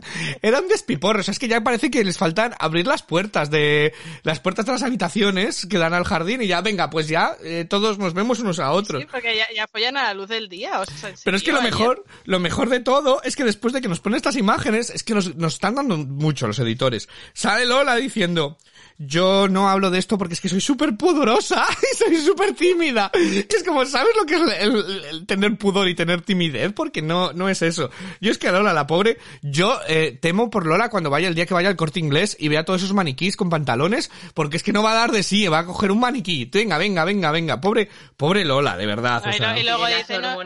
era 0.42 0.60
un 0.60 0.68
despiporro. 0.68 1.20
O 1.20 1.22
sea, 1.22 1.32
es 1.32 1.38
que 1.38 1.48
ya 1.48 1.60
parece 1.62 1.90
que 1.90 2.04
les 2.04 2.18
faltan 2.18 2.54
abrir 2.58 2.86
las 2.86 3.02
puertas 3.02 3.50
de, 3.50 3.92
las 4.22 4.40
puertas 4.40 4.66
de 4.66 4.72
las 4.72 4.82
habitaciones 4.82 5.66
que 5.68 5.78
dan 5.78 5.94
al 5.94 6.04
jardín 6.04 6.42
y 6.42 6.46
ya, 6.46 6.60
venga, 6.60 6.90
pues 6.90 7.08
ya, 7.08 7.36
eh, 7.42 7.66
todos 7.68 7.98
nos 7.98 8.14
vemos 8.14 8.38
unos 8.40 8.58
a 8.58 8.70
otros. 8.72 9.02
Sí, 9.02 9.08
porque 9.10 9.36
ya, 9.36 9.46
ya 9.54 9.66
follan 9.66 9.96
a 9.96 10.02
la 10.04 10.14
luz 10.14 10.28
del 10.28 10.48
día. 10.48 10.80
O 10.80 10.84
sea, 10.84 11.12
Pero 11.24 11.36
es 11.36 11.42
que 11.42 11.52
lo 11.52 11.58
ayer- 11.60 11.70
mejor, 11.72 12.04
lo 12.24 12.40
mejor 12.40 12.68
de 12.68 12.80
todo 12.80 13.22
es 13.22 13.36
que 13.36 13.44
después 13.44 13.72
de 13.72 13.80
que 13.80 13.88
nos 13.88 14.00
ponen 14.00 14.16
estas 14.16 14.36
imágenes, 14.36 14.90
es 14.90 15.02
que 15.02 15.14
nos, 15.14 15.34
nos 15.36 15.54
están 15.54 15.74
dando 15.74 15.96
mucho 15.98 16.46
los 16.46 16.58
editores. 16.58 17.08
Sale 17.32 17.66
Lola 17.66 17.96
diciendo, 17.96 18.58
yo 19.06 19.48
no 19.48 19.68
hablo 19.68 19.90
de 19.90 19.98
esto 19.98 20.18
porque 20.18 20.34
es 20.34 20.40
que 20.40 20.48
soy 20.48 20.60
súper 20.60 20.96
pudorosa 20.96 21.66
y 21.92 21.96
soy 21.96 22.16
súper 22.16 22.54
tímida. 22.54 23.10
Que 23.12 23.46
es 23.56 23.64
como, 23.64 23.84
¿sabes 23.86 24.14
lo 24.18 24.24
que 24.26 24.34
es 24.36 24.40
el, 24.42 24.74
el- 24.76 25.04
el 25.04 25.26
tener 25.26 25.56
pudor 25.56 25.88
y 25.88 25.94
tener 25.94 26.22
timidez? 26.22 26.72
Porque 26.72 27.02
no, 27.02 27.32
no 27.32 27.48
es 27.48 27.62
eso. 27.62 27.90
Yo 28.20 28.30
es 28.30 28.38
que 28.38 28.48
a 28.48 28.52
Lola, 28.52 28.72
la 28.72 28.86
pobre, 28.86 29.18
yo 29.42 29.78
eh, 29.88 30.18
temo 30.20 30.50
por 30.50 30.66
Lola 30.66 30.88
cuando 30.90 31.10
vaya 31.10 31.28
el 31.28 31.34
día 31.34 31.46
que 31.46 31.54
vaya 31.54 31.68
al 31.68 31.76
corte 31.76 32.00
inglés 32.00 32.36
y 32.38 32.48
vea 32.48 32.64
todos 32.64 32.82
esos 32.82 32.94
maniquís 32.94 33.36
con 33.36 33.50
pantalones, 33.50 34.10
porque 34.34 34.56
es 34.56 34.62
que 34.62 34.72
no 34.72 34.82
va 34.82 34.92
a 34.92 34.94
dar 34.94 35.12
de 35.12 35.22
sí, 35.22 35.46
va 35.48 35.60
a 35.60 35.66
coger 35.66 35.90
un 35.90 36.00
maniquí. 36.00 36.44
Venga, 36.52 36.78
venga, 36.78 37.04
venga, 37.04 37.30
venga. 37.30 37.60
Pobre, 37.60 37.88
pobre 38.16 38.44
Lola, 38.44 38.76
de 38.76 38.86
verdad. 38.86 39.22
o 39.24 39.28
Ay, 39.28 39.38
sea. 39.38 39.52
no, 39.52 39.58
y 39.60 39.62
luego 39.64 39.86
dice, 39.86 40.18
no, 40.18 40.36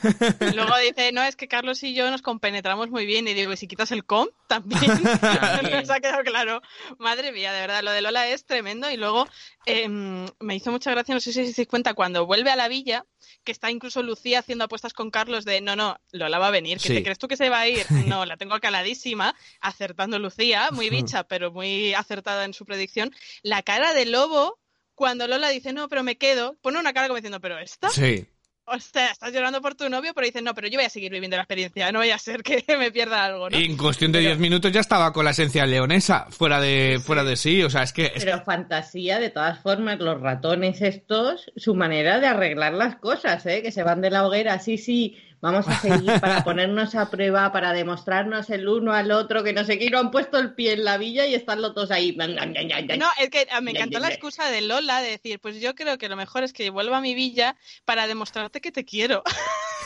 Luego 0.54 0.76
dice, 0.78 1.12
no, 1.12 1.22
es 1.22 1.36
que 1.36 1.48
Carlos 1.48 1.82
y 1.82 1.94
yo 1.94 2.10
nos 2.10 2.22
compenetramos 2.22 2.90
muy 2.90 3.06
bien. 3.06 3.26
Y 3.28 3.34
digo, 3.34 3.52
¿y 3.52 3.56
si 3.56 3.66
quitas 3.66 3.90
el 3.92 4.04
com? 4.04 4.26
También. 4.50 4.82
Nos 5.72 5.90
ha 5.90 6.00
quedado 6.00 6.24
claro. 6.24 6.60
Madre 6.98 7.30
mía, 7.30 7.52
de 7.52 7.60
verdad, 7.60 7.84
lo 7.84 7.92
de 7.92 8.02
Lola 8.02 8.26
es 8.28 8.44
tremendo. 8.44 8.90
Y 8.90 8.96
luego 8.96 9.28
eh, 9.64 9.88
me 9.88 10.56
hizo 10.56 10.72
mucha 10.72 10.90
gracia, 10.90 11.14
no 11.14 11.20
sé 11.20 11.32
si 11.32 11.40
os 11.42 11.54
dais 11.56 11.68
cuenta, 11.68 11.94
cuando 11.94 12.26
vuelve 12.26 12.50
a 12.50 12.56
la 12.56 12.66
villa, 12.66 13.06
que 13.44 13.52
está 13.52 13.70
incluso 13.70 14.02
Lucía 14.02 14.40
haciendo 14.40 14.64
apuestas 14.64 14.92
con 14.92 15.12
Carlos 15.12 15.44
de, 15.44 15.60
no, 15.60 15.76
no, 15.76 15.98
Lola 16.10 16.40
va 16.40 16.48
a 16.48 16.50
venir. 16.50 16.78
¿Que 16.78 16.88
Sí. 16.88 16.94
te 16.94 17.02
crees 17.04 17.18
tú 17.18 17.28
que 17.28 17.36
se 17.36 17.48
va 17.48 17.60
a 17.60 17.68
ir? 17.68 17.86
No, 18.18 18.26
la 18.26 18.36
tengo 18.36 18.58
caladísima, 18.58 19.36
acertando 19.60 20.18
Lucía, 20.18 20.70
muy 20.72 20.90
bicha, 20.90 21.22
pero 21.24 21.52
muy 21.52 21.94
acertada 21.94 22.44
en 22.44 22.52
su 22.54 22.64
predicción. 22.66 23.14
La 23.42 23.62
cara 23.62 23.94
de 23.94 24.04
Lobo, 24.06 24.58
cuando 24.96 25.28
Lola 25.28 25.48
dice, 25.50 25.72
no, 25.72 25.88
pero 25.88 26.02
me 26.02 26.18
quedo, 26.18 26.56
pone 26.60 26.78
una 26.80 26.92
cara 26.92 27.06
como 27.06 27.16
diciendo, 27.18 27.40
pero 27.40 27.56
esta. 27.60 27.88
Sí. 27.88 28.26
O 28.66 28.78
sea, 28.78 29.10
estás 29.10 29.32
llorando 29.32 29.60
por 29.60 29.74
tu 29.74 29.88
novio, 29.88 30.12
pero 30.14 30.26
dices, 30.26 30.42
no, 30.42 30.54
pero 30.54 30.68
yo 30.68 30.78
voy 30.78 30.84
a 30.84 30.90
seguir 30.90 31.10
viviendo 31.10 31.36
la 31.36 31.42
experiencia, 31.42 31.90
no 31.90 31.98
vaya 31.98 32.14
a 32.14 32.18
ser 32.18 32.42
que 32.42 32.64
me 32.78 32.92
pierda 32.92 33.24
algo, 33.24 33.50
¿no? 33.50 33.58
Y 33.58 33.64
en 33.64 33.76
cuestión 33.76 34.12
de 34.12 34.20
10 34.20 34.38
minutos 34.38 34.70
ya 34.70 34.80
estaba 34.80 35.12
con 35.12 35.24
la 35.24 35.32
esencia 35.32 35.66
leonesa, 35.66 36.26
fuera 36.30 36.60
de, 36.60 37.00
fuera 37.04 37.24
de 37.24 37.36
sí, 37.36 37.62
o 37.62 37.70
sea, 37.70 37.82
es 37.82 37.92
que... 37.92 38.12
es 38.14 38.24
Pero 38.24 38.42
fantasía, 38.42 39.18
de 39.18 39.30
todas 39.30 39.60
formas, 39.60 39.98
los 39.98 40.20
ratones 40.20 40.82
estos, 40.82 41.50
su 41.56 41.74
manera 41.74 42.20
de 42.20 42.28
arreglar 42.28 42.74
las 42.74 42.96
cosas, 42.96 43.44
¿eh? 43.46 43.62
Que 43.62 43.72
se 43.72 43.82
van 43.82 44.00
de 44.00 44.10
la 44.10 44.26
hoguera, 44.26 44.58
sí, 44.60 44.78
sí, 44.78 45.16
vamos 45.40 45.66
a 45.68 45.80
seguir 45.80 46.20
para 46.20 46.44
ponernos 46.44 46.94
a 46.94 47.10
prueba, 47.10 47.52
para 47.52 47.72
demostrarnos 47.72 48.50
el 48.50 48.68
uno 48.68 48.92
al 48.92 49.10
otro, 49.10 49.42
que 49.42 49.52
no 49.52 49.64
sé 49.64 49.78
qué, 49.78 49.86
y 49.86 49.90
no 49.90 49.98
han 49.98 50.10
puesto 50.10 50.38
el 50.38 50.54
pie 50.54 50.72
en 50.72 50.84
la 50.84 50.98
villa 50.98 51.26
y 51.26 51.34
están 51.34 51.62
los 51.62 51.74
dos 51.74 51.90
ahí. 51.90 52.16
No, 52.16 53.08
es 53.18 53.30
que 53.30 53.46
ah, 53.50 53.60
me 53.60 53.72
encantó 53.72 53.98
la 53.98 54.08
excusa 54.08 54.50
de 54.50 54.60
Lola 54.60 55.00
de 55.02 55.10
decir, 55.10 55.40
pues 55.40 55.60
yo 55.60 55.74
creo 55.74 55.98
que 55.98 56.08
lo 56.08 56.16
mejor 56.16 56.44
es 56.44 56.52
que 56.52 56.70
vuelva 56.70 56.98
a 56.98 57.00
mi 57.00 57.14
villa 57.14 57.56
para 57.84 58.06
demostrarte 58.06 58.60
que 58.60 58.72
te 58.72 58.84
quiero. 58.84 59.22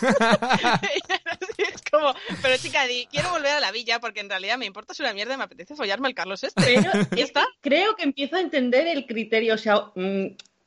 es 1.58 1.82
como, 1.90 2.14
pero 2.42 2.56
chica, 2.56 2.86
di, 2.86 3.06
quiero 3.10 3.30
volver 3.30 3.52
a 3.52 3.60
la 3.60 3.70
villa 3.70 4.00
porque 4.00 4.20
en 4.20 4.28
realidad 4.28 4.58
me 4.58 4.66
importa 4.66 4.94
una 4.98 5.12
mierda 5.12 5.34
y 5.34 5.36
me 5.36 5.44
apetece 5.44 5.74
follarme 5.74 6.08
al 6.08 6.14
Carlos 6.14 6.42
este. 6.42 6.62
Pero 6.62 6.82
¿Ya 6.92 7.00
es 7.00 7.08
que 7.08 7.22
está? 7.22 7.46
creo 7.60 7.94
que 7.96 8.02
empiezo 8.04 8.36
a 8.36 8.40
entender 8.40 8.86
el 8.86 9.06
criterio, 9.06 9.54
o 9.54 9.58
sea, 9.58 9.90
mm, 9.94 10.26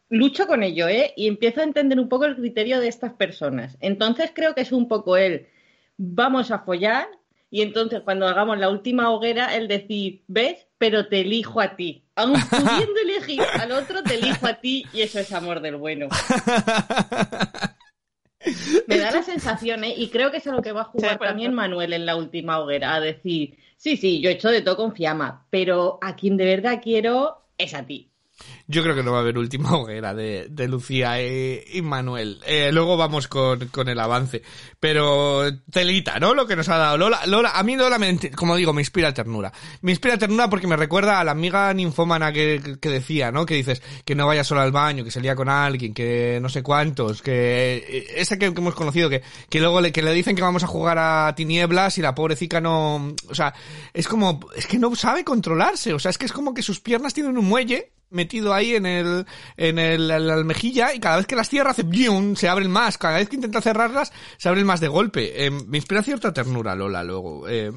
lucho 0.10 0.48
con 0.48 0.64
ello, 0.64 0.88
¿eh? 0.88 1.14
Y 1.16 1.28
empiezo 1.28 1.62
a 1.62 1.66
entender 1.66 2.00
un 2.00 2.10
poco 2.10 2.26
el 2.26 2.36
criterio 2.36 2.80
de 2.80 2.88
estas 2.88 3.14
personas. 3.14 3.78
Entonces 3.80 4.32
creo 4.34 4.56
que 4.56 4.62
es 4.62 4.72
un 4.72 4.88
poco 4.88 5.18
el, 5.18 5.48
vamos 5.98 6.52
a 6.52 6.60
follar, 6.60 7.08
y 7.50 7.62
entonces 7.62 8.02
cuando 8.02 8.28
hagamos 8.28 8.58
la 8.58 8.70
última 8.70 9.10
hoguera, 9.10 9.56
el 9.56 9.68
decir, 9.68 10.24
¿ves? 10.28 10.68
Pero 10.78 11.08
te 11.08 11.22
elijo 11.22 11.62
a 11.62 11.76
ti. 11.76 12.04
Aun 12.16 12.34
pudiendo 12.50 13.00
elegir 13.02 13.42
al 13.60 13.72
otro, 13.72 14.04
te 14.04 14.16
elijo 14.16 14.48
a 14.48 14.56
ti, 14.56 14.86
y 14.94 15.02
eso 15.02 15.20
es 15.20 15.32
amor 15.32 15.62
del 15.62 15.78
bueno. 15.78 16.08
Me 18.88 18.98
da 18.98 19.12
la 19.12 19.24
sensación, 19.24 19.84
¿eh? 19.84 19.94
y 19.98 20.10
creo 20.10 20.32
que 20.32 20.38
es 20.38 20.48
a 20.48 20.52
lo 20.52 20.62
que 20.62 20.72
va 20.72 20.82
a 20.82 20.86
Sí, 20.86 20.92
jugar 20.94 21.18
pues, 21.18 21.30
también 21.30 21.54
Manuel 21.54 21.94
en 21.94 22.06
la 22.06 22.16
última 22.16 22.60
hoguera, 22.60 22.96
a 22.96 23.02
decir, 23.02 23.58
sí, 23.76 23.98
sí, 23.98 24.22
yo 24.22 24.30
he 24.30 24.34
hecho 24.34 24.50
de 24.50 24.62
todo 24.62 24.78
con 24.78 24.96
Fiamma, 24.96 25.48
pero 25.50 26.00
a 26.02 26.16
quien 26.16 26.38
de 26.38 26.46
verdad 26.46 26.80
quiero 26.82 27.42
es 27.58 27.74
a 27.74 27.86
ti. 27.86 28.12
Yo 28.68 28.84
creo 28.84 28.96
que 28.96 29.04
no 29.04 29.12
va 29.12 29.20
a 29.20 29.22
haber 29.22 29.38
última 29.38 29.72
hoguera 29.78 30.14
de, 30.14 30.48
de 30.50 30.68
Lucía 30.68 31.20
e- 31.20 31.64
y 31.74 31.82
Manuel. 31.82 32.40
Eh, 32.46 32.70
luego 32.72 32.98
vamos 32.98 33.28
con, 33.28 33.68
con 33.68 33.90
el 33.90 34.00
avance. 34.00 34.42
Pero 34.80 35.44
telita, 35.72 36.20
¿no? 36.20 36.34
Lo 36.34 36.46
que 36.46 36.56
nos 36.56 36.70
ha 36.70 36.78
dado 36.78 36.98
Lola. 36.98 37.26
Lola, 37.26 37.52
a 37.52 37.64
mí 37.64 37.76
Lola, 37.76 37.98
me, 37.98 38.18
como 38.32 38.56
digo, 38.56 38.74
me 38.74 38.82
inspira 38.82 39.14
ternura. 39.14 39.52
Me 39.82 39.92
inspira 39.92 40.18
ternura 40.18 40.50
porque 40.50 40.68
me 40.68 40.76
recuerda 40.76 41.20
a 41.20 41.24
la 41.24 41.32
amiga 41.32 41.74
ninfómana 41.74 42.32
que, 42.32 42.78
que 42.82 42.90
decía, 42.90 43.32
¿no? 43.32 43.46
Que 43.46 43.56
dices 43.56 43.82
que 44.06 44.16
no 44.16 44.28
vaya 44.28 44.44
sola 44.44 44.64
al 44.64 44.72
baño, 44.72 45.04
que 45.04 45.12
salía 45.12 45.36
con 45.36 45.50
alguien, 45.50 45.94
que 45.94 46.40
no 46.42 46.50
sé 46.50 46.62
cuántos, 46.64 47.22
que 47.22 47.78
eh, 47.88 48.08
esa 48.18 48.38
que, 48.38 48.54
que 48.54 48.60
hemos 48.60 48.76
conocido, 48.76 49.10
que, 49.10 49.24
que 49.50 49.60
luego 49.60 49.82
le, 49.82 49.92
que 49.92 50.02
le 50.02 50.14
dicen 50.14 50.36
que 50.36 50.42
vamos 50.42 50.64
a 50.64 50.68
jugar 50.68 50.98
a 51.00 51.34
tinieblas 51.36 51.98
y 51.98 52.02
la 52.02 52.14
pobrecita 52.16 52.62
no, 52.62 53.16
o 53.30 53.36
sea, 53.36 53.54
es 53.94 54.08
como, 54.08 54.40
es 54.56 54.68
que 54.68 54.78
no 54.80 54.96
sabe 54.96 55.24
controlarse, 55.24 55.94
o 55.94 56.00
sea, 56.00 56.12
es 56.12 56.18
que 56.18 56.26
es 56.26 56.34
como 56.34 56.54
que 56.54 56.62
sus 56.62 56.80
piernas 56.80 57.14
tienen 57.14 57.38
un 57.38 57.46
muelle 57.46 57.92
metido 58.10 58.54
ahí 58.54 58.76
en 58.76 58.86
el 58.86 59.26
en 59.58 59.80
el, 59.80 60.10
en 60.12 60.28
la 60.28 60.34
almejilla 60.34 60.94
y 60.94 61.00
cada 61.00 61.18
vez 61.18 61.28
que 61.28 61.36
las 61.36 61.50
cierra 61.50 61.72
hace 61.72 61.84
¡bium! 61.84 62.36
se 62.36 62.48
abren 62.50 62.72
más 62.72 62.98
cada 62.98 63.18
vez 63.18 63.28
que 63.30 63.36
intenta 63.36 63.62
cerrarlas 63.62 64.12
se 64.38 64.48
abren 64.50 64.66
más 64.66 64.80
de 64.80 64.88
golpe 64.88 65.46
Eh, 65.46 65.52
me 65.52 65.78
inspira 65.78 66.02
cierta 66.04 66.32
ternura 66.34 66.76
Lola 66.76 67.04
luego 67.04 67.48
Eh, 67.50 67.72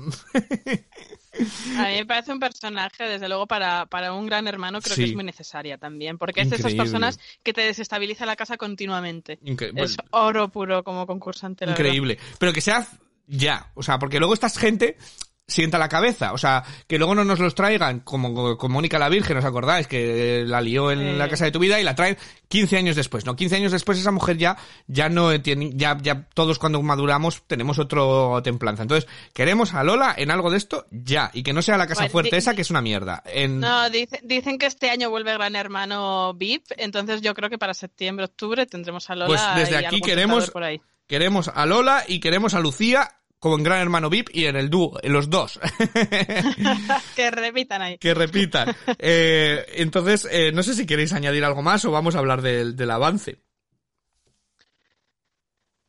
A 1.78 1.88
mí 1.88 1.94
me 1.94 2.06
parece 2.06 2.32
un 2.32 2.40
personaje, 2.40 3.04
desde 3.04 3.28
luego, 3.28 3.46
para, 3.46 3.86
para 3.86 4.12
un 4.12 4.26
gran 4.26 4.48
hermano, 4.48 4.80
creo 4.80 4.96
Sí. 4.96 5.02
que 5.04 5.08
es 5.10 5.14
muy 5.14 5.24
necesaria 5.24 5.78
también, 5.78 6.18
porque 6.18 6.40
es 6.42 6.50
de 6.50 6.56
esas 6.56 6.74
personas 6.74 7.20
que 7.44 7.52
te 7.52 7.60
desestabiliza 7.62 8.26
la 8.26 8.34
casa 8.36 8.56
continuamente. 8.56 9.38
incre- 9.44 9.68
Es 9.76 9.96
bueno, 9.96 10.08
oro 10.10 10.48
puro 10.48 10.82
como 10.82 11.06
concursante. 11.06 11.64
la 11.66 11.72
verdad. 11.72 11.84
increíble 11.84 12.18
pero 12.38 12.52
que 12.52 12.60
sea 12.60 12.86
ya 13.26 13.70
o 13.74 13.82
sea 13.82 13.98
porque 13.98 14.18
luego 14.18 14.34
esta 14.34 14.48
gente 14.50 14.96
sienta 15.50 15.78
la 15.78 15.88
cabeza, 15.88 16.32
o 16.32 16.38
sea, 16.38 16.64
que 16.86 16.96
luego 16.98 17.14
no 17.14 17.24
nos 17.24 17.38
los 17.40 17.54
traigan 17.54 18.00
como 18.00 18.56
con 18.56 18.72
Mónica 18.72 18.98
la 18.98 19.08
Virgen, 19.08 19.36
¿os 19.36 19.44
acordáis? 19.44 19.86
Que 19.86 20.44
la 20.46 20.60
lió 20.60 20.90
en 20.90 20.98
Sí. 21.00 21.16
la 21.18 21.28
casa 21.28 21.44
de 21.44 21.50
tu 21.50 21.58
vida 21.58 21.80
y 21.80 21.84
la 21.84 21.94
traen 21.94 22.16
15 22.48 22.76
años 22.76 22.96
después, 22.96 23.26
¿no? 23.26 23.36
15 23.36 23.56
años 23.56 23.72
después 23.72 23.98
esa 23.98 24.10
mujer 24.12 24.36
ya, 24.38 24.56
ya 24.86 25.08
no 25.08 25.38
tiene, 25.42 25.70
ya, 25.74 25.98
ya 26.00 26.26
todos 26.34 26.58
cuando 26.58 26.80
maduramos 26.82 27.42
tenemos 27.46 27.78
otro 27.78 28.40
templanza. 28.42 28.82
Entonces, 28.82 29.08
queremos 29.34 29.74
a 29.74 29.84
Lola 29.84 30.14
en 30.16 30.30
algo 30.30 30.50
de 30.50 30.56
esto 30.56 30.86
ya, 30.90 31.30
y 31.34 31.42
que 31.42 31.52
no 31.52 31.62
sea 31.62 31.76
la 31.76 31.86
casa 31.86 32.02
Bueno, 32.02 32.12
fuerte 32.12 32.36
esa 32.36 32.54
que 32.54 32.62
es 32.62 32.70
una 32.70 32.80
mierda. 32.82 33.22
En... 33.26 33.60
No, 33.60 33.90
dice- 33.90 34.20
dicen 34.22 34.58
que 34.58 34.66
este 34.66 34.90
año 34.90 35.10
vuelve 35.10 35.32
Gran 35.34 35.56
Hermano 35.56 36.32
VIP, 36.34 36.64
entonces 36.76 37.20
yo 37.22 37.34
creo 37.34 37.50
que 37.50 37.58
para 37.58 37.74
septiembre, 37.74 38.24
octubre 38.26 38.66
tendremos 38.66 39.10
a 39.10 39.14
Lola. 39.14 39.26
Pues 39.26 39.42
desde 39.56 39.82
y 39.82 39.84
aquí 39.84 40.00
queremos- 40.00 40.44
tentador 40.44 40.52
Por 40.52 40.64
ahí. 40.64 40.80
Queremos 41.06 41.48
a 41.52 41.66
Lola 41.66 42.04
y 42.06 42.20
queremos 42.20 42.54
a 42.54 42.60
Lucía 42.60 43.10
como 43.40 43.57
en 43.57 43.64
Gran 43.64 43.81
Hermano 43.81 44.11
VIP 44.11 44.29
y 44.35 44.44
en 44.44 44.55
el 44.55 44.68
dúo, 44.68 45.00
en 45.03 45.14
los 45.14 45.31
dos. 45.31 45.59
que 47.16 47.31
repitan 47.31 47.83
ahí. 47.83 47.98
que 47.98 48.14
repitan. 48.14 48.76
Eh, 48.98 49.64
entonces, 49.76 50.29
eh, 50.31 50.53
no 50.53 50.62
sé 50.62 50.74
si 50.74 50.87
queréis 50.87 51.14
añadir 51.14 51.44
algo 51.44 51.62
más 51.62 51.85
o 51.87 51.90
vamos 51.90 52.14
a 52.14 52.18
hablar 52.18 52.42
del, 52.42 52.76
del 52.76 52.90
avance. 52.90 53.38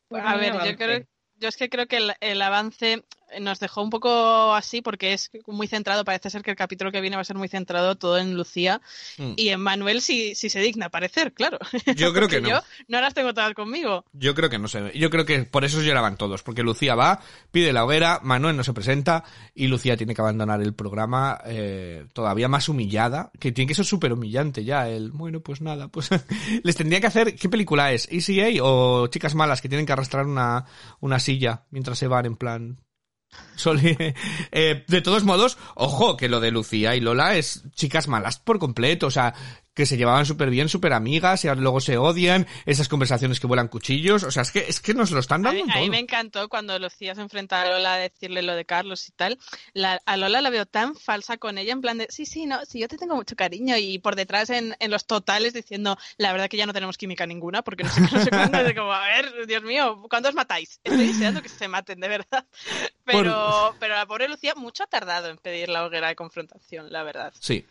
Pues 0.08 0.22
A 0.26 0.36
ver, 0.36 0.54
yo 0.64 0.76
creo, 0.76 1.06
yo 1.36 1.48
es 1.48 1.56
que 1.56 1.68
creo 1.68 1.86
que 1.86 1.98
el, 1.98 2.14
el 2.20 2.40
avance 2.40 3.04
nos 3.40 3.60
dejó 3.60 3.82
un 3.82 3.90
poco 3.90 4.54
así 4.54 4.82
porque 4.82 5.12
es 5.12 5.30
muy 5.46 5.66
centrado, 5.66 6.04
parece 6.04 6.30
ser 6.30 6.42
que 6.42 6.50
el 6.50 6.56
capítulo 6.56 6.92
que 6.92 7.00
viene 7.00 7.16
va 7.16 7.22
a 7.22 7.24
ser 7.24 7.36
muy 7.36 7.48
centrado 7.48 7.96
todo 7.96 8.18
en 8.18 8.34
Lucía 8.34 8.80
Mm. 9.18 9.32
y 9.36 9.48
en 9.48 9.60
Manuel 9.60 10.00
si, 10.00 10.34
si 10.34 10.48
se 10.50 10.60
digna 10.60 10.86
aparecer, 10.86 11.32
claro. 11.32 11.58
Yo 11.96 12.12
creo 12.12 12.28
que 12.28 12.40
no. 12.40 12.48
Yo 12.48 12.60
no 12.88 13.00
las 13.00 13.14
tengo 13.14 13.34
todas 13.34 13.54
conmigo. 13.54 14.04
Yo 14.12 14.34
creo 14.34 14.50
que 14.50 14.58
no 14.58 14.68
ve. 14.72 14.92
Yo 14.94 15.10
creo 15.10 15.24
que 15.24 15.44
por 15.44 15.64
eso 15.64 15.80
lloraban 15.82 16.16
todos, 16.16 16.42
porque 16.42 16.62
Lucía 16.62 16.94
va, 16.94 17.20
pide 17.50 17.72
la 17.72 17.84
hoguera, 17.84 18.20
Manuel 18.22 18.56
no 18.56 18.64
se 18.64 18.72
presenta 18.72 19.24
y 19.54 19.66
Lucía 19.66 19.96
tiene 19.96 20.14
que 20.14 20.20
abandonar 20.20 20.62
el 20.62 20.74
programa 20.74 21.40
eh, 21.44 22.06
todavía 22.12 22.48
más 22.48 22.68
humillada, 22.68 23.30
que 23.38 23.52
tiene 23.52 23.68
que 23.68 23.74
ser 23.74 23.84
súper 23.84 24.12
humillante 24.12 24.64
ya. 24.64 24.88
El, 24.88 25.10
bueno, 25.12 25.40
pues 25.40 25.60
nada, 25.60 25.88
pues 25.88 26.10
les 26.62 26.76
tendría 26.76 27.00
que 27.00 27.06
hacer, 27.06 27.34
¿qué 27.36 27.48
película 27.48 27.92
es? 27.92 28.08
¿ECA 28.10 28.62
o 28.62 29.06
Chicas 29.08 29.34
Malas 29.34 29.60
que 29.60 29.68
tienen 29.68 29.86
que 29.86 29.92
arrastrar 29.92 30.26
una, 30.26 30.64
una 31.00 31.18
silla 31.18 31.64
mientras 31.70 31.98
se 31.98 32.06
van 32.06 32.26
en 32.26 32.36
plan... 32.36 32.78
Eh, 34.50 34.84
de 34.88 35.00
todos 35.02 35.24
modos, 35.24 35.56
ojo, 35.74 36.16
que 36.16 36.28
lo 36.28 36.40
de 36.40 36.50
Lucía 36.50 36.96
y 36.96 37.00
Lola 37.00 37.36
es 37.36 37.62
chicas 37.74 38.08
malas 38.08 38.38
por 38.38 38.58
completo, 38.58 39.06
o 39.06 39.10
sea, 39.10 39.34
que 39.74 39.86
se 39.86 39.96
llevaban 39.96 40.26
súper 40.26 40.50
bien, 40.50 40.68
súper 40.68 40.92
amigas, 40.92 41.44
y 41.44 41.48
ahora 41.48 41.60
luego 41.60 41.80
se 41.80 41.96
odian, 41.96 42.46
esas 42.66 42.88
conversaciones 42.88 43.40
que 43.40 43.46
vuelan 43.46 43.68
cuchillos, 43.68 44.22
o 44.22 44.30
sea, 44.30 44.42
es 44.42 44.50
que, 44.52 44.60
es 44.68 44.80
que 44.80 44.92
nos 44.94 45.10
lo 45.12 45.20
están 45.20 45.46
A 45.46 45.50
dando 45.52 45.72
a 45.72 45.76
mí 45.78 45.88
me 45.90 45.98
encantó 45.98 46.48
cuando 46.48 46.78
Lucía 46.78 47.14
se 47.14 47.22
enfrenta 47.22 47.62
a 47.62 47.66
Lola 47.70 47.94
a 47.94 47.96
decirle 47.98 48.42
lo 48.42 48.54
de 48.54 48.64
Carlos 48.66 49.08
y 49.08 49.12
tal. 49.12 49.38
La- 49.72 50.00
a 50.04 50.16
Lola 50.16 50.40
la 50.42 50.50
veo 50.50 50.66
tan 50.66 50.94
falsa 50.94 51.38
con 51.38 51.56
ella, 51.56 51.72
en 51.72 51.80
plan 51.80 51.96
de, 51.98 52.06
sí, 52.10 52.26
sí, 52.26 52.44
no, 52.46 52.64
sí, 52.66 52.80
yo 52.80 52.88
te 52.88 52.98
tengo 52.98 53.14
mucho 53.16 53.34
cariño. 53.34 53.76
Y 53.78 53.98
por 53.98 54.14
detrás 54.14 54.50
en, 54.50 54.76
en 54.78 54.90
los 54.90 55.06
totales 55.06 55.54
diciendo, 55.54 55.96
la 56.18 56.32
verdad 56.32 56.48
que 56.48 56.56
ya 56.58 56.66
no 56.66 56.72
tenemos 56.74 56.98
química 56.98 57.26
ninguna, 57.26 57.62
porque 57.62 57.84
no 57.84 57.90
sé 57.90 58.00
no 58.02 58.22
sé 58.22 58.30
cuándo. 58.30 58.58
Es 58.58 58.74
como, 58.74 58.92
a 58.92 59.06
ver, 59.06 59.46
Dios 59.46 59.62
mío, 59.62 60.02
¿cuándo 60.10 60.28
os 60.28 60.34
matáis? 60.34 60.80
Estoy 60.84 61.06
deseando 61.06 61.40
que 61.42 61.48
se 61.48 61.68
maten, 61.68 61.98
de 62.00 62.08
verdad. 62.08 62.44
Pero, 63.04 63.74
pero 63.80 63.94
la 63.94 64.06
pobre 64.06 64.28
Lucía 64.28 64.54
mucho 64.54 64.84
ha 64.84 64.86
tardado 64.86 65.28
en 65.28 65.38
pedir 65.38 65.68
la 65.68 65.84
hoguera 65.84 66.08
de 66.08 66.16
confrontación, 66.16 66.92
la 66.92 67.02
verdad. 67.02 67.32
Sí. 67.40 67.66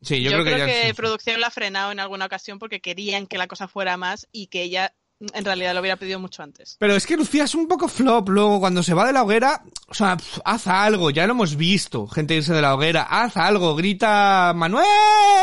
Sí, 0.00 0.22
yo, 0.22 0.30
Yo, 0.30 0.42
creo, 0.44 0.66
que, 0.66 0.88
ya... 0.88 0.94
producción 0.94 1.40
la 1.40 1.48
ha 1.48 1.50
frenado 1.50 1.90
en 1.92 2.00
alguna 2.00 2.26
ocasión 2.26 2.58
porque 2.58 2.80
querían 2.80 3.26
que 3.26 3.38
la 3.38 3.48
cosa 3.48 3.66
fuera 3.68 3.96
más 3.96 4.28
y 4.32 4.46
que 4.46 4.62
ella 4.62 4.94
en 5.34 5.44
realidad 5.44 5.74
lo 5.74 5.80
hubiera 5.80 5.96
pedido 5.96 6.20
mucho 6.20 6.44
antes. 6.44 6.76
Pero 6.78 6.94
es 6.94 7.04
que 7.04 7.16
Lucía 7.16 7.42
es 7.42 7.54
un 7.56 7.66
poco 7.66 7.88
flop, 7.88 8.28
luego 8.28 8.60
cuando 8.60 8.84
se 8.84 8.94
va 8.94 9.04
de 9.04 9.12
la 9.12 9.24
hoguera, 9.24 9.64
o 9.88 9.94
sea, 9.94 10.16
pf, 10.16 10.40
haz 10.44 10.68
algo, 10.68 11.10
ya 11.10 11.26
lo 11.26 11.32
hemos 11.32 11.56
visto, 11.56 12.06
gente 12.06 12.36
irse 12.36 12.52
de 12.54 12.62
la 12.62 12.72
hoguera, 12.76 13.02
haz 13.02 13.36
algo, 13.36 13.74
grita 13.74 14.52
Manuel 14.54 14.86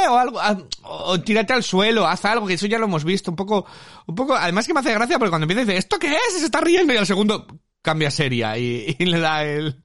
o 0.10 0.18
algo, 0.18 0.40
haz- 0.40 0.64
o 0.84 1.20
tírate 1.20 1.52
al 1.52 1.62
suelo, 1.64 2.08
haz 2.08 2.24
algo, 2.24 2.48
que 2.48 2.54
eso 2.54 2.68
ya 2.68 2.80
lo 2.80 2.86
hemos 2.86 3.04
visto, 3.04 3.32
un 3.32 3.36
poco, 3.36 3.66
un 4.08 4.16
poco, 4.16 4.34
además 4.36 4.66
que 4.66 4.74
me 4.74 4.80
hace 4.80 4.94
gracia 4.94 5.20
porque 5.20 5.32
cuando 5.32 5.44
empieza 5.44 5.66
dice, 5.66 5.78
¿esto 5.78 6.00
qué 6.00 6.14
es? 6.14 6.40
Se 6.40 6.46
está 6.46 6.62
riendo 6.62 6.94
y 6.94 6.98
al 6.98 7.06
segundo 7.06 7.46
cambia 7.86 8.12
seria 8.12 8.58
y, 8.58 8.98
y 9.00 9.06
le 9.06 9.20
da 9.22 9.46
el, 9.46 9.76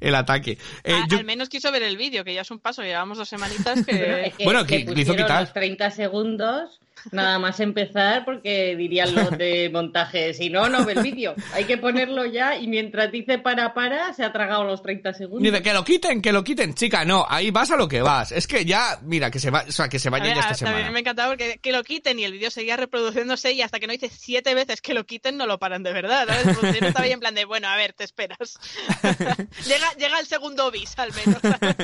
el 0.00 0.14
ataque. 0.14 0.58
Eh, 0.82 0.92
A- 0.92 1.06
yo- 1.08 1.16
Al 1.18 1.24
menos 1.24 1.48
quiso 1.48 1.72
ver 1.72 1.82
el 1.84 1.96
vídeo, 1.96 2.22
que 2.24 2.34
ya 2.34 2.42
es 2.42 2.50
un 2.50 2.58
paso, 2.58 2.82
llevamos 2.82 3.16
dos 3.16 3.28
semanitas 3.30 3.86
que... 3.86 3.94
Que, 4.36 4.44
Bueno, 4.44 4.66
que 4.66 4.84
que 4.84 4.94
le 4.94 5.00
hizo 5.02 5.14
quitar. 5.16 5.40
los 5.42 5.52
30 5.54 5.90
segundos 5.90 6.80
nada 7.12 7.38
más 7.38 7.60
empezar 7.60 8.24
porque 8.24 8.76
dirían 8.76 9.14
los 9.14 9.36
de 9.36 9.70
montaje, 9.72 10.34
si 10.34 10.50
no, 10.50 10.68
no 10.68 10.84
ve 10.84 10.94
el 10.94 11.02
vídeo. 11.02 11.34
Hay 11.52 11.64
que 11.64 11.78
ponerlo 11.78 12.24
ya 12.26 12.56
y 12.56 12.66
mientras 12.66 13.10
dice 13.10 13.38
para, 13.38 13.74
para, 13.74 14.12
se 14.12 14.24
ha 14.24 14.32
tragado 14.32 14.64
los 14.64 14.82
30 14.82 15.14
segundos. 15.14 15.42
Dice, 15.42 15.62
que 15.62 15.72
lo 15.72 15.84
quiten, 15.84 16.22
que 16.22 16.32
lo 16.32 16.44
quiten, 16.44 16.74
chica, 16.74 17.04
no, 17.04 17.26
ahí 17.28 17.50
vas 17.50 17.70
a 17.70 17.76
lo 17.76 17.88
que 17.88 18.02
vas. 18.02 18.32
Es 18.32 18.46
que 18.46 18.64
ya, 18.64 18.98
mira, 19.02 19.30
que 19.30 19.38
se 19.38 19.50
va, 19.50 19.64
o 19.68 19.72
sea, 19.72 19.88
que 19.88 19.98
se 19.98 20.10
vaya 20.10 20.24
ver, 20.24 20.34
ya 20.34 20.40
esta 20.40 20.54
semana. 20.54 20.90
me 20.90 21.00
encantaba 21.00 21.30
porque 21.30 21.58
que 21.58 21.72
lo 21.72 21.82
quiten 21.82 22.18
y 22.18 22.24
el 22.24 22.32
vídeo 22.32 22.50
seguía 22.50 22.76
reproduciéndose 22.76 23.52
y 23.52 23.62
hasta 23.62 23.80
que 23.80 23.86
no 23.86 23.92
dice 23.92 24.10
siete 24.10 24.54
veces 24.54 24.80
que 24.80 24.94
lo 24.94 25.04
quiten 25.04 25.36
no 25.36 25.46
lo 25.46 25.58
paran 25.58 25.82
de 25.82 25.92
verdad, 25.92 26.26
¿sabes? 26.26 26.46
La 26.46 26.52
producción 26.52 26.84
estaba 26.84 27.04
ahí 27.04 27.12
en 27.12 27.20
plan 27.20 27.34
de, 27.34 27.44
bueno, 27.44 27.68
a 27.68 27.76
ver, 27.76 27.92
te 27.92 28.04
esperas. 28.04 28.58
llega, 29.66 29.92
llega 29.98 30.20
el 30.20 30.26
segundo 30.26 30.70
bis 30.70 30.98
al 30.98 31.12
menos, 31.12 31.40
¿sabes? 31.40 31.76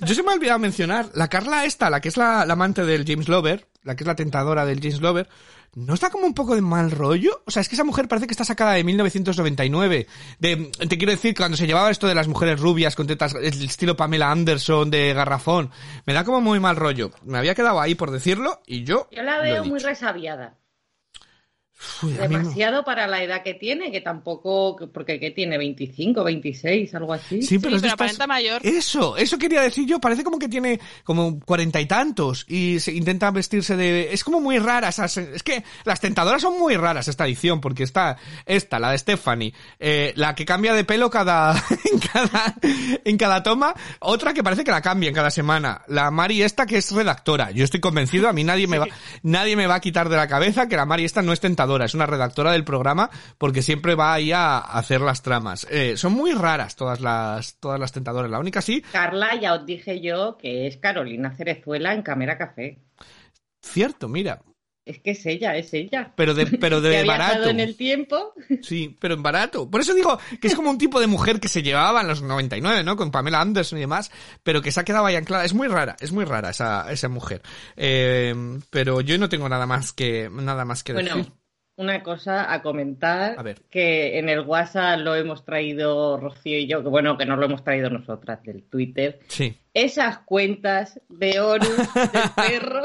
Yo 0.00 0.14
se 0.14 0.22
me 0.22 0.32
ha 0.32 0.34
olvidado 0.34 0.58
mencionar, 0.58 1.10
la 1.14 1.28
Carla 1.28 1.64
esta, 1.64 1.90
la 1.90 2.00
que 2.00 2.08
es 2.08 2.16
la, 2.16 2.44
la 2.46 2.52
amante 2.52 2.84
del 2.84 3.04
James 3.06 3.28
Lover, 3.28 3.66
la 3.84 3.96
que 3.96 4.04
es 4.04 4.06
la 4.06 4.16
tentadora 4.16 4.64
del 4.64 4.80
James 4.80 5.00
Lover, 5.00 5.28
¿no 5.74 5.94
está 5.94 6.10
como 6.10 6.26
un 6.26 6.34
poco 6.34 6.54
de 6.54 6.60
mal 6.60 6.90
rollo? 6.90 7.42
O 7.46 7.50
sea, 7.50 7.62
es 7.62 7.68
que 7.68 7.74
esa 7.74 7.84
mujer 7.84 8.08
parece 8.08 8.26
que 8.26 8.32
está 8.32 8.44
sacada 8.44 8.72
de 8.72 8.84
1999. 8.84 10.06
De, 10.38 10.56
te 10.88 10.98
quiero 10.98 11.12
decir, 11.12 11.34
cuando 11.36 11.56
se 11.56 11.66
llevaba 11.66 11.90
esto 11.90 12.06
de 12.06 12.14
las 12.14 12.28
mujeres 12.28 12.60
rubias 12.60 12.94
con 12.94 13.06
tetas, 13.06 13.34
el 13.34 13.64
estilo 13.64 13.96
Pamela 13.96 14.30
Anderson 14.30 14.90
de 14.90 15.12
Garrafón, 15.14 15.70
me 16.06 16.12
da 16.12 16.24
como 16.24 16.40
muy 16.40 16.60
mal 16.60 16.76
rollo. 16.76 17.10
Me 17.24 17.38
había 17.38 17.54
quedado 17.54 17.80
ahí 17.80 17.94
por 17.94 18.10
decirlo 18.10 18.60
y 18.66 18.84
yo... 18.84 19.08
Yo 19.10 19.22
la 19.22 19.40
veo 19.40 19.64
muy 19.64 19.80
resabiada. 19.80 20.56
Uy, 22.02 22.12
no. 22.12 22.20
Demasiado 22.22 22.84
para 22.84 23.06
la 23.06 23.22
edad 23.22 23.42
que 23.42 23.54
tiene, 23.54 23.90
que 23.90 24.00
tampoco, 24.00 24.76
porque 24.92 25.18
que 25.20 25.30
tiene 25.30 25.58
25, 25.58 26.24
26, 26.24 26.94
algo 26.94 27.12
así. 27.12 27.42
Sí, 27.42 27.58
pero, 27.58 27.76
Sí, 27.76 27.82
pero 27.82 27.94
aparenta 27.94 28.26
mayor. 28.26 28.60
Eso, 28.64 29.16
eso 29.16 29.38
quería 29.38 29.60
decir 29.62 29.86
yo. 29.86 30.00
Parece 30.00 30.24
como 30.24 30.38
que 30.38 30.48
tiene 30.48 30.80
como 31.04 31.40
cuarenta 31.40 31.80
y 31.80 31.86
tantos 31.86 32.44
y 32.48 32.78
se 32.80 32.92
intenta 32.92 33.30
vestirse 33.30 33.76
de. 33.76 34.12
Es 34.12 34.24
como 34.24 34.40
muy 34.40 34.58
rara. 34.58 34.88
esas- 34.88 35.16
Es 35.16 35.42
que 35.42 35.62
las 35.84 36.00
tentadoras 36.00 36.42
son 36.42 36.58
muy 36.58 36.76
raras 36.76 37.08
esta 37.08 37.26
edición 37.26 37.60
porque 37.60 37.82
está 37.82 38.16
esta, 38.46 38.78
la 38.78 38.90
de 38.90 38.98
Stephanie, 38.98 39.52
eh, 39.78 40.12
la 40.16 40.34
que 40.34 40.44
cambia 40.44 40.74
de 40.74 40.84
pelo 40.84 41.10
cada 41.10 41.54
en 41.92 41.98
cada 41.98 42.54
en 43.04 43.16
cada 43.16 43.42
toma, 43.42 43.74
otra 44.00 44.32
que 44.34 44.42
parece 44.42 44.64
que 44.64 44.70
la 44.70 44.80
cambia 44.82 45.08
en 45.08 45.14
cada 45.14 45.30
semana. 45.30 45.82
La 45.88 46.10
Mari 46.10 46.42
esta 46.42 46.66
que 46.66 46.78
es 46.78 46.90
redactora. 46.92 47.50
Yo 47.50 47.64
estoy 47.64 47.80
convencido, 47.80 48.28
a 48.28 48.32
mí 48.32 48.44
nadie 48.44 48.66
me 48.66 48.78
va 48.78 48.86
nadie 49.22 49.56
me 49.56 49.66
va 49.66 49.76
a 49.76 49.80
quitar 49.80 50.08
de 50.08 50.16
la 50.16 50.28
cabeza 50.28 50.68
que 50.68 50.76
la 50.76 50.84
Mari 50.86 51.04
esta 51.04 51.22
no 51.22 51.32
es 51.32 51.40
tentadora, 51.40 51.71
es 51.80 51.94
una 51.94 52.04
redactora 52.06 52.52
del 52.52 52.64
programa 52.64 53.08
porque 53.38 53.62
siempre 53.62 53.94
va 53.94 54.12
ahí 54.12 54.32
a 54.32 54.58
hacer 54.58 55.00
las 55.00 55.22
tramas. 55.22 55.66
Eh, 55.70 55.96
son 55.96 56.12
muy 56.12 56.32
raras 56.32 56.76
todas 56.76 57.00
las 57.00 57.56
todas 57.60 57.80
las 57.80 57.92
tentadoras. 57.92 58.30
La 58.30 58.38
única 58.40 58.60
sí, 58.60 58.82
Carla, 58.92 59.34
ya 59.40 59.54
os 59.54 59.64
dije 59.64 60.00
yo 60.00 60.36
que 60.36 60.66
es 60.66 60.76
Carolina 60.76 61.34
Cerezuela 61.36 61.94
en 61.94 62.02
Cámara 62.02 62.36
Café. 62.36 62.78
cierto, 63.64 64.08
mira, 64.08 64.42
Es 64.84 64.98
que 64.98 65.12
es 65.12 65.24
ella, 65.26 65.56
es 65.56 65.72
ella. 65.74 66.12
pero 66.16 66.34
de 66.34 66.44
pero 66.46 66.80
de 66.80 67.04
barato. 67.06 67.48
en 67.48 67.60
el 67.60 67.76
tiempo. 67.76 68.34
Sí, 68.62 68.96
pero 69.00 69.14
en 69.14 69.22
barato. 69.22 69.70
Por 69.70 69.80
eso 69.80 69.94
digo 69.94 70.18
que 70.40 70.48
es 70.48 70.56
como 70.56 70.70
un 70.70 70.78
tipo 70.78 70.98
de 71.00 71.06
mujer 71.06 71.38
que 71.38 71.46
se 71.48 71.62
llevaba 71.62 72.00
en 72.00 72.08
los 72.08 72.20
99, 72.22 72.82
¿no? 72.82 72.96
Con 72.96 73.12
Pamela 73.12 73.40
Anderson 73.40 73.78
y 73.78 73.82
demás, 73.82 74.10
pero 74.42 74.60
que 74.60 74.72
se 74.72 74.80
ha 74.80 74.84
quedado 74.84 75.06
ahí 75.06 75.14
anclada. 75.14 75.44
Es 75.44 75.54
muy 75.54 75.68
rara, 75.68 75.96
es 76.00 76.10
muy 76.10 76.24
rara 76.24 76.50
esa, 76.50 76.90
esa 76.90 77.08
mujer. 77.08 77.42
Eh, 77.76 78.34
pero 78.70 79.00
yo 79.00 79.16
no 79.18 79.28
tengo 79.28 79.48
nada 79.48 79.66
más 79.66 79.92
que, 79.92 80.28
nada 80.32 80.64
más 80.64 80.82
que 80.82 80.94
Bueno, 80.94 81.16
decir. 81.16 81.32
Una 81.82 82.02
cosa 82.02 82.50
a 82.52 82.62
comentar, 82.62 83.38
A 83.38 83.42
ver. 83.42 83.60
que 83.70 84.18
en 84.18 84.28
el 84.30 84.40
WhatsApp 84.40 85.00
lo 85.00 85.14
hemos 85.14 85.44
traído 85.44 86.16
Rocío 86.18 86.56
y 86.58 86.66
yo, 86.66 86.82
que 86.82 86.88
bueno, 86.88 87.18
que 87.18 87.26
no 87.26 87.36
lo 87.36 87.44
hemos 87.46 87.62
traído 87.62 87.90
nosotras 87.90 88.42
del 88.44 88.62
Twitter. 88.62 89.20
Sí. 89.28 89.58
Esas 89.74 90.18
cuentas 90.20 91.00
de 91.08 91.40
Horus 91.40 91.68
del 91.68 92.22
perro. 92.36 92.82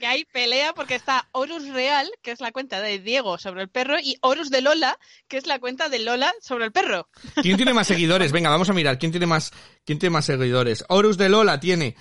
Que 0.00 0.06
hay 0.06 0.24
pelea 0.24 0.72
porque 0.74 0.94
está 0.94 1.28
Horus 1.32 1.68
Real, 1.68 2.08
que 2.22 2.30
es 2.30 2.40
la 2.40 2.52
cuenta 2.52 2.80
de 2.80 2.98
Diego 2.98 3.38
sobre 3.38 3.62
el 3.62 3.68
perro, 3.68 3.96
y 4.02 4.16
Horus 4.22 4.50
de 4.50 4.60
Lola, 4.62 4.98
que 5.28 5.36
es 5.38 5.46
la 5.46 5.58
cuenta 5.58 5.88
de 5.88 5.98
Lola 5.98 6.32
sobre 6.40 6.64
el 6.66 6.72
perro. 6.72 7.08
¿Quién 7.42 7.56
tiene 7.56 7.74
más 7.74 7.86
seguidores? 7.86 8.32
Venga, 8.32 8.50
vamos 8.50 8.68
a 8.70 8.72
mirar. 8.74 8.98
¿Quién 8.98 9.12
tiene 9.12 9.26
más, 9.26 9.52
quién 9.84 9.98
tiene 9.98 10.12
más 10.12 10.24
seguidores? 10.26 10.84
Horus 10.88 11.16
de 11.18 11.28
Lola 11.28 11.58
tiene 11.60 11.96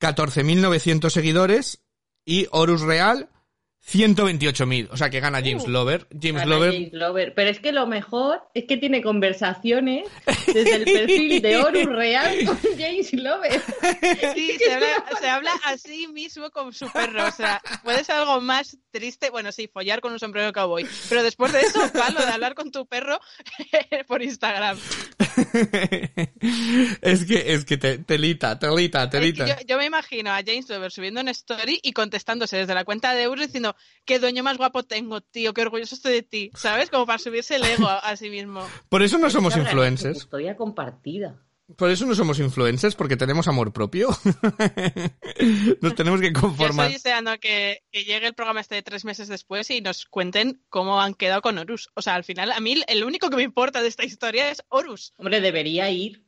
14.900 0.00 1.10
seguidores 1.10 1.82
y 2.24 2.46
Horus 2.50 2.82
Real 2.82 3.30
128.000. 3.86 4.88
O 4.90 4.96
sea 4.96 5.10
que 5.10 5.20
gana 5.20 5.38
James 5.38 5.64
Uh, 5.64 5.70
Lover. 5.70 6.08
James 6.10 6.42
Gana 6.42 6.46
Lover. 6.46 6.72
James 6.72 6.92
Lover. 6.92 7.34
Pero 7.34 7.50
es 7.50 7.60
que 7.60 7.72
lo 7.72 7.86
mejor 7.86 8.42
es 8.54 8.64
que 8.64 8.76
tiene 8.76 9.00
conversaciones 9.02 10.08
desde 10.46 10.74
el 10.74 10.84
perfil 10.84 11.40
de 11.40 11.56
Horus 11.58 11.86
Real 11.86 12.36
con 12.46 12.58
James 12.76 13.12
Lover. 13.12 13.62
Sí, 14.34 14.58
se 14.58 14.72
habla, 14.74 15.04
se 15.20 15.28
habla 15.28 15.52
así 15.64 16.08
mismo 16.08 16.50
con 16.50 16.72
su 16.72 16.90
perro. 16.90 17.26
O 17.26 17.30
sea, 17.30 17.62
puede 17.84 18.02
ser 18.02 18.16
algo 18.16 18.40
más 18.40 18.76
triste. 18.90 19.30
Bueno, 19.30 19.52
sí, 19.52 19.68
follar 19.72 20.00
con 20.00 20.12
un 20.12 20.18
sombrero 20.18 20.48
de 20.48 20.52
cowboy. 20.52 20.84
Pero 21.08 21.22
después 21.22 21.52
de 21.52 21.60
eso, 21.60 21.80
va 21.96 22.10
lo 22.10 22.20
de 22.20 22.32
hablar 22.32 22.54
con 22.54 22.72
tu 22.72 22.86
perro 22.86 23.20
por 24.08 24.22
Instagram. 24.22 24.78
es 27.02 27.24
que, 27.24 27.54
es 27.54 27.64
que 27.64 27.76
te, 27.76 27.98
telita, 27.98 28.58
telita, 28.58 29.04
Es 29.04 29.10
que 29.10 29.18
telita. 29.18 29.46
Yo, 29.46 29.54
yo 29.66 29.78
me 29.78 29.86
imagino 29.86 30.30
a 30.30 30.42
James 30.44 30.68
Lover 30.68 30.90
subiendo 30.90 31.20
una 31.20 31.30
story 31.30 31.78
y 31.82 31.92
contestándose 31.92 32.56
desde 32.56 32.74
la 32.74 32.84
cuenta 32.84 33.14
de 33.14 33.22
Euros 33.22 33.46
diciendo 33.46 33.75
qué 34.04 34.18
dueño 34.18 34.42
más 34.42 34.56
guapo 34.56 34.82
tengo, 34.82 35.20
tío, 35.20 35.52
qué 35.54 35.62
orgulloso 35.62 35.94
estoy 35.94 36.12
de 36.14 36.22
ti, 36.22 36.50
¿sabes? 36.54 36.90
Como 36.90 37.06
para 37.06 37.18
subirse 37.18 37.56
el 37.56 37.64
ego 37.64 37.88
a, 37.88 37.98
a 37.98 38.16
sí 38.16 38.30
mismo. 38.30 38.66
Por 38.88 39.02
eso 39.02 39.18
no 39.18 39.30
somos 39.30 39.56
influencers. 39.56 40.18
Custodia 40.18 40.56
compartida. 40.56 41.42
Por 41.76 41.90
eso 41.90 42.06
no 42.06 42.14
somos 42.14 42.38
influencers, 42.38 42.94
porque 42.94 43.16
tenemos 43.16 43.48
amor 43.48 43.72
propio. 43.72 44.08
Nos 45.80 45.94
tenemos 45.94 46.20
que 46.20 46.32
Yo 46.32 46.40
conformar. 46.40 46.86
estoy 46.86 46.92
deseando 46.92 47.38
que, 47.40 47.82
que 47.90 48.04
llegue 48.04 48.26
el 48.28 48.34
programa 48.34 48.60
este 48.60 48.76
de 48.76 48.82
tres 48.82 49.04
meses 49.04 49.28
después 49.28 49.68
y 49.70 49.80
nos 49.80 50.04
cuenten 50.06 50.62
cómo 50.68 51.00
han 51.00 51.14
quedado 51.14 51.42
con 51.42 51.58
Horus. 51.58 51.88
O 51.94 52.02
sea, 52.02 52.14
al 52.14 52.22
final, 52.24 52.52
a 52.52 52.60
mí 52.60 52.82
el 52.86 53.04
único 53.04 53.30
que 53.30 53.36
me 53.36 53.42
importa 53.42 53.82
de 53.82 53.88
esta 53.88 54.04
historia 54.04 54.50
es 54.50 54.62
Horus. 54.68 55.12
Hombre, 55.16 55.40
debería 55.40 55.90
ir 55.90 56.24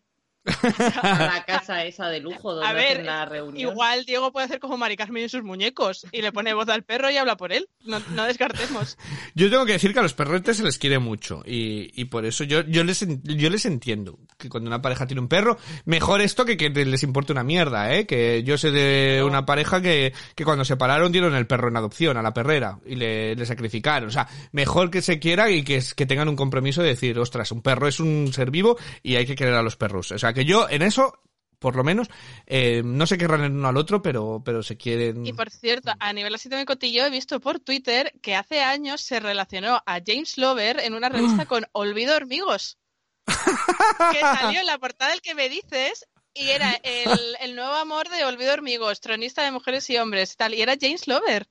a 1.03 1.19
la 1.35 1.45
casa 1.47 1.85
esa 1.85 2.09
de 2.09 2.21
lujo 2.21 2.55
donde 2.55 2.69
A 2.69 2.73
ver, 2.73 2.93
hacen 2.93 3.07
la 3.07 3.25
reunión. 3.27 3.71
igual 3.71 4.05
Diego 4.05 4.33
puede 4.33 4.47
hacer 4.47 4.61
como 4.61 4.77
Mari 4.77 4.97
Carmen 4.97 5.25
y 5.25 5.29
sus 5.29 5.43
muñecos 5.43 6.07
y 6.13 6.23
le 6.23 6.33
pone 6.33 6.55
voz 6.55 6.69
al 6.69 6.83
perro 6.85 7.11
y 7.11 7.17
habla 7.17 7.37
por 7.37 7.53
él. 7.53 7.69
No, 7.85 8.01
no 8.15 8.25
descartemos. 8.25 8.97
Yo 9.35 9.51
tengo 9.51 9.65
que 9.67 9.73
decir 9.73 9.93
que 9.93 10.01
a 10.01 10.03
los 10.03 10.15
perretes 10.15 10.57
se 10.57 10.65
les 10.65 10.79
quiere 10.79 10.99
mucho 10.99 11.43
y, 11.47 11.91
y 12.01 12.07
por 12.07 12.25
eso 12.25 12.45
yo, 12.45 12.63
yo, 12.63 12.85
les, 12.85 13.07
yo 13.25 13.51
les 13.51 13.67
entiendo 13.67 14.19
que 14.39 14.49
cuando 14.49 14.69
una 14.69 14.83
pareja 14.83 15.07
tiene 15.07 15.21
un 15.21 15.29
perro, 15.29 15.59
mejor 15.85 16.21
esto 16.21 16.45
que 16.45 16.57
que 16.57 16.69
les 16.71 17.03
importe 17.03 17.33
una 17.33 17.45
mierda, 17.45 17.95
¿eh? 17.95 18.07
Que 18.07 18.43
yo 18.43 18.57
sé 18.59 18.71
de 18.71 19.23
una 19.23 19.45
pareja 19.47 19.81
que, 19.83 20.13
que 20.35 20.45
cuando 20.45 20.65
se 20.65 20.75
separaron 20.75 21.11
dieron 21.13 21.35
el 21.35 21.47
perro 21.47 21.69
en 21.69 21.77
adopción 21.77 22.17
a 22.17 22.23
la 22.23 22.33
perrera 22.33 22.79
y 22.87 22.95
le, 22.95 23.35
le 23.35 23.47
sacrificaron. 23.47 24.09
O 24.09 24.13
sea, 24.13 24.29
mejor 24.53 24.91
que 24.91 25.03
se 25.03 25.19
quiera 25.19 25.51
y 25.51 25.63
que, 25.65 25.83
que 25.97 26.07
tengan 26.07 26.29
un 26.29 26.37
compromiso 26.37 26.83
de 26.83 26.89
decir, 26.91 27.19
ostras, 27.19 27.51
un 27.53 27.63
perro 27.63 27.89
es 27.89 27.99
un 28.01 28.33
ser 28.33 28.51
vivo 28.51 28.77
y 29.03 29.17
hay 29.17 29.27
que 29.27 29.35
querer 29.35 29.55
a 29.55 29.63
los 29.63 29.77
perros. 29.77 30.13
O 30.13 30.19
sea, 30.19 30.33
que 30.39 30.45
yo 30.45 30.69
en 30.69 30.83
eso... 30.83 31.13
Por 31.59 31.75
lo 31.75 31.83
menos, 31.83 32.07
eh, 32.47 32.83
no 32.85 33.05
se 33.05 33.19
querrán 33.19 33.43
el 33.43 33.51
uno 33.51 33.67
al 33.67 33.77
otro, 33.77 34.01
pero, 34.01 34.41
pero 34.45 34.63
se 34.63 34.77
quieren. 34.77 35.27
Y 35.27 35.33
por 35.33 35.51
cierto, 35.51 35.91
a 35.99 36.13
nivel 36.13 36.33
así 36.33 36.49
de 36.49 36.65
cotillo, 36.65 37.05
he 37.05 37.11
visto 37.11 37.41
por 37.41 37.59
Twitter 37.59 38.13
que 38.23 38.37
hace 38.37 38.63
años 38.63 39.01
se 39.01 39.19
relacionó 39.19 39.83
a 39.85 39.99
James 40.07 40.39
Lover 40.39 40.79
en 40.79 40.95
una 40.95 41.09
revista 41.09 41.47
con 41.47 41.67
Olvido 41.73 42.15
Hormigos. 42.15 42.79
que 43.27 44.21
salió 44.21 44.61
en 44.61 44.67
la 44.67 44.79
portada 44.79 45.11
del 45.11 45.21
que 45.21 45.35
me 45.35 45.49
dices 45.49 46.07
y 46.33 46.51
era 46.51 46.79
el, 46.85 47.11
el, 47.41 47.57
nuevo 47.57 47.75
amor 47.75 48.09
de 48.09 48.25
Olvido 48.25 48.53
Hormigos, 48.53 49.01
tronista 49.01 49.43
de 49.43 49.51
mujeres 49.51 49.91
y 49.91 49.97
hombres, 49.99 50.37
tal, 50.37 50.55
y 50.55 50.63
era 50.63 50.77
James 50.81 51.09
Lover. 51.09 51.49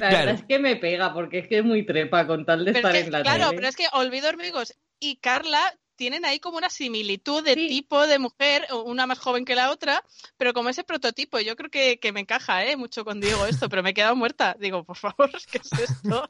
La 0.00 0.08
verdad 0.08 0.34
es 0.34 0.44
que 0.44 0.58
me 0.58 0.74
pega, 0.74 1.14
porque 1.14 1.38
es 1.38 1.46
que 1.48 1.58
es 1.58 1.64
muy 1.64 1.86
trepa 1.86 2.26
con 2.26 2.44
tal 2.44 2.64
de 2.64 2.72
Pero 2.72 2.88
estar 2.88 2.96
es 2.96 3.02
que- 3.02 3.06
en 3.06 3.12
la 3.12 3.22
claro, 3.22 3.44
tele. 3.50 3.56
pero 3.56 3.68
es 3.68 3.76
que 3.76 3.86
Olvido 3.92 4.28
Hormigos 4.30 4.74
y 4.98 5.16
Carla 5.18 5.72
tienen 5.96 6.24
ahí 6.24 6.40
como 6.40 6.58
una 6.58 6.70
similitud 6.70 7.42
de 7.44 7.54
Sí. 7.54 7.68
tipo 7.68 8.06
de 8.06 8.18
mujer, 8.18 8.66
una 8.84 9.06
más 9.06 9.18
joven 9.18 9.44
que 9.44 9.54
la 9.54 9.70
otra, 9.70 10.02
pero 10.36 10.52
como 10.52 10.68
ese 10.68 10.84
prototipo, 10.84 11.38
yo 11.40 11.56
creo 11.56 11.70
que, 11.70 11.98
que 11.98 12.12
me 12.12 12.20
encaja 12.20 12.64
¿eh? 12.64 12.76
mucho 12.76 13.04
con 13.04 13.20
Diego 13.20 13.46
esto, 13.46 13.68
pero 13.68 13.82
me 13.82 13.90
he 13.90 13.94
quedado 13.94 14.16
muerta. 14.16 14.56
Digo, 14.58 14.84
por 14.84 14.96
favor, 14.96 15.30
¿qué 15.52 15.58
es 15.58 15.72
esto? 15.80 16.28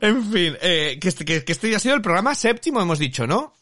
En 0.00 0.32
fin, 0.32 0.56
eh, 0.60 0.98
que, 1.00 1.08
este, 1.08 1.24
que, 1.24 1.44
que 1.44 1.52
este 1.52 1.70
ya 1.70 1.76
ha 1.76 1.80
sido 1.80 1.94
el 1.94 2.02
programa 2.02 2.34
séptimo, 2.34 2.80
hemos 2.80 2.98
dicho, 2.98 3.26
¿no? 3.26 3.54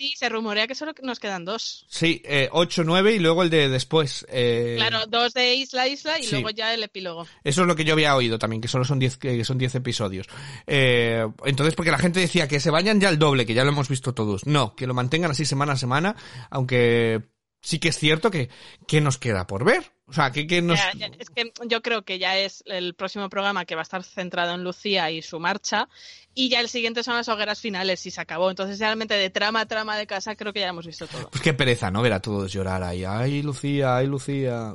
Sí, 0.00 0.14
se 0.16 0.30
rumorea 0.30 0.66
que 0.66 0.74
solo 0.74 0.94
nos 1.02 1.20
quedan 1.20 1.44
dos. 1.44 1.84
Sí, 1.86 2.22
eh, 2.24 2.48
8, 2.52 2.84
9 2.84 3.12
y 3.12 3.18
luego 3.18 3.42
el 3.42 3.50
de 3.50 3.68
después. 3.68 4.24
eh, 4.30 4.76
Claro, 4.78 5.04
dos 5.06 5.34
de 5.34 5.54
Isla 5.56 5.86
Isla 5.88 6.18
y 6.18 6.22
sí. 6.22 6.30
luego 6.30 6.48
ya 6.48 6.72
el 6.72 6.82
epílogo. 6.82 7.26
Eso 7.44 7.60
es 7.60 7.66
lo 7.66 7.76
que 7.76 7.84
yo 7.84 7.92
había 7.92 8.16
oído 8.16 8.38
también, 8.38 8.62
que 8.62 8.68
solo 8.68 8.86
son 8.86 8.98
10 8.98 9.18
que 9.18 9.44
son 9.44 9.58
10 9.58 9.74
episodios. 9.74 10.26
Eh, 10.66 11.26
entonces, 11.44 11.74
porque 11.74 11.90
la 11.90 11.98
gente 11.98 12.18
decía 12.18 12.48
que 12.48 12.60
se 12.60 12.70
vayan 12.70 12.98
ya 12.98 13.10
al 13.10 13.18
doble, 13.18 13.44
que 13.44 13.52
ya 13.52 13.62
lo 13.62 13.72
hemos 13.72 13.90
visto 13.90 14.14
todos. 14.14 14.46
No, 14.46 14.74
que 14.74 14.86
lo 14.86 14.94
mantengan 14.94 15.32
así 15.32 15.44
semana 15.44 15.74
a 15.74 15.76
semana, 15.76 16.16
aunque 16.48 17.20
sí 17.60 17.78
que 17.78 17.88
es 17.88 17.98
cierto 17.98 18.30
que, 18.30 18.48
que 18.86 19.00
nos 19.00 19.18
queda 19.18 19.46
por 19.46 19.64
ver. 19.64 19.84
O 20.06 20.12
sea, 20.12 20.32
que, 20.32 20.46
que 20.46 20.60
nos... 20.60 20.76
Ya, 20.76 20.92
ya, 20.94 21.10
es 21.18 21.30
que 21.30 21.52
yo 21.66 21.82
creo 21.82 22.02
que 22.02 22.18
ya 22.18 22.36
es 22.36 22.64
el 22.66 22.94
próximo 22.94 23.28
programa 23.28 23.64
que 23.64 23.76
va 23.76 23.82
a 23.82 23.84
estar 23.84 24.02
centrado 24.02 24.54
en 24.54 24.64
Lucía 24.64 25.08
y 25.12 25.22
su 25.22 25.38
marcha. 25.38 25.88
Y 26.34 26.48
ya 26.48 26.58
el 26.58 26.68
siguiente 26.68 27.04
son 27.04 27.14
las 27.14 27.28
hogueras 27.28 27.60
finales 27.60 28.04
y 28.06 28.10
se 28.10 28.20
acabó. 28.20 28.50
Entonces, 28.50 28.80
realmente 28.80 29.14
de 29.14 29.30
trama 29.30 29.60
a 29.60 29.66
trama 29.66 29.96
de 29.96 30.08
casa, 30.08 30.34
creo 30.34 30.52
que 30.52 30.60
ya 30.60 30.68
hemos 30.68 30.86
visto 30.86 31.06
todo. 31.06 31.30
Pues 31.30 31.42
qué 31.42 31.54
pereza, 31.54 31.92
¿no? 31.92 32.02
Ver 32.02 32.14
a 32.14 32.20
todos 32.20 32.52
llorar 32.52 32.82
ahí. 32.82 33.04
Ay, 33.04 33.42
Lucía, 33.42 33.96
ay, 33.96 34.08
Lucía. 34.08 34.74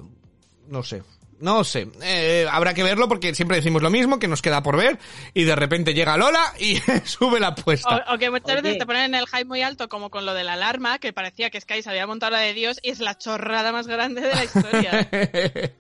No 0.68 0.84
sé. 0.84 1.04
No 1.46 1.64
sé. 1.64 1.88
Eh, 2.02 2.48
habrá 2.52 2.74
que 2.74 2.82
verlo 2.82 3.08
porque 3.08 3.36
siempre 3.36 3.58
decimos 3.58 3.84
lo 3.84 3.92
mismo, 3.92 4.18
que 4.18 4.28
nos 4.28 4.42
queda 4.42 4.64
por 4.64 4.78
ver. 4.78 4.98
Y 5.36 5.44
de 5.44 5.56
repente 5.56 5.94
llega 5.94 6.18
Lola 6.18 6.42
y 6.58 6.78
sube 7.06 7.40
la 7.40 7.50
apuesta. 7.50 8.04
O, 8.08 8.16
o 8.16 8.18
que 8.18 8.32
muchas 8.32 8.64
veces 8.64 8.80
te 8.80 8.86
ponen 8.88 9.14
el 9.14 9.28
hype 9.28 9.46
muy 9.46 9.62
alto, 9.62 9.88
como 9.88 10.10
con 10.10 10.26
lo 10.26 10.34
de 10.34 10.44
la 10.44 10.54
alarma, 10.54 10.98
que 10.98 11.14
parecía 11.14 11.52
que 11.52 11.62
Sky 11.62 11.84
se 11.84 11.92
había 11.92 12.08
montado 12.08 12.32
la 12.32 12.40
de 12.40 12.56
Dios 12.56 12.80
y 12.82 12.90
es 12.90 13.00
la 13.00 13.16
chorrada 13.16 13.72
más 13.72 13.86
grande 13.86 14.22
de 14.22 14.34
la 14.34 14.44
historia. 14.44 15.08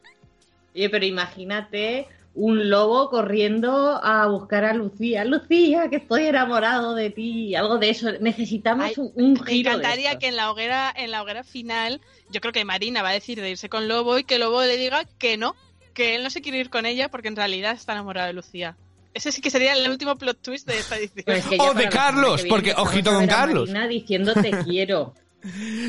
Oye, 0.75 0.89
pero 0.91 1.03
imagínate 1.03 2.09
un 2.35 2.69
lobo 2.69 3.09
corriendo 3.09 3.99
a 4.03 4.27
buscar 4.27 4.65
a 4.65 4.73
Lucía. 4.73 5.23
Lucía, 5.25 5.89
que 5.89 5.95
estoy 5.97 6.25
enamorado 6.27 6.93
de 6.93 7.09
ti. 7.09 7.55
Algo 7.55 7.77
de 7.77 7.89
eso. 7.89 8.11
Necesitamos 8.19 8.85
Ay, 8.87 8.93
un, 8.97 9.11
un 9.15 9.33
Me 9.33 9.45
giro. 9.45 9.71
de 9.71 9.75
encantaría 9.77 10.09
esto. 10.09 10.19
que 10.19 10.27
en 10.27 10.35
la 10.35 10.51
hoguera, 10.51 10.93
en 10.95 11.11
la 11.11 11.21
hoguera 11.23 11.43
final, 11.43 12.01
yo 12.29 12.41
creo 12.41 12.51
que 12.53 12.65
Marina 12.65 13.01
va 13.01 13.09
a 13.09 13.13
decir 13.13 13.39
de 13.41 13.49
irse 13.51 13.69
con 13.69 13.87
Lobo 13.87 14.17
y 14.19 14.23
que 14.25 14.37
Lobo 14.37 14.61
le 14.61 14.77
diga 14.77 15.05
que 15.17 15.37
no, 15.37 15.55
que 15.93 16.15
él 16.15 16.23
no 16.23 16.29
se 16.29 16.41
quiere 16.41 16.59
ir 16.59 16.69
con 16.69 16.85
ella 16.85 17.09
porque 17.09 17.29
en 17.29 17.35
realidad 17.37 17.71
está 17.73 17.93
enamorado 17.93 18.27
de 18.27 18.33
Lucía. 18.33 18.75
Ese 19.13 19.31
sí 19.31 19.41
que 19.41 19.49
sería 19.49 19.71
el 19.73 19.89
último 19.89 20.17
plot 20.17 20.41
twist 20.41 20.67
de 20.67 20.77
esta 20.77 20.97
edición. 20.97 21.23
Pero 21.25 21.37
es 21.37 21.45
que 21.45 21.55
O 21.57 21.73
ya 21.73 21.79
de 21.79 21.87
Carlos, 21.89 22.43
porque 22.49 22.73
ojito 22.75 23.13
con 23.13 23.27
Carlos. 23.27 23.69
Marina 23.69 23.87
diciendo 23.87 24.33
te 24.33 24.51
quiero. 24.65 25.13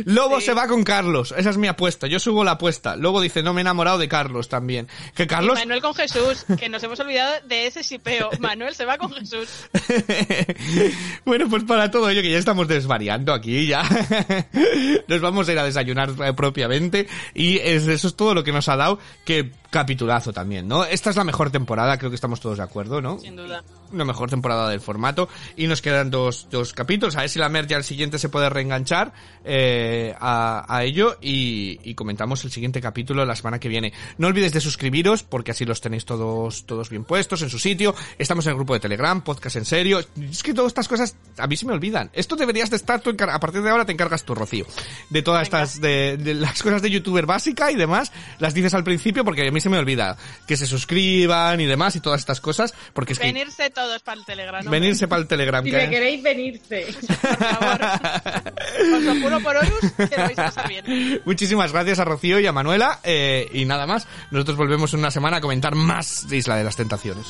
Lobo 0.04 0.40
Sí. 0.40 0.46
se 0.46 0.54
va 0.54 0.66
con 0.68 0.84
Carlos. 0.84 1.34
Esa 1.36 1.50
es 1.50 1.56
mi 1.56 1.68
apuesta. 1.68 2.06
Yo 2.06 2.18
subo 2.18 2.44
la 2.44 2.52
apuesta. 2.52 2.96
Lobo 2.96 3.20
dice, 3.20 3.42
no 3.42 3.52
me 3.54 3.60
he 3.60 3.62
enamorado 3.62 3.98
de 3.98 4.08
Carlos 4.08 4.48
también. 4.48 4.88
Que 5.14 5.24
Y 5.24 5.26
Carlos... 5.26 5.58
Manuel 5.58 5.80
con 5.82 5.94
Jesús, 5.94 6.44
que 6.58 6.68
nos 6.68 6.82
hemos 6.82 6.98
olvidado 7.00 7.34
de 7.46 7.66
ese 7.66 7.82
sipeo. 7.82 8.30
Manuel 8.40 8.74
se 8.74 8.84
va 8.84 8.98
con 8.98 9.12
Jesús. 9.12 9.48
bueno, 11.24 11.48
pues 11.48 11.64
para 11.64 11.90
todo 11.90 12.08
ello 12.10 12.22
que 12.22 12.30
ya 12.30 12.38
estamos 12.38 12.68
desvariando 12.68 13.32
aquí, 13.32 13.66
ya 13.66 13.82
nos 15.08 15.20
vamos 15.20 15.48
a 15.48 15.52
ir 15.52 15.58
a 15.58 15.64
desayunar 15.64 16.10
eh, 16.24 16.32
propiamente 16.34 17.06
y 17.34 17.58
es- 17.58 17.86
eso 17.88 18.08
es 18.08 18.16
todo 18.16 18.34
lo 18.34 18.44
que 18.44 18.52
nos 18.52 18.68
ha 18.68 18.76
dado, 18.76 18.98
que 19.24 19.50
capitulazo 19.76 20.32
también, 20.32 20.66
¿no? 20.66 20.86
Esta 20.86 21.10
es 21.10 21.16
la 21.16 21.24
mejor 21.24 21.50
temporada, 21.50 21.98
creo 21.98 22.10
que 22.10 22.14
estamos 22.14 22.40
todos 22.40 22.56
de 22.56 22.64
acuerdo, 22.64 23.02
¿no? 23.02 23.18
Sin 23.18 23.36
duda. 23.36 23.62
Una 23.92 24.06
mejor 24.06 24.30
temporada 24.30 24.70
del 24.70 24.80
formato 24.80 25.28
y 25.54 25.66
nos 25.66 25.82
quedan 25.82 26.10
dos, 26.10 26.48
dos 26.50 26.72
capítulos, 26.72 27.14
a 27.16 27.20
ver 27.20 27.28
si 27.28 27.38
la 27.38 27.50
Mer 27.50 27.66
ya 27.66 27.76
el 27.76 27.84
siguiente 27.84 28.18
se 28.18 28.30
puede 28.30 28.48
reenganchar 28.48 29.12
eh, 29.44 30.14
a, 30.18 30.64
a 30.66 30.84
ello 30.84 31.18
y, 31.20 31.78
y 31.84 31.94
comentamos 31.94 32.42
el 32.44 32.50
siguiente 32.50 32.80
capítulo 32.80 33.26
la 33.26 33.36
semana 33.36 33.60
que 33.60 33.68
viene. 33.68 33.92
No 34.16 34.28
olvides 34.28 34.54
de 34.54 34.62
suscribiros 34.62 35.22
porque 35.22 35.50
así 35.50 35.66
los 35.66 35.82
tenéis 35.82 36.06
todos, 36.06 36.64
todos 36.64 36.88
bien 36.88 37.04
puestos 37.04 37.42
en 37.42 37.50
su 37.50 37.58
sitio. 37.58 37.94
Estamos 38.18 38.46
en 38.46 38.52
el 38.52 38.56
grupo 38.56 38.72
de 38.72 38.80
Telegram, 38.80 39.20
podcast 39.20 39.56
en 39.56 39.66
serio. 39.66 40.00
Es 40.30 40.42
que 40.42 40.54
todas 40.54 40.70
estas 40.70 40.88
cosas 40.88 41.16
a 41.36 41.46
mí 41.46 41.56
se 41.56 41.66
me 41.66 41.74
olvidan. 41.74 42.10
Esto 42.14 42.34
deberías 42.34 42.70
de 42.70 42.76
estar 42.76 43.02
tú, 43.02 43.14
a 43.18 43.40
partir 43.40 43.60
de 43.60 43.68
ahora 43.68 43.84
te 43.84 43.92
encargas 43.92 44.24
tú, 44.24 44.34
Rocío. 44.34 44.64
De 45.10 45.20
todas 45.20 45.50
Venga. 45.50 45.62
estas, 45.62 45.80
de, 45.82 46.16
de 46.16 46.32
las 46.32 46.62
cosas 46.62 46.80
de 46.80 46.90
youtuber 46.90 47.26
básica 47.26 47.70
y 47.70 47.76
demás, 47.76 48.10
las 48.38 48.54
dices 48.54 48.72
al 48.72 48.84
principio 48.84 49.22
porque 49.22 49.46
a 49.46 49.52
mí 49.52 49.60
se 49.66 49.70
me 49.70 49.78
olvida. 49.78 50.16
Que 50.46 50.56
se 50.56 50.64
suscriban 50.66 51.60
y 51.60 51.66
demás 51.66 51.96
y 51.96 52.00
todas 52.00 52.20
estas 52.20 52.40
cosas 52.40 52.72
porque 52.92 53.14
es 53.14 53.18
que 53.18 53.26
Venirse 53.26 53.68
todos 53.70 54.00
para 54.02 54.20
el 54.20 54.24
Telegram. 54.24 54.64
¿no? 54.64 54.70
venirse 54.70 55.08
para 55.08 55.22
el 55.22 55.26
Telegram. 55.28 55.64
Si 55.64 55.70
que- 55.72 55.76
me 55.76 55.90
queréis 55.90 56.22
venirse. 56.22 56.86
Por 57.20 57.36
favor. 57.36 57.80
Os 58.96 59.02
lo 59.02 59.20
juro 59.20 59.40
por 59.40 59.56
Horus 59.56 59.92
que 60.08 60.16
lo 60.16 60.22
vais 60.22 60.38
a 60.38 60.44
pasar 60.44 60.68
bien. 60.68 61.20
Muchísimas 61.24 61.72
gracias 61.72 61.98
a 61.98 62.04
Rocío 62.04 62.38
y 62.40 62.46
a 62.46 62.52
Manuela. 62.52 63.00
eh, 63.02 63.48
y 63.52 63.64
nada 63.64 63.86
más, 63.86 64.06
nosotros 64.30 64.56
volvemos 64.56 64.92
en 64.94 65.00
una 65.00 65.10
semana 65.10 65.38
a 65.38 65.40
comentar 65.40 65.74
más 65.74 66.28
de 66.28 66.36
Isla 66.36 66.56
de 66.56 66.64
las 66.64 66.76
Tentaciones. 66.76 67.26